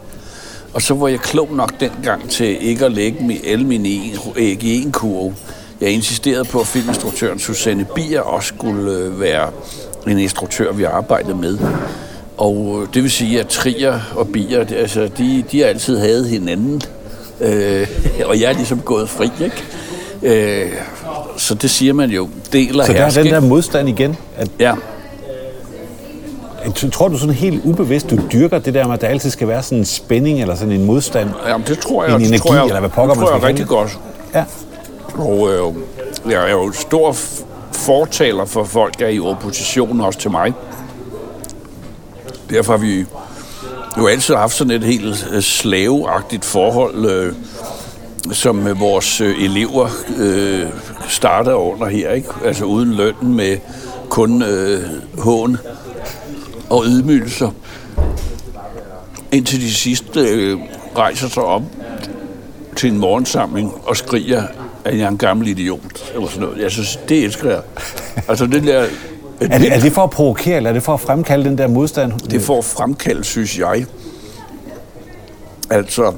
Og 0.73 0.81
så 0.81 0.93
var 0.93 1.07
jeg 1.07 1.19
klog 1.19 1.49
nok 1.51 1.79
dengang 1.79 2.29
til 2.29 2.67
ikke 2.67 2.85
at 2.85 2.91
lægge 2.91 3.41
alle 3.45 3.65
mine 3.65 3.89
æg 4.35 4.63
i 4.63 4.81
en 4.83 4.91
kurv. 4.91 5.33
Jeg 5.81 5.89
insisterede 5.89 6.45
på, 6.45 6.59
at 6.59 6.67
filminstruktøren 6.67 7.39
Susanne 7.39 7.87
Bier 7.95 8.21
også 8.21 8.47
skulle 8.47 8.91
øh, 8.91 9.19
være 9.19 9.51
en 10.11 10.19
instruktør, 10.19 10.71
vi 10.71 10.83
arbejdede 10.83 11.35
med. 11.35 11.57
Og 12.37 12.79
øh, 12.81 12.87
det 12.93 13.03
vil 13.03 13.11
sige, 13.11 13.39
at 13.39 13.47
Trier 13.47 13.99
og 14.15 14.27
Bier, 14.27 14.65
altså, 14.77 15.09
de, 15.17 15.43
de 15.51 15.59
har 15.59 15.67
altid 15.67 15.97
havde 15.97 16.27
hinanden. 16.27 16.81
Øh, 17.41 17.87
og 18.29 18.39
jeg 18.39 18.49
er 18.49 18.53
ligesom 18.53 18.79
gået 18.79 19.09
fri, 19.09 19.29
ikke? 19.43 19.63
Øh, 20.23 20.71
så 21.37 21.55
det 21.55 21.69
siger 21.69 21.93
man 21.93 22.09
jo, 22.09 22.29
deler 22.53 22.85
Så 22.85 22.93
der 22.93 23.05
er 23.05 23.09
den 23.09 23.25
der 23.25 23.39
modstand 23.39 23.89
igen? 23.89 24.17
At... 24.37 24.49
Ja, 24.59 24.73
Tror 26.91 27.07
du 27.07 27.17
sådan 27.17 27.35
helt 27.35 27.61
ubevidst, 27.65 28.09
du 28.09 28.17
dyrker 28.33 28.59
det 28.59 28.73
der 28.73 28.85
med, 28.85 28.93
at 28.93 29.01
der 29.01 29.07
altid 29.07 29.29
skal 29.29 29.47
være 29.47 29.63
sådan 29.63 29.77
en 29.77 29.85
spænding 29.85 30.41
eller 30.41 30.55
sådan 30.55 30.71
en 30.71 30.85
modstand? 30.85 31.29
Jamen, 31.47 31.67
det 31.67 31.79
tror 31.79 32.03
jeg, 32.03 32.13
en 32.13 32.19
det 32.19 32.27
energi, 32.27 32.47
tror 32.47 32.55
jeg, 32.55 32.63
eller 32.63 32.79
hvad 32.79 32.89
pokker 32.89 33.13
det 33.13 33.19
man 33.19 33.27
tror 33.27 33.35
jeg 33.35 33.41
skal 33.41 33.47
rigtig 33.47 33.67
kalde 33.67 33.79
godt. 33.79 33.99
Ja. 34.33 34.43
Og 35.17 35.53
øh, 35.53 36.31
jeg 36.31 36.49
er 36.49 36.51
jo 36.51 36.71
stor 36.71 37.15
fortaler 37.85 38.45
for 38.45 38.63
folk, 38.63 38.99
der 38.99 39.05
er 39.05 39.09
i 39.09 39.19
opposition 39.19 40.01
også 40.01 40.19
til 40.19 40.31
mig. 40.31 40.53
Derfor 42.49 42.73
har 42.73 42.77
vi 42.77 43.05
jo 43.97 44.07
altid 44.07 44.35
haft 44.35 44.53
sådan 44.53 44.71
et 44.71 44.83
helt 44.83 45.27
øh, 45.31 45.41
slaveagtigt 45.41 46.45
forhold, 46.45 47.05
øh, 47.05 47.33
som 48.31 48.67
øh, 48.67 48.79
vores 48.79 49.21
øh, 49.21 49.43
elever 49.43 49.89
øh, 50.17 50.69
starter 51.07 51.53
under 51.53 51.87
her, 51.87 52.11
ikke? 52.11 52.29
Altså 52.45 52.65
uden 52.65 52.93
lønnen 52.93 53.33
med 53.35 53.57
kun 54.09 54.41
øh, 54.41 54.83
hån 55.17 55.57
og 56.69 56.83
ydmygelser. 56.85 57.51
Indtil 59.31 59.61
de 59.61 59.73
sidste 59.73 60.19
øh, 60.19 60.59
rejser 60.97 61.27
sig 61.27 61.43
op 61.43 61.63
til 62.75 62.91
en 62.91 62.97
morgensamling 62.99 63.73
og 63.87 63.97
skriger, 63.97 64.43
at 64.85 64.97
jeg 64.97 65.03
er 65.03 65.09
en 65.09 65.17
gammel 65.17 65.47
idiot, 65.47 66.11
eller 66.13 66.27
sådan 66.27 66.41
noget. 66.41 66.61
Jeg 66.61 66.71
synes, 66.71 66.99
det 67.09 67.23
elsker 67.23 67.49
jeg. 67.49 67.61
Altså, 68.27 68.45
det 68.45 68.63
der... 68.63 68.85
Er 69.39 69.57
det, 69.57 69.73
er 69.73 69.79
det 69.79 69.91
for 69.91 70.03
at 70.03 70.09
provokere, 70.09 70.57
eller 70.57 70.69
er 70.69 70.73
det 70.73 70.83
for 70.83 70.93
at 70.93 70.99
fremkalde 70.99 71.45
den 71.45 71.57
der 71.57 71.67
modstand? 71.67 72.11
Det 72.19 72.41
får 72.41 72.61
fremkalde, 72.61 73.23
synes 73.23 73.59
jeg, 73.59 73.85
altså 75.69 76.13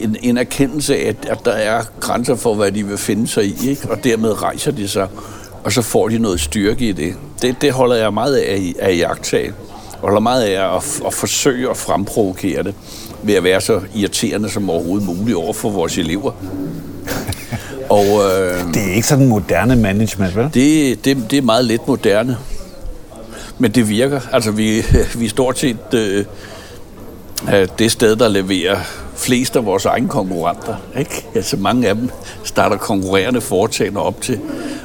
en, 0.00 0.16
en 0.22 0.38
erkendelse 0.38 0.96
af, 0.96 1.08
at, 1.08 1.16
at 1.28 1.44
der 1.44 1.52
er 1.52 1.82
grænser 2.00 2.34
for, 2.34 2.54
hvad 2.54 2.72
de 2.72 2.86
vil 2.86 2.98
finde 2.98 3.26
sig 3.26 3.44
i, 3.44 3.68
ikke? 3.68 3.90
og 3.90 4.04
dermed 4.04 4.42
rejser 4.42 4.70
de 4.70 4.88
sig, 4.88 5.08
og 5.64 5.72
så 5.72 5.82
får 5.82 6.08
de 6.08 6.18
noget 6.18 6.40
styrke 6.40 6.88
i 6.88 6.92
det. 6.92 7.14
Det, 7.42 7.56
det 7.60 7.72
holder 7.72 7.96
jeg 7.96 8.14
meget 8.14 8.36
af 8.36 8.74
af 8.78 8.96
jagttage. 8.96 9.44
Jeg 9.92 10.00
holder 10.00 10.20
meget 10.20 10.42
af 10.42 10.76
at, 10.76 10.82
at 11.06 11.14
forsøge 11.14 11.70
at 11.70 11.76
fremprovokere 11.76 12.62
det, 12.62 12.74
ved 13.22 13.34
at 13.34 13.44
være 13.44 13.60
så 13.60 13.80
irriterende 13.94 14.50
som 14.50 14.70
overhovedet 14.70 15.06
muligt 15.06 15.36
over 15.36 15.52
for 15.52 15.70
vores 15.70 15.98
elever. 15.98 16.32
Og 17.88 18.04
øh, 18.04 18.74
Det 18.74 18.82
er 18.82 18.94
ikke 18.94 19.06
sådan 19.06 19.26
moderne 19.26 19.76
management, 19.76 20.36
vel? 20.36 20.50
det, 20.54 21.04
det, 21.04 21.30
det 21.30 21.36
er 21.36 21.42
meget 21.42 21.64
lidt 21.64 21.88
moderne. 21.88 22.36
Men 23.58 23.70
det 23.70 23.88
virker. 23.88 24.20
Altså, 24.32 24.50
vi, 24.50 24.82
vi 25.18 25.24
er 25.24 25.28
stort 25.28 25.58
set 25.58 25.76
øh, 25.94 26.24
det 27.78 27.92
sted, 27.92 28.16
der 28.16 28.28
leverer 28.28 28.78
flest 29.16 29.56
af 29.56 29.64
vores 29.64 29.84
egne 29.84 30.08
konkurrenter. 30.08 30.74
Ikke? 30.98 31.26
Altså, 31.34 31.56
mange 31.56 31.88
af 31.88 31.94
dem 31.94 32.10
starter 32.44 32.76
konkurrerende 32.76 33.40
foretagender 33.40 34.00
op 34.00 34.20
til, 34.20 34.40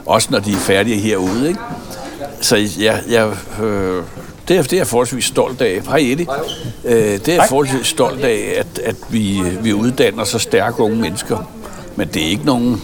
også 0.05 0.27
når 0.31 0.39
de 0.39 0.51
er 0.51 0.55
færdige 0.55 0.97
herude. 0.97 1.47
Ikke? 1.47 1.59
Så 2.41 2.55
jeg, 2.79 3.01
jeg, 3.09 3.31
øh, 3.63 4.03
det, 4.47 4.57
er, 4.57 4.61
det 4.61 4.73
er 4.73 4.77
jeg 4.77 4.87
forholdsvis 4.87 5.25
stolt 5.25 5.61
af. 5.61 5.81
Hej 5.87 5.97
Eddie. 5.97 6.27
Øh, 6.85 6.95
det 6.95 7.27
er 7.27 7.33
jeg 7.33 7.45
forholdsvis 7.49 7.87
stolt 7.87 8.23
af, 8.23 8.53
at, 8.57 8.79
at 8.79 8.95
vi, 9.09 9.41
vi 9.61 9.73
uddanner 9.73 10.23
så 10.23 10.39
stærke 10.39 10.79
unge 10.79 10.97
mennesker. 10.97 11.51
Men 12.01 12.07
det 12.07 12.25
er 12.25 12.27
ikke 12.27 12.45
nogen... 12.45 12.81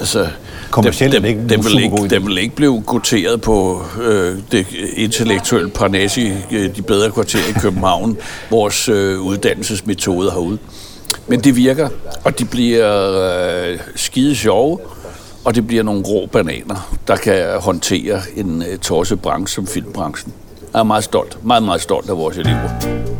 Altså, 0.00 0.28
Kommercielt 0.70 1.14
er 1.14 1.20
det 1.20 1.28
ikke 1.28 1.40
dem, 1.40 1.48
dem, 1.48 1.64
vil 1.64 1.82
ikke, 1.82 2.08
dem 2.08 2.26
vil 2.26 2.38
ikke 2.38 2.56
blive 2.56 2.82
goteret 2.86 3.40
på 3.40 3.82
øh, 4.02 4.38
det 4.52 4.66
intellektuelle 4.96 5.70
parnassi, 5.70 6.32
øh, 6.50 6.76
de 6.76 6.82
bedre 6.82 7.10
kvarterer 7.10 7.48
i 7.48 7.52
København, 7.60 8.16
vores 8.50 8.88
øh, 8.88 9.20
uddannelsesmetode 9.20 10.30
herude. 10.30 10.58
Men 11.26 11.40
det 11.40 11.56
virker, 11.56 11.88
og 12.24 12.38
de 12.38 12.44
bliver 12.44 13.12
øh, 13.70 13.78
skide 13.96 14.36
sjove, 14.36 14.78
og 15.44 15.54
det 15.54 15.66
bliver 15.66 15.82
nogle 15.82 16.02
rå 16.02 16.26
bananer, 16.26 16.96
der 17.08 17.16
kan 17.16 17.60
håndtere 17.60 18.20
en 18.36 18.62
øh, 18.62 18.78
tosset 18.78 19.20
branche 19.22 19.54
som 19.54 19.66
filmbranchen. 19.66 20.32
Jeg 20.72 20.78
er 20.78 20.84
meget 20.84 21.04
stolt, 21.04 21.44
meget, 21.44 21.62
meget 21.62 21.80
stolt 21.80 22.10
af 22.10 22.16
vores 22.16 22.36
elever. 22.36 23.17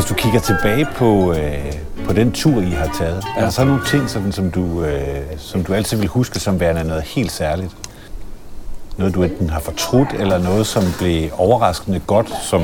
Hvis 0.00 0.08
du 0.08 0.14
kigger 0.14 0.40
tilbage 0.40 0.88
på, 0.96 1.32
øh, 1.32 1.72
på 2.06 2.12
den 2.12 2.32
tur, 2.32 2.60
I 2.60 2.70
har 2.70 2.94
taget, 2.98 3.24
ja. 3.36 3.40
er 3.40 3.44
der 3.44 3.50
så 3.50 3.64
nogle 3.64 3.80
ting, 3.86 4.10
sådan, 4.10 4.32
som, 4.32 4.50
du, 4.50 4.84
øh, 4.84 5.18
som 5.36 5.64
du 5.64 5.74
altid 5.74 5.96
vil 5.96 6.08
huske 6.08 6.40
som 6.40 6.60
værende 6.60 6.84
noget 6.84 7.02
helt 7.02 7.32
særligt? 7.32 7.76
Noget, 8.96 9.14
du 9.14 9.22
enten 9.22 9.50
har 9.50 9.60
fortrudt, 9.60 10.08
eller 10.18 10.38
noget, 10.38 10.66
som 10.66 10.82
blev 10.98 11.30
overraskende 11.32 12.00
godt, 12.06 12.32
som 12.42 12.62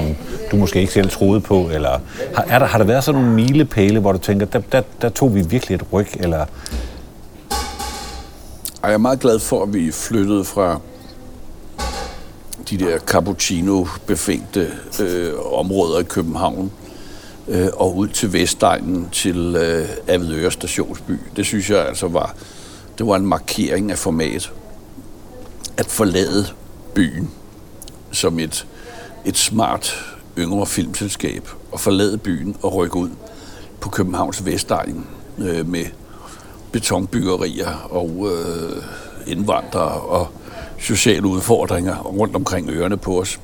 du 0.50 0.56
måske 0.56 0.80
ikke 0.80 0.92
selv 0.92 1.10
troede 1.10 1.40
på? 1.40 1.68
Eller 1.72 2.00
har, 2.34 2.44
er 2.48 2.58
der, 2.58 2.66
har 2.66 2.78
der 2.78 2.84
været 2.84 3.04
sådan 3.04 3.20
nogle 3.20 3.34
milepæle, 3.34 4.00
hvor 4.00 4.12
du 4.12 4.18
tænker, 4.18 4.46
der, 4.46 4.60
der, 4.72 4.82
der 5.02 5.08
tog 5.08 5.34
vi 5.34 5.40
virkelig 5.40 5.74
et 5.74 5.92
ryg? 5.92 6.08
Eller 6.14 6.46
jeg 8.82 8.92
er 8.92 8.98
meget 8.98 9.20
glad 9.20 9.38
for, 9.38 9.62
at 9.62 9.74
vi 9.74 9.92
flyttede 9.92 10.44
fra 10.44 10.80
de 12.70 12.78
der 12.78 12.98
cappuccino-befængte 12.98 14.66
øh, 15.00 15.32
områder 15.52 16.00
i 16.00 16.02
København 16.02 16.72
øh, 17.48 17.68
og 17.76 17.96
ud 17.96 18.08
til 18.08 18.32
Vestegnen 18.32 19.08
til 19.12 19.56
øh, 19.56 19.88
Avedøre 20.08 20.50
Stationsby. 20.50 21.12
Det 21.36 21.46
synes 21.46 21.70
jeg 21.70 21.88
altså 21.88 22.08
var, 22.08 22.34
det 22.98 23.06
var 23.06 23.16
en 23.16 23.26
markering 23.26 23.90
af 23.90 23.98
format. 23.98 24.52
At 25.76 25.86
forlade 25.86 26.46
byen 26.94 27.30
som 28.12 28.38
et, 28.38 28.66
et 29.24 29.36
smart 29.36 30.14
yngre 30.38 30.66
filmselskab 30.66 31.48
og 31.72 31.80
forlade 31.80 32.18
byen 32.18 32.56
og 32.62 32.74
rykke 32.74 32.96
ud 32.96 33.10
på 33.80 33.88
Københavns 33.88 34.44
Vestegn 34.44 35.06
øh, 35.38 35.68
med 35.68 35.84
betonbyggerier 36.72 37.88
og 37.90 38.28
øh, 38.32 38.82
indvandrere 39.26 40.00
og 40.00 40.28
sociale 40.78 41.26
udfordringer 41.26 41.96
rundt 42.02 42.36
omkring 42.36 42.70
ørerne 42.70 42.96
på 42.96 43.20
os. 43.20 43.40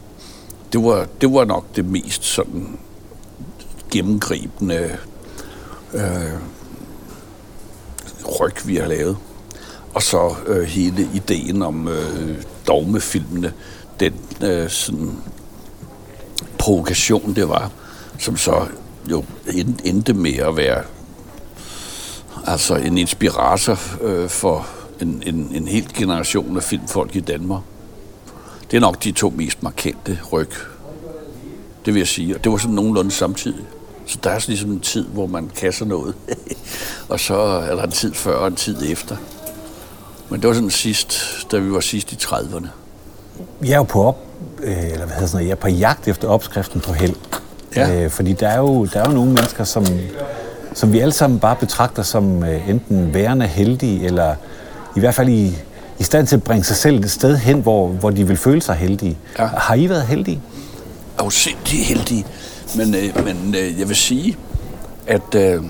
Det 0.73 0.85
var, 0.85 1.07
det 1.21 1.33
var 1.33 1.45
nok 1.45 1.65
det 1.77 1.85
mest 1.85 2.25
sådan 2.25 2.79
gennemgribende 3.92 4.98
øh, 5.94 6.33
ryg, 8.40 8.66
vi 8.66 8.76
har 8.76 8.87
lavet. 8.87 9.16
Og 9.94 10.02
så 10.02 10.35
øh, 10.46 10.62
hele 10.62 11.09
ideen 11.14 11.62
om 11.62 11.88
øh, 11.88 12.42
dogmefilmene, 12.68 13.52
den 14.00 14.14
øh, 14.42 14.70
sådan 14.70 15.16
provokation, 16.59 17.35
det 17.35 17.48
var, 17.48 17.70
som 18.18 18.37
så 18.37 18.66
jo 19.11 19.24
endte 19.85 20.14
med 20.14 20.35
at 20.35 20.57
være 20.57 20.83
altså 22.46 22.74
en 22.74 22.98
inspirator 22.98 23.78
øh, 24.02 24.28
for 24.28 24.66
en, 25.00 25.22
en, 25.26 25.50
en 25.55 25.68
hel 25.68 25.88
generation 25.94 26.57
af 26.57 26.62
filmfolk 26.62 27.16
i 27.16 27.20
Danmark. 27.20 27.62
Det 28.70 28.76
er 28.76 28.81
nok 28.81 29.05
de 29.05 29.12
to 29.12 29.33
mest 29.37 29.62
markante 29.62 30.18
ryg, 30.33 30.50
det 31.85 31.94
vil 31.94 32.00
jeg 32.00 32.09
sige. 32.09 32.35
Og 32.37 32.44
det 32.44 32.52
var 32.52 32.59
sådan 32.59 32.74
nogenlunde 32.74 33.11
samtidig. 33.11 33.64
Så 34.07 34.19
der 34.25 34.31
er 34.31 34.38
sådan 34.38 34.53
ligesom 34.53 34.71
en 34.71 34.81
tid, 34.81 35.05
hvor 35.05 35.27
man 35.27 35.51
kasser 35.57 35.85
noget. 35.85 36.15
og 37.09 37.21
så 37.21 37.35
er 37.35 37.75
der 37.75 37.83
en 37.83 37.91
tid 37.91 38.15
før 38.15 38.37
og 38.37 38.47
en 38.47 38.57
tid 38.57 38.93
efter. 38.93 39.17
Men 40.29 40.41
det 40.41 40.49
var 40.49 40.55
sådan 40.55 40.71
sidst, 40.71 41.23
da 41.53 41.59
vi 41.59 41.73
var 41.73 41.81
sidst 41.81 42.12
i 42.12 42.17
30'erne. 42.23 42.67
Jeg 43.62 43.73
er 43.73 43.77
jo 43.77 43.83
på 43.83 44.03
op, 44.03 44.19
øh, 44.62 44.85
eller 44.85 44.97
hvad 44.97 45.07
hedder 45.07 45.27
sådan 45.27 45.37
noget, 45.37 45.47
jeg 45.47 45.53
er 45.53 45.61
på 45.61 45.69
jagt 45.69 46.09
efter 46.09 46.29
opskriften 46.29 46.81
på 46.81 46.93
held. 46.93 47.15
Ja. 47.77 48.05
Øh, 48.05 48.11
fordi 48.11 48.33
der 48.33 48.49
er, 48.49 48.59
jo, 48.59 48.85
der 48.85 49.01
er 49.01 49.09
jo 49.09 49.15
nogle 49.15 49.33
mennesker, 49.33 49.65
som, 49.65 49.87
som 50.75 50.93
vi 50.93 51.01
alle 51.01 51.12
sammen 51.12 51.38
bare 51.38 51.57
betragter 51.57 52.03
som 52.03 52.45
øh, 52.45 52.69
enten 52.69 53.15
værende 53.15 53.47
heldige, 53.47 54.05
eller 54.05 54.35
i 54.97 55.01
hvert 55.01 55.15
fald 55.15 55.29
i, 55.29 55.57
i 55.99 56.03
stand 56.03 56.27
til 56.27 56.37
at 56.37 56.43
bringe 56.43 56.65
sig 56.65 56.77
selv 56.77 57.05
et 57.05 57.11
sted 57.11 57.37
hen, 57.37 57.61
hvor, 57.61 57.88
hvor 57.88 58.11
de 58.11 58.27
vil 58.27 58.37
føle 58.37 58.62
sig 58.62 58.75
heldige. 58.75 59.19
Ja. 59.38 59.47
Har 59.47 59.75
I 59.75 59.88
været 59.88 60.07
heldige? 60.07 60.43
afsindig 61.19 61.87
heldige. 61.87 62.25
Men, 62.77 62.95
øh, 62.95 63.25
men 63.25 63.55
øh, 63.55 63.81
jeg 63.81 63.89
vil 63.89 63.97
sige, 63.97 64.37
at 65.07 65.35
øh, 65.35 65.63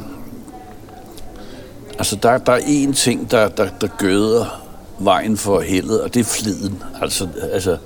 altså 1.99 2.17
der, 2.17 2.39
der 2.39 2.53
er 2.53 2.61
én 2.61 2.93
ting, 2.95 3.31
der, 3.31 3.49
der, 3.49 3.69
der 3.81 3.87
gøder 3.99 4.63
vejen 4.99 5.37
for 5.37 5.61
heldet, 5.61 6.01
og 6.01 6.15
det 6.15 6.21
er 6.21 6.25
fliden. 6.25 6.83
Altså, 7.03 7.29
altså 7.53 7.77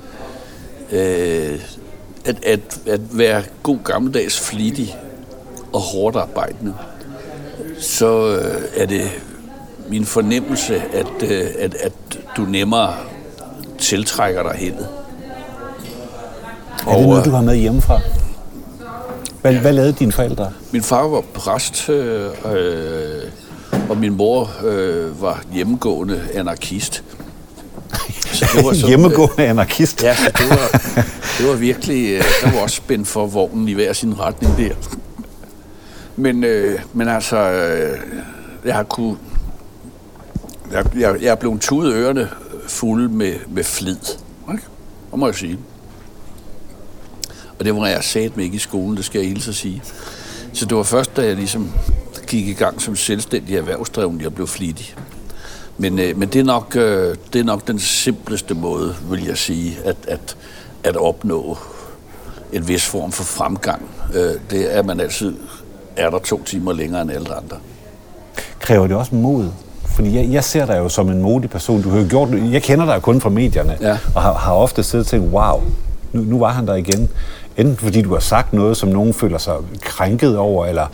øh, 0.93 1.61
at, 2.25 2.45
at, 2.45 2.61
at 2.87 3.01
være 3.19 3.43
god 3.63 3.79
gammeldags 3.85 4.41
flittig 4.41 4.97
og 5.73 5.81
hårdt 5.81 6.17
arbejdende, 6.17 6.75
så 7.81 8.37
øh, 8.37 8.63
er 8.77 8.87
det 8.87 9.11
min 9.89 10.05
fornemmelse, 10.05 10.83
at, 10.93 11.31
øh, 11.31 11.47
at, 11.59 11.75
at 11.75 11.93
du 12.37 12.43
nemmere 12.43 12.95
tiltrækker 13.79 14.43
dig 14.43 14.59
heldet. 14.59 14.89
Er 16.81 16.91
det 16.91 16.97
Og, 16.97 17.03
noget, 17.03 17.25
du 17.25 17.31
har 17.31 17.43
med 17.43 17.57
hjemmefra? 17.57 18.01
Hvad, 19.53 19.61
hvad 19.61 19.73
lavede 19.73 19.93
dine 19.93 20.13
forældre? 20.13 20.53
Min 20.73 20.83
far 20.83 21.09
var 21.09 21.21
præst, 21.21 21.89
øh, 21.89 22.31
og 23.89 23.97
min 23.97 24.17
mor 24.17 24.51
øh, 24.65 25.23
var 25.23 25.43
hjemmegående 25.53 26.23
anarkist. 26.35 27.05
Så 28.33 28.47
det 28.57 28.65
var 28.65 28.73
sådan, 28.75 28.89
Hjemmegående 28.89 29.47
anarkist? 29.47 30.01
Øh, 30.01 30.05
ja, 30.05 30.15
så 30.17 30.31
det 30.39 30.51
var, 30.51 30.81
det 31.39 31.49
var 31.49 31.55
virkelig, 31.55 32.11
øh, 32.11 32.25
der 32.45 32.53
var 32.53 32.61
også 32.61 32.77
spændt 32.77 33.09
for 33.09 33.27
vognen 33.27 33.69
i 33.69 33.73
hver 33.73 33.93
sin 33.93 34.21
retning 34.21 34.57
der. 34.57 34.75
Men, 36.17 36.45
øh, 36.45 36.81
men 36.93 37.09
altså, 37.09 37.37
øh, 37.37 37.99
jeg 38.65 38.75
har 38.75 38.83
kunne... 38.83 39.17
Jeg, 40.73 40.85
jeg, 40.99 41.17
jeg 41.23 41.31
er 41.31 41.35
blevet 41.35 41.61
tudet 41.61 41.95
ørerne 41.95 42.29
fulde 42.69 43.09
med, 43.09 43.35
med 43.49 43.65
flid. 43.65 43.97
Ikke? 44.53 44.65
Det 45.11 45.19
må 45.19 45.27
jeg 45.27 45.35
sige. 45.35 45.59
Og 47.59 47.65
det 47.65 47.77
var 47.77 47.87
jeg 47.87 48.05
sat 48.05 48.37
med 48.37 48.45
ikke 48.45 48.57
i 48.57 48.59
skolen, 48.59 48.97
det 48.97 49.05
skal 49.05 49.19
jeg 49.19 49.29
hilse 49.29 49.51
at 49.51 49.55
sige. 49.55 49.83
Så 50.53 50.67
det 50.67 50.77
var 50.77 50.83
først, 50.83 51.17
da 51.17 51.23
jeg 51.27 51.37
ligesom 51.37 51.71
gik 52.27 52.49
i 52.49 52.53
gang 52.53 52.83
som 52.83 52.97
selvstændig 52.97 53.57
erhvervsdrivende, 53.57 54.25
jeg 54.25 54.35
blev 54.35 54.47
flittig. 54.47 54.95
Men, 55.79 55.99
øh, 55.99 56.19
men 56.19 56.29
det, 56.29 56.41
er 56.41 56.45
nok, 56.45 56.77
øh, 56.77 57.17
det 57.33 57.41
er 57.41 57.45
nok 57.45 57.67
den 57.67 57.79
simpleste 57.79 58.55
måde, 58.55 58.95
vil 59.11 59.25
jeg 59.25 59.39
sige, 59.39 59.79
at, 59.85 59.97
at, 60.09 60.37
at 60.85 60.97
opnå 60.97 61.59
en 62.53 62.69
vis 62.69 62.85
form 62.87 63.13
for 63.13 63.25
fremgang. 63.25 63.83
Øh, 64.15 64.31
det 64.51 64.75
er, 64.75 64.79
at 64.79 64.87
man 64.87 65.01
altid 65.01 65.35
er 65.97 66.11
der 66.11 66.19
to 66.19 66.43
timer 66.43 66.73
længere 66.73 67.03
end 67.03 67.11
alle 67.11 67.35
andre. 67.35 67.57
Kræver 68.61 68.87
det 68.87 68.97
også 68.97 69.15
mod? 69.15 69.49
Fordi 69.87 70.17
jeg, 70.17 70.29
jeg 70.33 70.45
ser 70.45 70.67
dig 70.67 70.79
jo 70.79 70.89
som 70.89 71.09
en 71.09 71.23
modig 71.23 71.51
person. 71.51 71.83
Du 71.83 71.91
har 71.91 71.99
jo 71.99 72.07
gjort, 72.09 72.29
jeg 72.53 72.63
kender 72.63 72.85
dig 72.87 73.03
kun 73.03 73.21
fra 73.21 73.29
medierne, 73.29 73.77
Ja. 73.81 73.99
og 74.15 74.23
har, 74.23 74.33
har 74.35 74.53
ofte 74.53 74.83
siddet 74.83 75.07
og 75.07 75.11
tænkt, 75.11 75.33
wow, 75.33 75.63
nu, 76.13 76.23
nu 76.23 76.39
var 76.39 76.53
han 76.53 76.67
der 76.67 76.75
igen. 76.75 77.09
Enten 77.57 77.77
fordi 77.77 78.03
du 78.03 78.13
har 78.13 78.21
sagt 78.21 78.53
noget, 78.53 78.77
som 78.77 78.89
nogen 78.89 79.15
føler 79.15 79.39
sig 79.39 79.55
krænket 79.81 80.39
over, 80.39 80.67
eller 80.67 80.87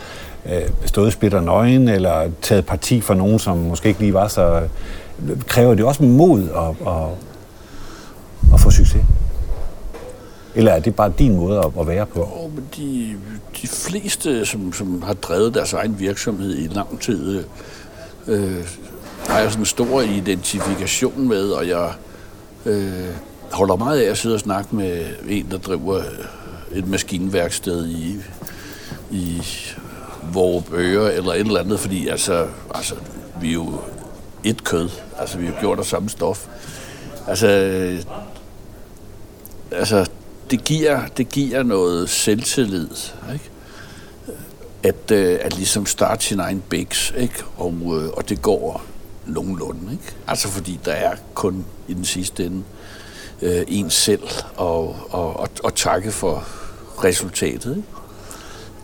øh, 0.45 0.61
stået 0.85 1.13
splitter 1.13 1.41
nøgen, 1.41 1.87
eller 1.87 2.31
taget 2.41 2.65
parti 2.65 3.01
for 3.01 3.13
nogen, 3.13 3.39
som 3.39 3.57
måske 3.57 3.89
ikke 3.89 3.99
lige 3.99 4.13
var 4.13 4.27
så... 4.27 4.61
Kræver 5.47 5.75
det 5.75 5.85
også 5.85 6.03
mod 6.03 6.41
at, 6.41 6.87
at, 6.87 7.09
at 8.53 8.59
få 8.59 8.71
succes? 8.71 9.01
Eller 10.55 10.71
er 10.71 10.79
det 10.79 10.95
bare 10.95 11.13
din 11.19 11.35
måde 11.35 11.59
at, 11.59 11.65
at 11.79 11.87
være 11.87 12.05
på? 12.05 12.19
Jo, 12.19 12.47
men 12.47 12.67
de, 12.77 13.15
de 13.61 13.67
fleste, 13.67 14.45
som, 14.45 14.73
som 14.73 15.01
har 15.01 15.13
drevet 15.13 15.53
deres 15.53 15.73
egen 15.73 15.99
virksomhed 15.99 16.57
i 16.57 16.67
lang 16.67 16.99
tid, 17.01 17.43
øh, 18.27 18.65
har 19.27 19.39
jeg 19.39 19.51
sådan 19.51 19.61
en 19.61 19.65
stor 19.65 20.01
identifikation 20.01 21.27
med, 21.27 21.49
og 21.49 21.67
jeg 21.67 21.91
øh, 22.65 23.09
holder 23.51 23.75
meget 23.75 24.01
af 24.01 24.11
at 24.11 24.17
sidde 24.17 24.35
og 24.35 24.39
snakke 24.39 24.75
med 24.75 25.05
en, 25.29 25.47
der 25.51 25.57
driver 25.57 26.01
et 26.73 26.87
maskinværksted 26.87 27.87
i, 27.87 28.17
i 29.11 29.41
Vorupøre 30.33 31.13
eller 31.13 31.33
et 31.33 31.39
eller 31.39 31.59
andet, 31.59 31.79
fordi 31.79 32.07
altså, 32.07 32.47
altså, 32.75 32.95
vi 33.41 33.49
er 33.49 33.53
jo 33.53 33.81
et 34.43 34.63
kød, 34.63 34.89
altså 35.17 35.37
vi 35.37 35.45
har 35.45 35.59
gjort 35.59 35.77
det 35.77 35.85
samme 35.85 36.09
stof. 36.09 36.47
Altså, 37.27 37.47
altså 39.71 40.05
det 40.51 40.63
giver, 40.63 41.07
det 41.17 41.29
giver 41.29 41.63
noget 41.63 42.09
selvtillid, 42.09 42.89
ikke? 43.33 43.49
At, 44.83 45.11
øh, 45.11 45.39
at 45.41 45.55
ligesom 45.55 45.85
starte 45.85 46.25
sin 46.25 46.39
egen 46.39 46.63
bæks, 46.69 47.13
ikke? 47.17 47.43
Og, 47.57 47.73
øh, 47.83 48.09
og 48.09 48.29
det 48.29 48.41
går 48.41 48.81
nogenlunde, 49.25 49.91
ikke? 49.91 50.15
Altså 50.27 50.47
fordi 50.47 50.79
der 50.85 50.91
er 50.91 51.15
kun 51.33 51.65
i 51.87 51.93
den 51.93 52.05
sidste 52.05 52.45
ende 52.45 52.63
øh, 53.41 53.63
en 53.67 53.89
selv 53.89 54.23
og, 54.55 54.95
og, 55.09 55.39
og, 55.39 55.49
og 55.63 55.75
takke 55.75 56.11
for 56.11 56.47
resultatet, 57.03 57.75
ikke? 57.77 57.87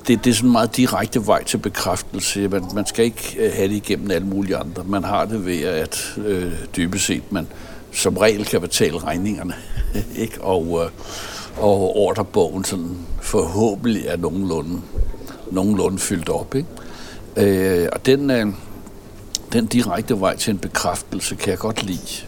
det, 0.09 0.25
det 0.25 0.29
er 0.31 0.35
sådan 0.35 0.49
en 0.49 0.51
meget 0.51 0.77
direkte 0.77 1.27
vej 1.27 1.43
til 1.43 1.57
bekræftelse. 1.57 2.47
Man, 2.47 2.63
man 2.73 2.85
skal 2.85 3.05
ikke 3.05 3.35
øh, 3.39 3.53
have 3.53 3.67
det 3.67 3.75
igennem 3.75 4.11
alle 4.11 4.27
mulige 4.27 4.57
andre. 4.57 4.83
Man 4.83 5.03
har 5.03 5.25
det 5.25 5.45
ved, 5.45 5.61
at 5.63 6.17
øh, 6.17 6.53
dybest 6.75 7.05
set 7.05 7.31
man 7.31 7.47
som 7.91 8.17
regel 8.17 8.45
kan 8.45 8.61
betale 8.61 8.97
regningerne. 8.99 9.53
ikke? 10.15 10.41
Og, 10.41 10.81
øh, 10.83 10.91
og 11.57 11.95
ordrebogen 11.95 12.63
sådan 12.63 12.97
forhåbentlig 13.21 14.05
er 14.05 14.17
nogenlunde, 14.17 14.81
nogenlunde 15.51 15.99
fyldt 15.99 16.29
op. 16.29 16.55
Ikke? 16.55 17.81
Øh, 17.81 17.89
og 17.91 18.05
den, 18.05 18.31
øh, 18.31 18.47
den 19.53 19.65
direkte 19.65 20.19
vej 20.19 20.37
til 20.37 20.51
en 20.51 20.57
bekræftelse 20.57 21.35
kan 21.35 21.49
jeg 21.49 21.57
godt 21.57 21.83
lide. 21.83 22.25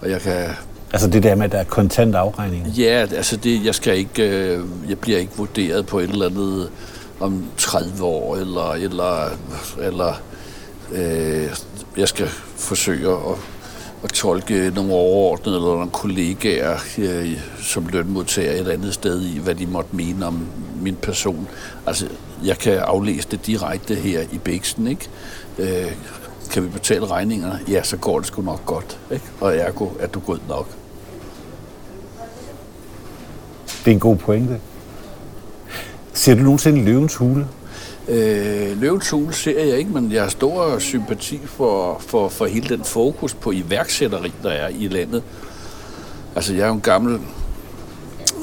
Og 0.00 0.10
jeg 0.10 0.20
kan 0.20 0.50
Altså 0.92 1.08
det 1.08 1.22
der 1.22 1.34
med, 1.34 1.44
at 1.44 1.52
der 1.52 1.58
er 1.58 1.64
kontant 1.64 2.14
afregning. 2.14 2.66
Ja, 2.66 3.06
altså 3.16 3.36
det, 3.36 3.64
jeg 3.64 3.74
skal 3.74 3.98
ikke, 3.98 4.22
øh, 4.22 4.64
jeg 4.88 4.98
bliver 4.98 5.18
ikke 5.18 5.32
vurderet 5.36 5.86
på 5.86 5.98
et 5.98 6.10
eller 6.10 6.26
andet 6.26 6.64
øh, 6.64 6.70
om 7.20 7.44
30 7.56 8.04
år, 8.04 8.36
eller, 8.36 8.72
eller, 8.72 9.30
eller 9.80 10.20
øh, 10.92 11.48
jeg 11.96 12.08
skal 12.08 12.28
forsøge 12.56 13.10
at, 13.12 13.36
at 14.04 14.10
tolke 14.10 14.72
nogle 14.74 14.92
overordnede 14.92 15.56
eller 15.56 15.68
nogle 15.68 15.90
kollegaer 15.90 16.76
øh, 16.98 17.40
som 17.62 17.86
lønmodtager 17.86 18.60
et 18.60 18.68
andet 18.68 18.94
sted 18.94 19.22
i, 19.22 19.38
hvad 19.38 19.54
de 19.54 19.66
måtte 19.66 19.96
mene 19.96 20.26
om 20.26 20.46
min 20.82 20.96
person. 20.96 21.48
Altså, 21.86 22.06
jeg 22.44 22.58
kan 22.58 22.72
aflæse 22.72 23.28
det 23.30 23.46
direkte 23.46 23.94
her 23.94 24.20
i 24.32 24.38
Bæksten, 24.38 24.86
ikke? 24.86 25.08
Øh, 25.58 25.92
kan 26.50 26.62
vi 26.64 26.68
betale 26.68 27.06
regningerne? 27.06 27.60
Ja, 27.68 27.82
så 27.82 27.96
går 27.96 28.18
det 28.18 28.26
sgu 28.26 28.42
nok 28.42 28.66
godt, 28.66 28.98
ikke? 29.10 29.24
Og 29.40 29.56
ergo 29.56 29.88
er 30.00 30.06
du 30.06 30.20
god 30.20 30.38
nok. 30.48 30.68
Det 33.84 33.90
er 33.90 33.94
en 33.94 34.00
god 34.00 34.16
pointe. 34.16 34.60
Ser 36.12 36.34
du 36.34 36.40
nogensinde 36.40 36.84
løvens 36.84 37.14
hule? 37.14 37.46
Øh, 38.08 38.80
Løvens 38.80 39.10
Hule 39.10 39.32
ser 39.32 39.64
jeg 39.64 39.78
ikke, 39.78 39.90
men 39.90 40.12
jeg 40.12 40.22
har 40.22 40.28
stor 40.28 40.78
sympati 40.78 41.40
for, 41.44 41.98
for, 41.98 42.28
for 42.28 42.46
hele 42.46 42.68
den 42.68 42.84
fokus 42.84 43.34
på 43.34 43.52
iværksætteri, 43.52 44.32
der 44.42 44.50
er 44.50 44.68
i 44.68 44.88
landet. 44.88 45.22
Altså, 46.36 46.54
jeg 46.54 46.62
er 46.62 46.68
jo 46.68 46.74
en 46.74 46.80
gammel 46.80 47.20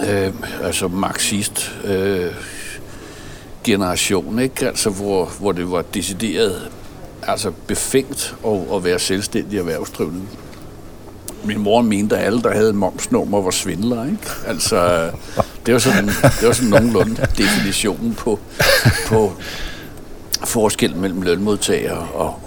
øh, 0.10 0.34
altså 0.63 0.88
marxist 0.88 1.72
øh, 1.84 2.32
generation, 3.63 4.39
ikke? 4.39 4.68
Altså, 4.68 4.89
hvor, 4.89 5.26
hvor 5.39 5.52
det 5.52 5.72
var 5.72 5.82
decideret 5.82 6.72
altså 7.28 7.52
befængt 7.68 8.36
at, 8.48 8.60
at 8.74 8.84
være 8.84 9.00
selvstændig 9.00 9.60
erhvervsdrivende. 9.60 10.22
Min 11.44 11.60
mor 11.60 11.82
mente, 11.82 12.18
at 12.18 12.26
alle, 12.26 12.42
der 12.42 12.54
havde 12.54 12.74
momsnummer, 12.74 13.42
var 13.42 13.52
svindlere, 13.52 14.06
ikke? 14.06 14.30
Altså, 14.48 15.10
det 15.66 15.74
var 15.74 15.80
sådan, 15.80 16.08
det 16.08 16.48
var 16.48 16.54
sådan 16.54 16.70
nogenlunde 16.70 17.28
definitionen 17.38 18.14
på, 18.14 18.40
på 19.08 19.34
forskel 20.44 20.96
mellem 20.96 21.22
lønmodtagere 21.22 22.08
og, 22.14 22.40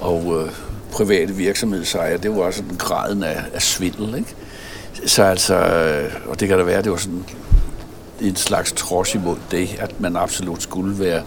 og 0.00 0.40
øh, 0.40 0.50
private 0.92 1.32
virksomhedsejere. 1.32 2.18
Det 2.18 2.30
var 2.30 2.42
også 2.42 2.62
den 2.68 2.76
graden 2.76 3.22
af, 3.22 3.42
af 3.54 3.62
svindel, 3.62 4.14
ikke? 4.14 4.34
Så 5.06 5.22
altså, 5.22 5.54
øh, 5.54 6.12
og 6.26 6.40
det 6.40 6.48
kan 6.48 6.58
da 6.58 6.64
være, 6.64 6.82
det 6.82 6.90
var 6.92 6.96
sådan 6.96 7.24
en 8.20 8.36
slags 8.36 8.72
trods 8.72 9.14
imod 9.14 9.36
det, 9.50 9.76
at 9.78 10.00
man 10.00 10.16
absolut 10.16 10.62
skulle 10.62 10.98
være 10.98 11.22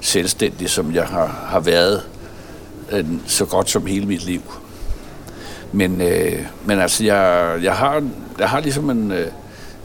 selvstændig, 0.00 0.70
som 0.70 0.94
jeg 0.94 1.04
har, 1.04 1.46
har 1.48 1.60
været 1.60 2.02
øh, 2.92 3.04
så 3.26 3.44
godt 3.44 3.70
som 3.70 3.86
hele 3.86 4.06
mit 4.06 4.24
liv. 4.24 4.42
Men, 5.72 6.00
øh, 6.00 6.46
men 6.64 6.78
altså, 6.78 7.04
jeg, 7.04 7.58
jeg, 7.62 7.74
har, 7.74 8.02
jeg 8.38 8.48
har 8.48 8.60
ligesom 8.60 8.90
en, 8.90 9.12
øh, 9.12 9.26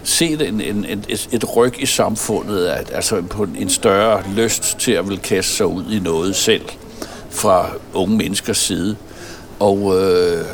set 0.04 0.48
en, 0.48 0.62
en, 0.62 0.86
en, 0.86 1.06
et, 1.10 1.30
et 1.32 1.56
ryg 1.56 1.82
i 1.82 1.86
samfundet, 1.86 2.65
at, 2.65 2.91
altså 2.93 3.22
på 3.22 3.43
en, 3.43 3.56
en 3.60 3.70
større 3.70 4.24
lyst 4.36 4.80
til 4.80 4.91
at 4.91 5.10
vil 5.10 5.20
kaste 5.20 5.52
sig 5.52 5.65
ud 5.65 5.91
i 5.91 6.00
noget 6.00 6.36
selv 6.36 6.65
fra 7.30 7.70
unge 7.93 8.17
menneskers 8.17 8.58
side. 8.58 8.96
Og 9.60 9.96
øh, 10.02 10.46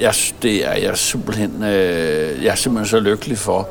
jeg, 0.00 0.14
det 0.42 0.66
er 0.66 0.74
jeg 0.74 0.98
simpelthen, 0.98 1.62
øh, 1.62 2.44
jeg 2.44 2.50
er 2.50 2.54
simpelthen 2.54 2.88
så 2.88 3.00
lykkelig 3.00 3.38
for, 3.38 3.68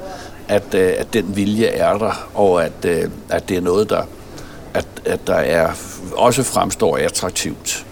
at, 0.47 0.73
øh, 0.73 0.93
at 0.97 1.13
den 1.13 1.35
vilje 1.35 1.65
er 1.65 1.97
der, 1.97 2.29
og 2.33 2.65
at, 2.65 2.85
øh, 2.85 3.09
at 3.29 3.49
det 3.49 3.57
er 3.57 3.61
noget, 3.61 3.89
der, 3.89 4.03
at, 4.73 4.87
at 5.05 5.27
der 5.27 5.35
er, 5.35 5.71
også 6.15 6.43
fremstår 6.43 6.97
attraktivt 6.97 7.85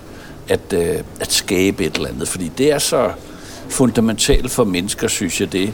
at, 0.50 0.74
øh, 0.74 0.96
at 1.20 1.32
skabe 1.32 1.86
et 1.86 1.96
eller 1.96 2.10
andet. 2.10 2.28
Fordi 2.28 2.52
det 2.58 2.72
er 2.72 2.80
så 2.80 3.12
fundamentalt 3.70 4.52
for 4.52 4.64
mennesker, 4.64 5.08
synes 5.08 5.42
jeg 5.42 5.52
det. 5.52 5.74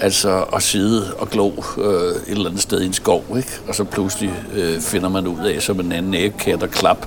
Altså 0.00 0.42
at 0.42 0.62
sidde 0.62 1.14
og 1.14 1.30
glo 1.30 1.52
øh, 1.78 1.84
et 1.84 2.22
eller 2.26 2.48
andet 2.48 2.62
sted 2.62 2.80
i 2.80 2.86
en 2.86 2.92
skov, 2.92 3.24
ikke? 3.36 3.50
og 3.68 3.74
så 3.74 3.84
pludselig 3.84 4.32
øh, 4.54 4.80
finder 4.80 5.08
man 5.08 5.26
ud 5.26 5.46
af, 5.46 5.62
som 5.62 5.80
en 5.80 5.92
anden 5.92 6.14
ægkat 6.14 6.62
og 6.62 6.70
klap 6.70 7.06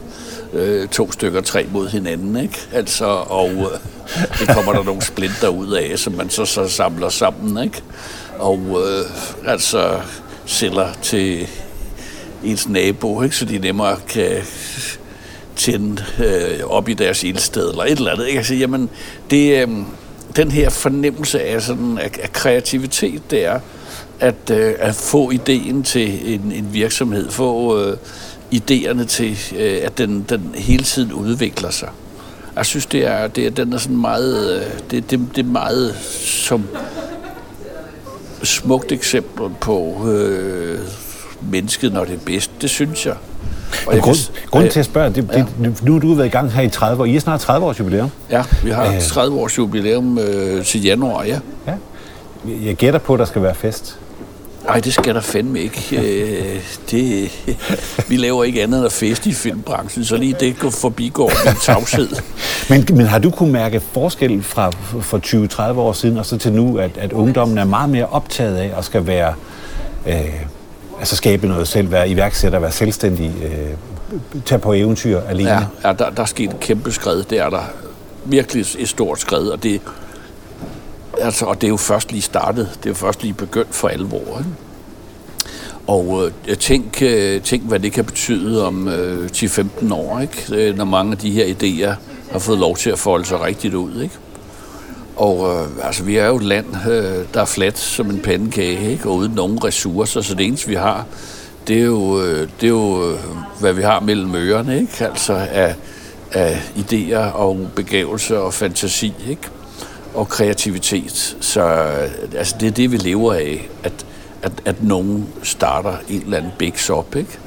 øh, 0.54 0.88
to 0.88 1.12
stykker 1.12 1.42
træ 1.42 1.66
mod 1.72 1.90
hinanden. 1.90 2.38
Ikke? 2.38 2.60
Altså, 2.74 3.06
og 3.06 3.50
øh, 3.50 3.80
det 4.40 4.48
kommer 4.56 4.74
der 4.74 4.84
nogle 4.84 5.02
splinter 5.02 5.48
ud 5.48 5.72
af, 5.72 6.00
som 6.00 6.14
man 6.14 6.30
så, 6.30 6.46
så 6.46 6.68
samler 6.68 7.10
sammen. 7.10 7.64
Ikke? 7.64 7.82
Og 8.40 8.60
øh, 8.60 9.06
altså 9.52 10.00
sælger 10.46 10.88
til 11.02 11.48
ens 12.44 12.70
nabo, 12.70 13.22
ikke? 13.22 13.36
så 13.36 13.46
de 13.46 13.58
nemmere 13.58 13.98
kan 14.10 14.32
tænde 15.58 16.04
øh, 16.20 16.60
op 16.66 16.90
i 16.90 16.94
deres 16.94 17.24
ildsted 17.24 17.70
eller 17.70 17.84
et 17.84 17.92
eller 17.92 18.12
andet. 18.12 18.28
Ikke? 18.28 18.38
Altså, 18.38 18.56
jamen, 18.56 18.90
det, 19.30 19.62
øh, 19.62 19.68
den 20.36 20.52
her 20.52 20.70
fornemmelse 20.70 21.42
af, 21.42 21.62
sådan, 21.62 21.98
af, 21.98 22.12
af 22.24 22.34
kreativitet, 22.34 23.32
det 23.32 23.46
er 23.46 23.60
at, 24.20 24.50
øh, 24.52 24.74
at 24.80 24.96
få 24.96 25.32
ideen 25.32 25.84
til 25.84 26.34
en, 26.34 26.52
en 26.52 26.74
virksomhed, 26.74 27.32
få 27.32 27.80
øh, 27.82 27.98
idéerne 28.54 29.06
til, 29.06 29.38
øh, 29.58 29.80
at 29.84 29.98
den, 29.98 30.26
den 30.30 30.52
hele 30.56 30.84
tiden 30.84 31.14
udvikler 31.14 31.70
sig. 31.70 31.90
Jeg 32.56 32.66
synes, 32.66 32.86
det 32.86 33.06
er, 33.06 33.28
det 33.28 33.46
er, 33.46 33.50
den 33.50 33.74
er 33.74 33.78
sådan 33.78 33.98
meget, 33.98 34.58
øh, 34.58 34.66
det, 34.92 35.12
det, 35.12 35.20
det 35.36 35.46
er 35.46 35.50
meget 35.50 35.96
som 36.22 36.68
smukt 38.44 38.92
eksempel 38.92 39.50
på 39.62 40.08
øh, 40.12 40.80
mennesket, 41.52 41.94
når 41.94 42.06
det 42.06 42.14
er 42.14 42.26
bedst. 42.26 42.52
Det 42.62 42.70
synes 42.70 43.06
jeg. 43.06 43.16
Og 43.88 43.94
jeg 43.94 44.02
grund, 44.02 44.16
kan, 44.16 44.50
grunden 44.52 44.72
til 44.72 44.80
at 44.80 44.86
spørge, 44.86 45.10
det, 45.10 45.30
ja. 45.34 45.46
det, 45.64 45.84
nu 45.84 45.96
er 45.96 46.00
du 46.00 46.14
været 46.14 46.28
i 46.28 46.30
gang 46.30 46.52
her 46.52 46.62
i 46.62 46.70
30 46.70 47.02
år. 47.02 47.06
I 47.06 47.16
er 47.16 47.20
snart 47.20 47.40
30 47.40 47.66
års 47.66 47.80
jubilæum. 47.80 48.12
Ja, 48.32 48.44
vi 48.64 48.70
har 48.70 49.00
30 49.02 49.40
års 49.40 49.58
jubilæum 49.58 50.20
øh, 50.20 50.66
til 50.66 50.84
januar, 50.84 51.24
ja. 51.24 51.40
ja. 51.68 51.74
Jeg 52.66 52.76
gætter 52.76 53.00
på, 53.00 53.14
at 53.14 53.20
der 53.20 53.26
skal 53.26 53.42
være 53.42 53.56
fest. 53.56 54.00
Nej, 54.68 54.80
det 54.80 54.94
skal 54.94 55.16
der 55.16 55.22
fandme 55.22 55.60
ikke. 55.60 55.98
Øh, 55.98 56.62
det, 56.92 57.32
vi 58.10 58.18
laver 58.18 58.44
ikke 58.44 58.64
andet 58.64 58.78
end 58.78 58.86
at 58.86 58.92
feste 58.92 59.30
i 59.30 59.34
filmbranchen, 59.34 60.06
så 60.06 60.18
lige 60.18 60.36
det 60.40 60.60
går 60.60 60.70
forbigår 60.70 61.32
min 61.46 61.56
tavshed. 61.62 62.10
men, 62.70 62.88
men 62.90 63.06
har 63.06 63.20
du 63.20 63.32
kunne 63.32 63.52
mærke 63.52 63.80
forskel 63.80 64.44
fra 64.44 64.70
for 65.02 65.72
20-30 65.74 65.78
år 65.78 65.94
siden 65.94 66.18
og 66.18 66.26
så 66.26 66.38
til 66.38 66.54
nu, 66.54 66.78
at, 66.78 66.92
at 66.98 67.14
ungdommen 67.14 67.58
er 67.58 67.66
meget 67.66 67.90
mere 67.90 68.06
optaget 68.06 68.58
af 68.58 68.74
at 68.78 68.86
skal 68.86 69.08
være, 69.08 69.34
øh, 70.08 70.16
altså 71.00 71.16
skabe 71.16 71.48
noget 71.48 71.68
selv, 71.68 71.92
være 71.92 72.10
iværksætter, 72.10 72.60
være 72.60 72.72
selvstændig, 72.72 73.34
øh, 73.44 74.42
tage 74.46 74.60
på 74.60 74.74
eventyr 74.74 75.22
alene? 75.22 75.50
Ja, 75.50 75.60
ja 75.84 75.94
der, 75.94 76.10
der 76.10 76.22
er 76.22 76.26
sket 76.26 76.50
et 76.50 76.60
kæmpe 76.60 76.92
skred. 76.92 77.24
Det 77.24 77.40
er 77.40 77.50
der 77.50 77.64
virkelig 78.26 78.66
et 78.80 78.90
stort 78.90 79.20
skred, 79.20 79.48
og 79.48 79.64
det, 79.64 79.82
altså, 81.22 81.46
og 81.46 81.62
det 81.62 81.68
er 81.68 81.72
jo 81.72 81.78
først 81.78 82.12
lige 82.12 82.22
startet. 82.22 82.70
Det 82.78 82.86
er 82.86 82.90
jo 82.90 82.96
først 82.96 83.22
lige 83.22 83.34
begyndt 83.34 83.76
for 83.76 83.88
alvor. 83.88 84.40
Ikke? 84.40 84.52
Og 85.88 86.32
øh, 86.48 86.58
tænk, 86.58 87.02
øh, 87.02 87.42
tænk, 87.42 87.64
hvad 87.64 87.80
det 87.80 87.92
kan 87.92 88.06
betyde 88.06 88.66
om 88.66 88.88
øh, 88.88 89.30
10-15 89.34 89.94
år, 89.94 90.20
ikke? 90.20 90.46
Øh, 90.52 90.78
når 90.78 90.86
mange 90.86 91.12
af 91.12 91.18
de 91.18 91.32
her 91.32 91.46
idéer 91.46 91.96
har 92.32 92.40
fået 92.40 92.60
lov 92.60 92.78
til 92.78 92.90
at 92.90 93.00
folde 93.00 93.26
sig 93.26 93.42
rigtigt 93.42 93.74
ud. 93.74 94.02
Ikke? 94.02 94.16
Og 95.18 95.56
øh, 95.56 95.86
altså, 95.88 96.04
vi 96.04 96.18
er 96.18 96.28
jo 96.28 96.36
et 96.36 96.44
land, 96.44 96.66
øh, 96.90 97.26
der 97.34 97.42
er 97.42 97.46
fladt 97.46 97.78
som 97.78 98.10
en 98.10 98.20
pandekage, 98.20 98.92
ikke? 98.92 99.10
og 99.10 99.16
uden 99.16 99.32
nogen 99.32 99.64
ressourcer, 99.64 100.22
så 100.22 100.36
det 100.36 100.46
eneste, 100.46 100.68
vi 100.68 100.76
har, 100.76 101.06
det 101.68 101.78
er 101.78 101.86
jo, 101.86 102.22
øh, 102.22 102.50
det 102.62 102.68
er 102.68 102.72
jo 102.72 103.12
øh, 103.12 103.20
hvad 103.60 103.74
vi 103.74 103.82
har 103.82 104.00
mellem 104.00 104.36
ørerne, 104.36 104.80
ikke? 104.80 105.06
altså 105.06 105.34
af, 105.34 105.76
af 106.32 106.72
idéer 106.76 107.34
og 107.34 107.68
begævelse 107.76 108.40
og 108.40 108.54
fantasi. 108.54 109.14
Ikke? 109.30 109.50
og 110.18 110.28
kreativitet. 110.28 111.38
Så 111.40 111.62
øh, 111.62 112.10
altså, 112.38 112.56
det 112.60 112.68
er 112.68 112.72
det, 112.72 112.92
vi 112.92 112.98
lever 112.98 113.34
af, 113.34 113.70
at, 113.84 114.06
at, 114.42 114.52
at 114.66 114.84
nogen 114.84 115.28
starter 115.44 115.94
en 116.10 116.22
eller 116.22 116.38
anden 116.38 116.52
big 116.58 116.74
op, 116.90 117.16
ikke? 117.16 117.40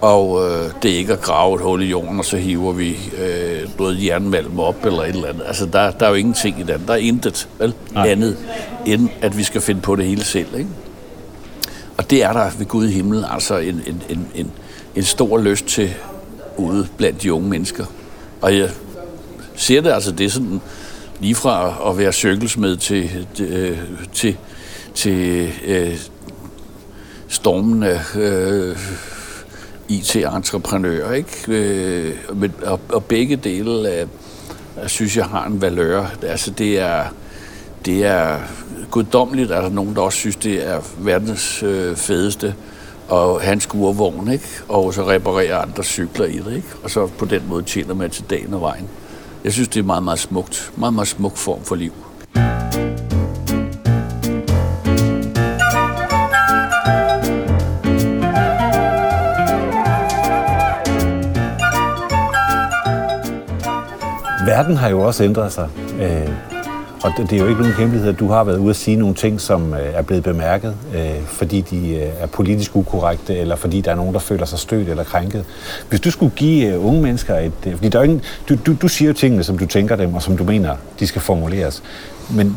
Og 0.00 0.46
øh, 0.46 0.70
det 0.82 0.90
er 0.90 0.96
ikke 0.96 1.12
at 1.12 1.20
grave 1.20 1.54
et 1.54 1.60
hul 1.60 1.82
i 1.82 1.86
jorden, 1.86 2.18
og 2.18 2.24
så 2.24 2.36
hiver 2.36 2.72
vi 2.72 2.96
øh, 3.18 3.68
noget 3.78 4.04
jernmalm 4.04 4.60
op 4.60 4.84
eller 4.84 5.02
et 5.02 5.08
eller 5.08 5.28
andet. 5.28 5.42
Altså, 5.46 5.66
der, 5.66 5.90
der 5.90 6.06
er 6.06 6.10
jo 6.10 6.14
ingenting 6.14 6.60
i 6.60 6.62
den. 6.62 6.82
Der 6.86 6.92
er 6.92 6.96
intet 6.96 7.48
vel, 7.58 7.74
andet, 7.96 8.36
end 8.86 9.08
at 9.20 9.38
vi 9.38 9.42
skal 9.42 9.60
finde 9.60 9.80
på 9.80 9.96
det 9.96 10.04
hele 10.04 10.24
selv, 10.24 10.54
ikke? 10.54 10.70
Og 11.96 12.10
det 12.10 12.24
er 12.24 12.32
der 12.32 12.50
ved 12.58 12.66
Gud 12.66 12.88
i 12.88 12.92
himlen 12.92 13.24
altså 13.30 13.56
en, 13.56 13.82
en, 13.86 14.02
en, 14.08 14.28
en, 14.34 14.50
en 14.94 15.02
stor 15.02 15.38
lyst 15.38 15.66
til 15.66 15.94
ude 16.56 16.88
blandt 16.96 17.22
de 17.22 17.32
unge 17.32 17.48
mennesker. 17.48 17.84
Og 18.40 18.56
jeg 18.58 18.70
ser 19.56 19.80
det 19.80 19.90
altså, 19.90 20.12
det 20.12 20.26
er 20.26 20.30
sådan 20.30 20.60
lige 21.20 21.34
fra 21.34 21.90
at 21.90 21.98
være 21.98 22.12
cirkelsmed 22.12 22.76
til, 22.76 23.26
øh, 23.40 23.78
til, 24.12 24.36
til 24.94 25.50
øh, 25.66 25.98
stormende 27.28 28.00
øh, 28.16 28.76
IT-entreprenør, 29.88 31.12
Ikke? 31.12 31.44
Øh, 31.48 32.14
og, 32.62 32.80
og 32.88 33.04
begge 33.04 33.36
dele 33.36 33.88
af, 33.88 34.06
synes 34.86 35.16
jeg 35.16 35.24
har 35.24 35.46
en 35.46 35.60
valør. 35.60 36.06
Altså 36.22 36.50
det 36.50 36.78
er, 36.78 37.04
det 37.84 38.04
er 38.04 38.38
guddommeligt, 38.90 39.50
at 39.50 39.62
der 39.62 39.70
nogen, 39.70 39.94
der 39.94 40.02
også 40.02 40.18
synes, 40.18 40.36
det 40.36 40.68
er 40.68 40.80
verdens 40.98 41.62
øh, 41.62 41.96
fedeste 41.96 42.54
og 43.08 43.40
han 43.40 43.60
skurvogn, 43.60 44.32
ikke? 44.32 44.44
og 44.68 44.94
så 44.94 45.08
reparerer 45.08 45.58
andre 45.58 45.84
cykler 45.84 46.26
i 46.26 46.38
det, 46.38 46.56
ikke? 46.56 46.68
og 46.82 46.90
så 46.90 47.06
på 47.06 47.24
den 47.24 47.42
måde 47.48 47.62
tjener 47.62 47.94
man 47.94 48.10
til 48.10 48.24
dagen 48.30 48.54
og 48.54 48.60
vejen. 48.60 48.88
Jeg 49.44 49.52
synes, 49.52 49.68
det 49.68 49.80
er 49.80 49.84
meget, 49.84 50.02
meget 50.02 50.18
smukt. 50.18 50.72
Meget, 50.76 50.94
meget 50.94 51.08
smuk 51.08 51.36
form 51.36 51.64
for 51.64 51.74
liv. 51.74 51.92
Verden 64.58 64.76
har 64.76 64.88
jo 64.88 65.00
også 65.00 65.24
ændret 65.24 65.52
sig. 65.52 65.68
Øh, 66.00 66.28
og 67.02 67.12
det, 67.16 67.30
det 67.30 67.36
er 67.36 67.42
jo 67.42 67.48
ikke 67.48 67.60
nogen 67.60 67.76
hemmelighed, 67.76 68.08
at 68.08 68.18
du 68.18 68.28
har 68.28 68.44
været 68.44 68.58
ude 68.58 68.70
at 68.70 68.76
sige 68.76 68.96
nogle 68.96 69.14
ting, 69.14 69.40
som 69.40 69.74
øh, 69.74 69.80
er 69.80 70.02
blevet 70.02 70.24
bemærket, 70.24 70.74
øh, 70.94 71.22
fordi 71.26 71.60
de 71.60 71.94
øh, 71.94 72.08
er 72.20 72.26
politisk 72.26 72.76
ukorrekte, 72.76 73.36
eller 73.36 73.56
fordi 73.56 73.80
der 73.80 73.90
er 73.90 73.94
nogen, 73.94 74.14
der 74.14 74.20
føler 74.20 74.44
sig 74.44 74.58
stødt 74.58 74.88
eller 74.88 75.04
krænket. 75.04 75.44
Hvis 75.88 76.00
du 76.00 76.10
skulle 76.10 76.32
give 76.36 76.66
øh, 76.66 76.86
unge 76.86 77.02
mennesker 77.02 77.38
et... 77.38 77.52
Øh, 77.66 77.74
fordi 77.74 77.88
der 77.88 77.98
er 77.98 78.02
ingen, 78.02 78.22
du, 78.48 78.56
du, 78.66 78.74
du 78.82 78.88
siger 78.88 79.08
jo 79.08 79.14
tingene, 79.14 79.44
som 79.44 79.58
du 79.58 79.66
tænker 79.66 79.96
dem, 79.96 80.14
og 80.14 80.22
som 80.22 80.36
du 80.36 80.44
mener, 80.44 80.76
de 81.00 81.06
skal 81.06 81.22
formuleres. 81.22 81.82
Men, 82.30 82.56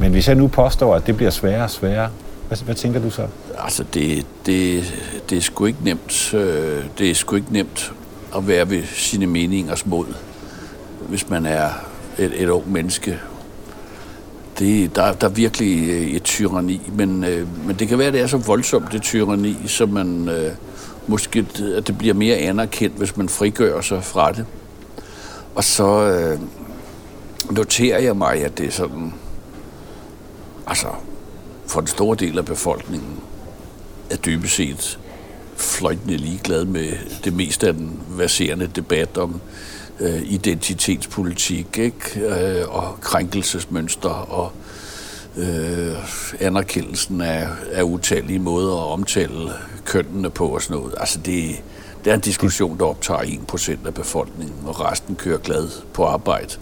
men 0.00 0.12
hvis 0.12 0.28
jeg 0.28 0.36
nu 0.36 0.46
påstår, 0.46 0.94
at 0.94 1.06
det 1.06 1.16
bliver 1.16 1.30
sværere 1.30 1.64
og 1.64 1.70
sværere, 1.70 2.08
hvad, 2.48 2.58
hvad 2.64 2.74
tænker 2.74 3.00
du 3.00 3.10
så? 3.10 3.26
Altså, 3.64 3.84
det, 3.94 4.26
det, 4.46 4.94
det 5.30 5.38
er 5.38 5.42
sgu 5.42 5.66
ikke 5.66 5.84
nemt. 5.84 6.34
Øh, 6.34 6.84
det 6.98 7.10
er 7.10 7.14
sgu 7.14 7.36
ikke 7.36 7.52
nemt 7.52 7.92
at 8.36 8.48
være 8.48 8.70
ved 8.70 8.82
sine 8.94 9.26
meningers 9.26 9.86
mod, 9.86 10.06
hvis 11.08 11.28
man 11.28 11.46
er 11.46 11.68
et, 12.18 12.42
et 12.42 12.48
ung 12.48 12.72
menneske, 12.72 13.20
det, 14.58 14.96
der, 14.96 15.12
der 15.12 15.26
er 15.26 15.32
virkelig 15.32 15.88
øh, 15.88 16.06
et 16.06 16.22
tyranni, 16.22 16.90
men, 16.92 17.24
øh, 17.24 17.66
men 17.66 17.76
det 17.76 17.88
kan 17.88 17.98
være, 17.98 18.08
at 18.08 18.14
det 18.14 18.22
er 18.22 18.26
så 18.26 18.36
voldsomt, 18.36 18.92
det 18.92 19.02
tyranni, 19.02 19.56
så 19.66 19.86
man 19.86 20.28
øh, 20.28 20.52
måske, 21.06 21.46
at 21.76 21.86
det 21.86 21.98
bliver 21.98 22.14
mere 22.14 22.36
anerkendt, 22.36 22.96
hvis 22.96 23.16
man 23.16 23.28
frigør 23.28 23.80
sig 23.80 24.04
fra 24.04 24.32
det. 24.32 24.46
Og 25.54 25.64
så 25.64 26.02
øh, 26.02 26.40
noterer 27.50 27.98
jeg 27.98 28.16
mig, 28.16 28.44
at 28.44 28.58
det 28.58 28.66
er 28.66 28.70
sådan, 28.70 29.14
altså 30.66 30.86
for 31.66 31.80
den 31.80 31.88
store 31.88 32.16
del 32.16 32.38
af 32.38 32.44
befolkningen, 32.44 33.20
er 34.10 34.16
dybest 34.16 34.54
set 34.54 34.98
fløjtende 35.56 36.16
ligeglad 36.16 36.64
med 36.64 36.92
det 37.24 37.32
meste 37.32 37.66
af 37.66 37.74
den 37.74 38.00
verserende 38.08 38.66
debat 38.66 39.18
om 39.18 39.40
øh, 40.00 40.22
identitetspolitik 40.24 41.78
ikke? 41.78 42.20
Øh, 42.20 42.68
og 42.68 43.00
krænkelsesmønster 43.00 44.08
og 44.08 44.52
øh, 45.36 45.94
anerkendelsen 46.40 47.20
af, 47.20 47.48
af 47.72 47.82
utallige 47.82 48.38
måder 48.38 48.72
at 48.72 48.92
omtale 48.92 49.50
kønnene 49.84 50.30
på 50.30 50.46
og 50.48 50.62
sådan 50.62 50.76
noget. 50.76 50.94
Altså 50.96 51.18
det, 51.18 51.62
det 52.04 52.10
er 52.10 52.14
en 52.14 52.20
diskussion, 52.20 52.78
der 52.78 52.84
optager 52.84 53.20
1% 53.20 53.86
af 53.86 53.94
befolkningen, 53.94 54.56
og 54.66 54.80
resten 54.80 55.16
kører 55.16 55.38
glad 55.38 55.68
på 55.92 56.04
arbejde. 56.04 56.54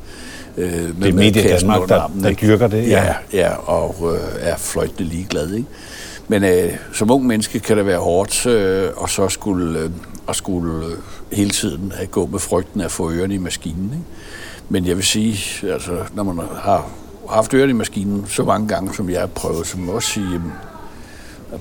Øh, 0.57 0.72
med 0.72 0.94
det 1.03 1.09
er 1.09 1.12
medier 1.12 1.59
Danmark, 1.59 1.88
der, 1.88 2.11
der 2.22 2.33
dyrker 2.33 2.66
det. 2.66 2.88
Ja, 2.88 3.05
ja, 3.05 3.14
ja 3.33 3.55
og 3.55 4.14
øh, 4.14 4.20
er 4.40 4.57
fløjtende 4.57 5.05
ligeglad. 5.05 5.53
Ikke? 5.53 5.68
Men 6.29 6.44
øh, 6.44 6.72
som 6.92 7.11
ung 7.11 7.27
menneske 7.27 7.61
kan 7.61 7.77
det 7.77 7.87
være 7.87 7.99
hårdt, 7.99 8.46
øh, 8.46 8.90
og 8.96 9.11
så 9.11 9.29
skulle, 9.29 9.81
øh, 9.81 9.90
og 10.27 10.37
skulle 10.37 10.87
øh, 10.87 10.93
hele 11.33 11.51
tiden 11.51 11.93
have 11.97 12.07
gå 12.07 12.27
med 12.27 12.39
frygten 12.39 12.81
af 12.81 12.85
at 12.85 12.91
få 12.91 13.11
ørerne 13.11 13.35
i 13.35 13.39
maskinen. 13.39 13.85
Ikke? 13.85 14.05
Men 14.69 14.87
jeg 14.87 14.97
vil 14.97 15.05
sige, 15.05 15.69
altså, 15.73 15.99
når 16.15 16.23
man 16.23 16.47
har 16.61 16.89
haft 17.31 17.55
ørerne 17.55 17.71
i 17.71 17.75
maskinen 17.75 18.27
så 18.29 18.45
mange 18.45 18.69
gange, 18.69 18.95
som 18.95 19.11
jeg 19.11 19.21
har 19.21 19.27
prøvet, 19.27 19.67
så 19.67 19.79
må 19.79 19.93
også 19.93 20.09
sige, 20.09 20.35
at 20.35 20.41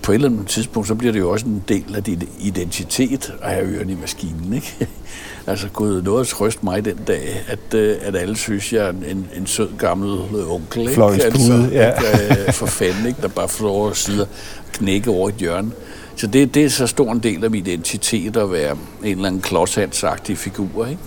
på 0.02 0.12
et 0.12 0.16
eller 0.16 0.30
andet 0.30 0.48
tidspunkt, 0.48 0.88
så 0.88 0.96
bliver 0.96 1.12
det 1.12 1.20
jo 1.20 1.30
også 1.30 1.46
en 1.46 1.64
del 1.68 1.96
af 1.96 2.04
din 2.04 2.30
identitet 2.40 3.34
at 3.42 3.52
have 3.52 3.68
ørerne 3.68 3.92
i 3.92 3.98
maskinen. 4.02 4.54
Ikke? 4.54 4.88
altså 5.48 5.68
gået 5.74 6.04
noget 6.04 6.22
at 6.22 6.28
trøste 6.28 6.60
mig 6.64 6.86
den 6.86 7.00
dag, 7.08 7.44
at, 7.48 7.74
øh, 7.74 7.98
at 8.02 8.16
alle 8.16 8.36
synes, 8.36 8.74
jeg 8.74 8.86
er 8.86 8.90
en, 8.90 9.28
en 9.36 9.48
sød 9.48 9.70
gammel 9.78 10.20
onkel. 10.50 10.90
Ikke? 10.90 11.04
Altså, 11.04 11.70
ja. 11.72 11.90
Ikke, 11.90 12.54
for 12.54 12.66
fanden, 12.66 13.06
ikke? 13.06 13.22
der 13.22 13.28
bare 13.28 13.90
at 13.90 13.98
sidde 13.98 14.22
og 14.22 14.28
knække 14.72 15.10
over 15.10 15.30
et 15.30 15.36
hjørne. 15.36 15.72
Så 16.16 16.28
det, 16.28 16.54
det 16.54 16.66
er 16.66 16.70
så 16.70 16.88
stor 16.88 17.12
en 17.12 17.20
del 17.20 17.44
af 17.44 17.52
min 17.52 17.66
identitet 17.66 18.38
at 18.38 18.52
være 18.52 18.72
en 19.04 19.12
eller 19.12 19.28
anden 19.28 19.42
klodshandsagtig 19.42 20.38
figur. 20.38 20.86
Ikke? 20.86 21.02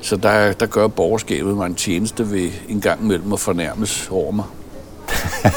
Så 0.00 0.16
der, 0.16 0.52
der 0.52 0.66
gør 0.66 0.88
borgerskabet 0.88 1.56
mig 1.56 1.66
en 1.66 1.74
tjeneste 1.74 2.30
ved 2.30 2.50
en 2.68 2.80
gang 2.80 3.02
imellem 3.02 3.32
at 3.32 3.40
fornærmes 3.40 4.08
over 4.10 4.32
mig. 4.32 4.44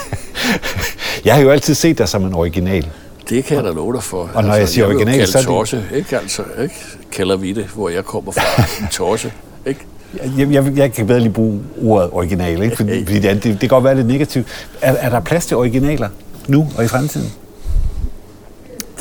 jeg 1.26 1.36
har 1.36 1.42
jo 1.42 1.50
altid 1.50 1.74
set 1.74 1.98
dig 1.98 2.10
som 2.10 2.26
en 2.26 2.34
original. 2.34 2.90
Det 3.30 3.46
kan 3.46 3.58
jeg 3.58 3.64
da 3.64 3.70
love 3.70 3.94
dig 3.94 4.04
for. 4.04 4.30
Og 4.34 4.44
når 4.44 4.50
altså, 4.54 4.60
jeg 4.60 4.70
siger 4.70 4.88
jeg 4.88 4.96
original, 4.96 5.28
så 5.28 5.38
er 5.38 5.42
det... 5.42 5.48
Tosse, 5.48 5.86
ikke 5.94 6.18
altså, 6.18 6.44
ikke? 6.62 6.76
Kalder 7.12 7.38
vi 7.38 7.54
det, 7.54 7.66
hvor 7.66 7.90
jeg 7.90 8.06
kommer 8.06 8.32
fra. 8.32 8.64
En 8.82 8.88
tosse, 9.00 9.34
ikke? 9.66 9.80
Jeg, 10.38 10.52
jeg, 10.52 10.78
jeg 10.78 10.94
kan 10.94 11.08
bedre 11.08 11.20
lige 11.20 11.34
bruge 11.34 11.60
ordet 11.82 12.10
original, 12.12 12.62
ikke? 12.62 12.76
Fordi, 12.76 13.00
fordi 13.06 13.20
det, 13.20 13.36
det, 13.36 13.44
det 13.44 13.60
kan 13.60 13.70
godt 13.70 13.84
være 13.84 13.96
lidt 13.96 14.08
negativt. 14.08 14.48
Er, 14.82 14.94
er 14.94 15.10
der 15.10 15.20
plads 15.20 15.46
til 15.46 15.58
originaler 15.58 16.10
nu 16.48 16.68
og 16.78 16.84
i 16.84 16.88
fremtiden? 16.88 17.32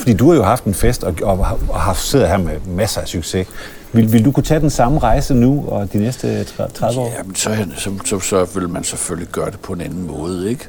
Fordi 0.00 0.12
du 0.12 0.30
har 0.30 0.36
jo 0.36 0.42
haft 0.42 0.64
en 0.64 0.74
fest 0.74 1.04
og, 1.04 1.14
og, 1.22 1.38
og 1.68 1.80
har 1.80 1.94
siddet 1.94 2.28
her 2.28 2.38
med 2.38 2.52
masser 2.66 3.00
af 3.00 3.08
succes. 3.08 3.46
Vil, 3.92 4.12
vil 4.12 4.24
du 4.24 4.32
kunne 4.32 4.44
tage 4.44 4.60
den 4.60 4.70
samme 4.70 4.98
rejse 4.98 5.34
nu 5.34 5.64
og 5.68 5.92
de 5.92 5.98
næste 5.98 6.44
30 6.44 7.00
år? 7.00 7.12
Jamen, 7.18 7.34
så, 7.34 7.66
så, 7.76 7.90
så, 8.04 8.20
så 8.20 8.46
vil 8.54 8.68
man 8.68 8.84
selvfølgelig 8.84 9.28
gøre 9.28 9.50
det 9.50 9.60
på 9.60 9.72
en 9.72 9.80
anden 9.80 10.06
måde, 10.06 10.50
ikke? 10.50 10.68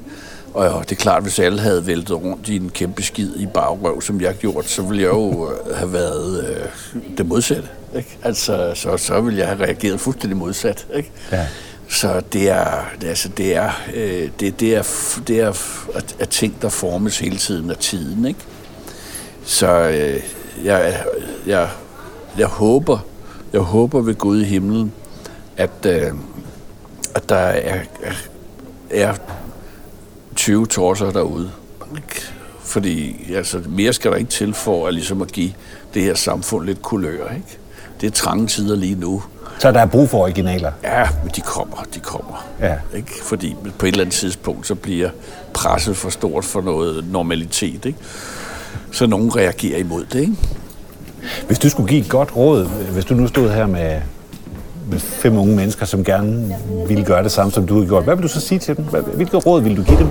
Og 0.54 0.84
det 0.90 0.92
er 0.92 1.02
klart, 1.02 1.24
hvis 1.24 1.40
alle 1.40 1.60
havde 1.60 1.88
væltet 1.88 2.24
rundt 2.24 2.50
i 2.50 2.56
en 2.56 2.70
kæmpe 2.70 3.04
skid 3.04 3.36
i 3.36 3.46
bagrøv, 3.46 4.02
som 4.02 4.22
jeg 4.22 4.30
har 4.30 4.34
gjort, 4.34 4.66
så 4.70 4.82
ville 4.82 5.04
jeg 5.04 5.10
jo 5.10 5.52
øh, 5.52 5.76
have 5.78 5.94
været 5.94 6.50
øh, 6.50 7.02
det 7.18 7.26
modsatte. 7.26 7.70
Ikke? 7.96 8.18
Altså, 8.24 8.72
så, 8.76 8.98
så 8.98 9.22
ville 9.22 9.40
jeg 9.40 9.48
have 9.48 9.64
reageret 9.64 10.00
fuldstændig 10.00 10.38
modsat. 10.38 10.88
Ikke? 10.96 11.12
Ja. 11.32 11.48
Så 11.90 12.22
det 12.34 12.50
er, 12.50 12.90
det, 13.02 13.08
altså, 13.08 13.30
det 13.30 13.56
er, 13.56 13.72
øh, 13.94 14.30
det, 14.40 14.60
det 14.60 14.76
er, 14.76 14.84
det 15.28 15.40
er 15.40 15.50
at, 15.96 16.16
at 16.20 16.30
ting, 16.30 16.62
der 16.62 16.70
formes 16.70 17.20
hele 17.20 17.38
tiden 17.38 17.70
af 17.70 17.78
tiden. 17.78 18.26
Ikke? 18.26 18.40
Så 19.52 19.90
øh, 19.90 20.24
jeg, 20.66 21.04
jeg, 21.46 21.70
jeg 22.38 22.48
håber, 22.48 23.00
jeg 23.54 23.62
håber 23.62 24.02
ved 24.02 24.16
Gud 24.16 24.42
i 24.42 24.44
himlen, 24.44 24.94
at, 25.58 25.86
øh, 25.86 26.12
at 27.16 27.30
der 27.30 27.36
er, 27.36 27.80
er, 28.04 28.14
er 28.90 29.14
20 30.36 30.68
torser 30.68 31.12
derude. 31.12 31.52
Fordi 32.60 33.26
altså, 33.34 33.62
mere 33.70 33.94
skal 33.94 34.12
der 34.12 34.18
ikke 34.18 34.30
til 34.30 34.54
for 34.54 34.88
at, 34.88 34.94
ligesom 34.94 35.22
at 35.22 35.32
give 35.32 35.54
det 35.94 36.02
her 36.02 36.16
samfund 36.16 36.66
lidt 36.66 36.82
kulør. 36.82 37.34
Ikke? 37.34 37.58
Det 38.02 38.08
er 38.08 38.12
trange 38.12 38.48
tider 38.48 38.76
lige 38.76 38.96
nu. 38.96 39.24
Så 39.60 39.72
der 39.72 39.80
er 39.80 39.86
brug 39.86 40.10
for 40.10 40.18
originaler? 40.18 40.72
Ja, 40.84 41.10
men 41.24 41.32
de 41.36 41.42
kommer, 41.42 41.84
de 41.96 42.00
kommer. 42.00 42.48
Ja. 42.60 42.76
Ikke? 42.96 43.12
Fordi 43.24 43.56
på 43.80 43.86
et 43.86 43.92
eller 43.92 44.04
andet 44.04 44.16
tidspunkt, 44.16 44.68
så 44.68 44.76
bliver 44.76 45.10
presset 45.54 45.98
for 45.98 46.10
stort 46.10 46.46
for 46.46 46.62
noget 46.62 47.06
normalitet. 47.12 47.86
Ikke? 47.86 48.00
Så 48.92 49.06
nogen 49.06 49.36
reagerer 49.36 49.80
imod 49.80 50.06
det. 50.14 50.20
Ikke? 50.20 50.36
Hvis 51.48 51.60
du 51.60 51.70
skulle 51.70 51.90
give 51.90 52.02
et 52.02 52.10
godt 52.10 52.36
råd, 52.36 52.66
hvis 52.94 53.06
du 53.06 53.14
nu 53.14 53.28
stod 53.28 53.50
her 53.50 53.68
med, 53.68 54.02
med 54.92 55.00
fem 55.00 55.38
unge 55.38 55.56
mennesker, 55.56 55.86
som 55.86 56.04
gerne 56.04 56.56
ville 56.88 57.06
gøre 57.06 57.24
det 57.24 57.32
samme, 57.32 57.52
som 57.52 57.68
du 57.68 57.80
har 57.80 57.88
gjort, 57.88 58.04
hvad 58.04 58.16
vil 58.16 58.24
du 58.24 58.28
så 58.28 58.42
sige 58.42 58.60
til 58.60 58.78
dem? 58.78 58.86
Hvilket 59.14 59.46
råd 59.46 59.62
vil 59.62 59.78
du 59.78 59.84
give 59.84 59.98
dem? 59.98 60.08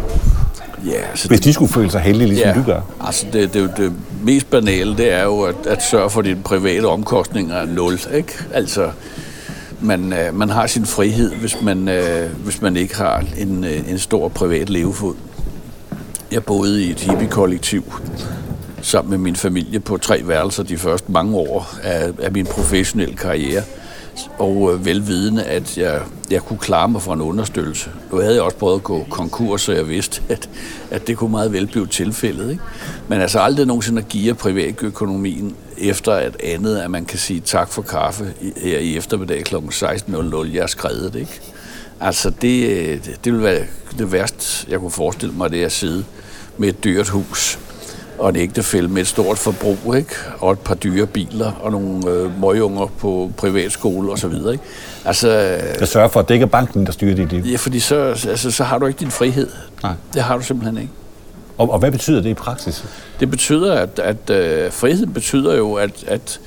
Ja, 0.87 1.01
altså 1.11 1.29
Hvis 1.29 1.41
de 1.41 1.53
skulle 1.53 1.73
føle 1.73 1.91
sig 1.91 2.01
heldige, 2.01 2.29
ligesom 2.29 2.49
ja, 2.49 2.55
du 2.55 2.63
gør. 2.63 2.81
Altså 3.01 3.27
det, 3.33 3.55
det, 3.55 3.71
det 3.77 3.93
mest 4.23 4.51
banale, 4.51 4.97
det 4.97 5.13
er 5.13 5.23
jo 5.23 5.41
at, 5.41 5.67
at 5.67 5.83
sørge 5.83 6.11
for, 6.11 6.21
at 6.21 6.27
dine 6.27 6.43
private 6.43 6.85
omkostninger 6.85 7.55
er 7.55 7.67
nul. 7.67 8.01
Ikke? 8.15 8.33
Altså, 8.53 8.91
man, 9.81 10.13
øh, 10.13 10.35
man 10.35 10.51
har 10.51 10.67
sin 10.67 10.87
frihed, 10.87 11.35
hvis 11.35 11.57
man, 11.63 11.89
øh, 11.89 12.31
hvis 12.45 12.63
man 12.63 12.77
ikke 12.77 12.97
har 12.97 13.25
en, 13.39 13.65
øh, 13.65 13.91
en 13.91 13.99
stor 13.99 14.29
privat 14.29 14.71
levefod. 14.71 15.15
Jeg 16.33 16.45
boede 16.45 16.85
i 16.85 16.91
et 16.91 17.01
hippie-kollektiv 17.01 17.93
sammen 18.83 19.11
med 19.11 19.19
min 19.19 19.37
familie 19.37 19.81
på 19.81 19.97
tre 19.97 20.23
værelser 20.25 20.63
de 20.63 20.79
første 20.79 21.13
mange 21.13 21.37
år 21.37 21.75
af, 21.83 22.13
af 22.23 22.33
min 22.33 22.47
professionelle 22.47 23.17
karriere 23.17 23.63
og 24.39 24.73
øh, 24.73 24.85
velvidende, 24.85 25.45
at 25.45 25.79
jeg, 25.79 26.03
jeg 26.31 26.43
kunne 26.43 26.59
klare 26.59 26.89
mig 26.89 27.03
for 27.03 27.13
en 27.15 27.21
understøttelse. 27.21 27.91
Nu 28.13 28.19
havde 28.19 28.35
jeg 28.35 28.43
også 28.43 28.57
prøvet 28.57 28.75
at 28.75 28.85
gå 28.85 29.07
konkurs, 29.11 29.63
så 29.63 29.73
jeg 29.73 29.89
vidste, 29.89 30.23
at, 30.29 30.49
at 30.91 31.07
det 31.07 31.17
kunne 31.17 31.31
meget 31.31 31.53
vel 31.53 31.67
blive 31.67 31.87
tilfældet. 31.87 32.51
Ikke? 32.51 32.63
Men 33.09 33.21
altså 33.21 33.39
aldrig 33.39 33.67
nogensinde 33.67 34.03
at 34.03 34.09
give 34.09 34.35
privatøkonomien 34.35 35.57
efter 35.79 36.13
at 36.13 36.43
andet, 36.43 36.79
at 36.79 36.91
man 36.91 37.05
kan 37.05 37.19
sige 37.19 37.41
tak 37.41 37.69
for 37.69 37.83
kaffe 37.83 38.35
her 38.57 38.79
i 38.79 38.97
eftermiddag 38.97 39.45
kl. 39.45 39.57
16.00. 39.57 40.55
Jeg 40.55 40.63
har 40.63 40.67
skrevet 40.67 41.13
det, 41.13 41.21
ikke? 41.21 41.41
Altså 42.01 42.31
det, 42.31 42.69
øh, 42.69 43.05
det, 43.25 43.33
ville 43.33 43.43
være 43.43 43.65
det 43.99 44.13
værste, 44.13 44.67
jeg 44.71 44.79
kunne 44.81 44.91
forestille 44.91 45.35
mig, 45.35 45.51
det 45.51 45.65
at 45.65 45.73
sidde 45.73 46.05
med 46.59 46.69
et 46.69 46.85
dyrt 46.85 47.09
hus 47.09 47.59
og 48.21 48.29
en 48.29 48.37
ægtefælde 48.37 48.89
med 48.89 49.03
et 49.03 49.09
stort 49.09 49.39
forbrug, 49.39 49.97
ikke? 49.97 50.15
og 50.39 50.53
et 50.53 50.59
par 50.59 50.75
dyre 50.75 51.07
biler, 51.07 51.53
og 51.63 51.73
nogle 51.73 52.11
øh, 52.11 52.41
møgunger 52.41 52.87
på 52.99 53.31
privatskole 53.37 54.13
osv. 54.13 54.33
Ikke? 54.33 54.59
Altså, 55.05 55.29
jeg 55.81 55.89
sørger 55.89 56.09
for, 56.09 56.21
at 56.21 56.29
det 56.29 56.35
ikke 56.35 56.45
er 56.45 56.49
banken, 56.49 56.87
der 56.87 56.93
styrer 56.93 57.15
dit 57.15 57.33
liv. 57.33 57.43
Ja, 57.45 57.57
fordi 57.57 57.81
så, 57.81 57.97
altså, 58.29 58.51
så 58.51 58.65
har 58.65 58.79
du 58.79 58.87
ikke 58.87 59.01
din 59.01 59.11
frihed. 59.11 59.49
Nej. 59.83 59.93
Det 60.15 60.23
har 60.23 60.37
du 60.37 60.43
simpelthen 60.43 60.79
ikke. 60.79 60.93
Og, 61.59 61.71
og 61.71 61.79
hvad 61.79 61.93
betyder 61.93 62.23
det 62.23 62.31
i 62.31 62.35
praksis? 62.35 62.85
Det 63.21 63.31
betyder, 63.31 63.75
at, 63.75 63.99
at 63.99 64.31
øh, 64.31 64.73
frihed 64.73 65.07
betyder 65.07 65.57
jo, 65.57 65.75
at, 65.75 66.05
at, 66.07 66.41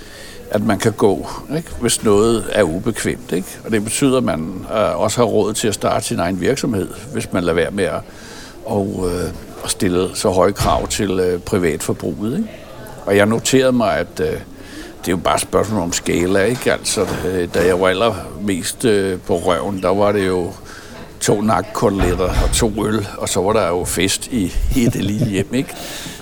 at 0.52 0.62
man 0.62 0.80
kan 0.80 0.92
gå, 0.92 1.28
ikke? 1.56 1.70
hvis 1.82 2.04
noget 2.04 2.46
er 2.52 2.64
ubekvemt. 2.64 3.32
Ikke? 3.32 3.48
Og 3.66 3.72
det 3.72 3.84
betyder, 3.84 4.18
at 4.18 4.24
man 4.24 4.66
øh, 4.74 5.02
også 5.02 5.18
har 5.18 5.26
råd 5.26 5.54
til 5.54 5.68
at 5.68 5.74
starte 5.74 6.06
sin 6.06 6.20
egen 6.20 6.42
virksomhed, 6.42 6.88
hvis 7.14 7.34
man 7.34 7.44
lader 7.44 7.56
være 7.56 7.72
med 7.72 7.84
at 7.84 8.02
og, 8.66 9.10
øh, 9.12 9.30
at 9.64 9.70
stille 9.70 10.10
så 10.14 10.30
høje 10.30 10.52
krav 10.52 10.88
til 10.88 11.20
øh, 11.20 11.40
privatforbruget. 11.40 12.38
Ikke? 12.38 12.50
Og 13.06 13.18
jeg 13.18 13.26
noterede 13.26 13.72
mig, 13.72 13.98
at 13.98 14.20
øh, 14.20 14.28
det 15.06 15.08
er 15.08 15.12
jo 15.12 15.18
bare 15.18 15.36
et 15.36 15.42
spørgsmål 15.42 15.82
om 15.82 15.94
skala. 15.94 16.44
Ikke? 16.44 16.74
Altså, 16.74 17.08
øh, 17.28 17.48
da 17.54 17.66
jeg 17.66 17.82
var 17.82 17.88
allermest 17.88 18.86
øh, 18.86 19.20
på 19.20 19.38
røven, 19.38 19.82
der 19.82 19.90
var 19.90 20.12
det 20.12 20.28
jo 20.28 20.52
to 21.20 21.42
nakkoteletter 21.42 22.30
og 22.44 22.52
to 22.54 22.86
øl, 22.86 23.08
og 23.18 23.30
så 23.30 23.42
var 23.42 23.54
der 23.54 23.68
jo 23.68 23.86
fest 23.86 24.28
i, 24.28 24.48
hele 24.76 24.92
det 24.92 25.04
lille 25.04 25.26
hjem, 25.26 25.54
ikke? 25.54 25.76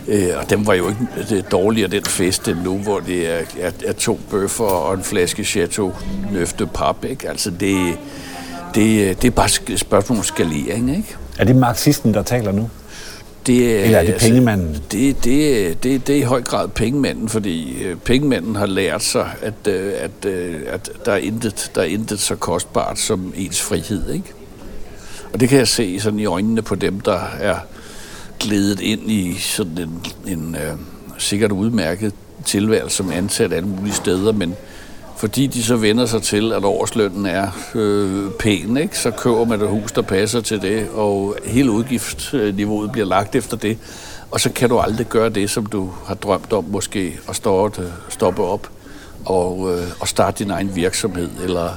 Øh, 0.08 0.30
og 0.38 0.50
dem 0.50 0.68
var 0.68 0.74
jo 0.74 0.90
ikke 0.90 1.08
øh, 1.18 1.30
det 1.30 1.52
dårligere, 1.52 1.90
den 1.90 2.04
fest, 2.04 2.48
end 2.48 2.60
nu, 2.64 2.78
hvor 2.78 3.00
det 3.00 3.30
er, 3.30 3.42
er, 3.60 3.72
er 3.86 3.94
to 3.94 4.20
bøffer 4.30 4.64
og 4.64 4.94
en 4.94 5.04
flaske 5.04 5.44
Chateau 5.44 5.94
Nøfte 6.32 6.68
pap, 6.68 7.06
ikke? 7.06 7.30
Altså, 7.30 7.50
det, 7.50 7.98
det, 8.76 9.22
det 9.22 9.28
er 9.28 9.32
bare 9.32 9.74
et 9.74 9.80
spørgsmål 9.80 10.18
om 10.18 10.24
skalering, 10.24 10.98
ikke? 10.98 11.16
Er 11.40 11.46
det 11.46 11.56
marxisten, 11.56 12.14
der 12.14 12.24
taler 12.24 12.52
nu? 12.52 12.70
Det, 13.48 13.84
Eller 13.84 13.98
er 13.98 14.04
det 14.04 14.14
altså, 14.14 14.28
pengemanden? 14.28 14.84
Det, 14.92 15.24
det, 15.24 15.84
det, 15.84 16.08
det 16.08 16.16
er 16.16 16.20
i 16.20 16.22
høj 16.22 16.42
grad 16.42 16.68
pengemanden, 16.68 17.30
fordi 17.30 17.84
øh, 17.84 17.96
pengemanden 17.98 18.56
har 18.56 18.66
lært 18.66 19.04
sig, 19.04 19.30
at, 19.42 19.68
øh, 19.68 19.94
at, 19.98 20.26
øh, 20.26 20.62
at 20.68 20.90
der, 21.06 21.12
er 21.12 21.18
intet, 21.18 21.72
der 21.76 21.82
er 21.82 21.86
intet 21.86 22.20
så 22.20 22.36
kostbart 22.36 23.00
som 23.00 23.34
ens 23.38 23.62
frihed. 23.62 24.14
Ikke? 24.14 24.34
Og 25.34 25.40
det 25.40 25.50
kan 25.50 25.58
jeg 25.58 25.68
se 25.68 26.00
sådan 26.00 26.20
i 26.20 26.26
øjnene 26.26 26.62
på 26.62 26.76
dem, 26.76 27.00
der 27.00 27.20
er 27.40 27.56
glædet 28.40 28.80
ind 28.80 29.12
i 29.12 29.36
sådan 29.40 29.78
en, 29.78 30.06
en 30.28 30.56
uh, 30.56 30.80
sikkert 31.18 31.52
udmærket 31.52 32.14
tilværelse 32.46 32.98
som 32.98 33.12
ansat 33.12 33.54
alle 33.54 33.68
mulige 33.68 33.94
steder, 33.94 34.32
men 34.32 34.56
fordi 35.22 35.48
de 35.48 35.64
så 35.64 35.76
vender 35.76 36.06
sig 36.06 36.22
til, 36.22 36.54
at 36.54 36.64
årslønnen 36.66 37.26
er 37.26 37.48
øh, 37.76 38.32
pæn, 38.40 38.78
ikke? 38.78 38.98
så 38.98 39.12
køber 39.12 39.46
man 39.46 39.62
et 39.62 39.68
hus, 39.68 39.92
der 39.92 40.02
passer 40.02 40.42
til 40.42 40.62
det, 40.62 40.90
og 40.90 41.36
hele 41.46 41.72
udgiftsniveauet 41.72 42.92
bliver 42.92 43.08
lagt 43.08 43.36
efter 43.36 43.58
det. 43.58 43.78
Og 44.32 44.40
så 44.40 44.52
kan 44.52 44.70
du 44.70 44.80
aldrig 44.80 45.08
gøre 45.08 45.30
det, 45.30 45.50
som 45.50 45.66
du 45.66 45.92
har 46.06 46.16
drømt 46.16 46.54
om 46.54 46.64
måske, 46.64 47.20
at 47.30 47.36
stoppe, 47.36 47.82
øh, 47.82 47.88
stoppe 48.10 48.44
op 48.44 48.70
og, 49.26 49.74
øh, 49.74 49.88
og 50.00 50.08
starte 50.08 50.44
din 50.44 50.52
egen 50.52 50.76
virksomhed, 50.76 51.30
eller 51.44 51.70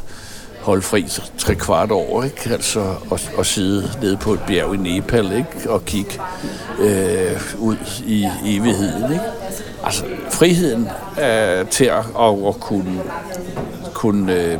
holde 0.61 0.83
fri 0.83 1.07
tre 1.39 1.55
kvart 1.55 1.91
år, 1.91 2.23
ikke? 2.23 2.51
Altså, 2.51 2.81
og, 3.11 3.21
og 3.37 3.47
sidde 3.47 3.91
nede 4.03 4.17
på 4.17 4.33
et 4.33 4.41
bjerg 4.47 4.75
i 4.75 4.77
Nepal, 4.77 5.33
ikke? 5.33 5.71
Og 5.71 5.85
kigge 5.85 6.21
øh, 6.79 7.41
ud 7.59 7.77
i 8.07 8.27
evigheden, 8.45 9.13
ikke? 9.13 9.25
Altså, 9.85 10.05
friheden 10.31 10.89
øh, 11.23 11.67
til 11.69 11.85
at, 11.85 11.99
at, 12.21 12.47
at 12.49 12.61
kunne, 12.61 13.01
kunne 13.95 14.35
øh, 14.35 14.59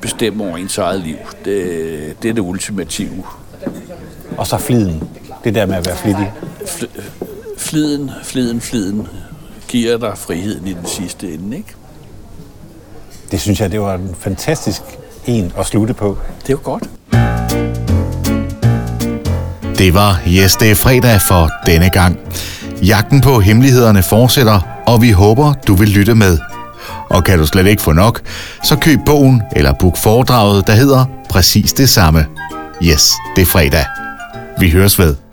bestemme 0.00 0.44
over 0.44 0.56
ens 0.56 0.78
eget 0.78 1.00
liv, 1.00 1.16
det, 1.44 2.22
det 2.22 2.28
er 2.28 2.32
det 2.32 2.40
ultimative. 2.40 3.24
Og 4.36 4.46
så 4.46 4.58
fliden. 4.58 5.08
Det 5.44 5.54
der 5.54 5.66
med 5.66 5.74
at 5.74 5.86
være 5.86 5.96
flittig. 5.96 6.32
Fliden, 7.58 8.10
fliden, 8.24 8.60
fliden 8.60 9.08
giver 9.68 9.98
dig 9.98 10.18
friheden 10.18 10.66
i 10.66 10.72
den 10.72 10.86
sidste 10.86 11.34
ende, 11.34 11.56
ikke? 11.56 11.74
Det 13.30 13.40
synes 13.40 13.60
jeg, 13.60 13.72
det 13.72 13.80
var 13.80 13.94
en 13.94 14.16
fantastisk 14.18 14.82
en 15.26 15.52
at 15.58 15.66
slutte 15.66 15.94
på. 15.94 16.18
Det 16.46 16.54
var 16.54 16.62
godt. 16.62 16.90
Det 19.78 19.94
var 19.94 20.20
Yes, 20.28 20.56
det 20.56 20.70
er 20.70 20.74
fredag 20.74 21.20
for 21.20 21.50
denne 21.66 21.90
gang. 21.90 22.18
Jagten 22.82 23.20
på 23.20 23.40
hemmelighederne 23.40 24.02
fortsætter, 24.02 24.60
og 24.86 25.02
vi 25.02 25.10
håber, 25.10 25.52
du 25.66 25.74
vil 25.74 25.88
lytte 25.88 26.14
med. 26.14 26.38
Og 27.10 27.24
kan 27.24 27.38
du 27.38 27.46
slet 27.46 27.66
ikke 27.66 27.82
få 27.82 27.92
nok, 27.92 28.20
så 28.64 28.76
køb 28.76 28.98
bogen 29.06 29.42
eller 29.56 29.72
book 29.72 29.96
foredraget, 29.96 30.66
der 30.66 30.72
hedder 30.72 31.04
præcis 31.28 31.72
det 31.72 31.88
samme. 31.88 32.26
Yes, 32.82 33.12
det 33.36 33.42
er 33.42 33.46
fredag. 33.46 33.84
Vi 34.58 34.70
høres 34.70 34.98
ved. 34.98 35.29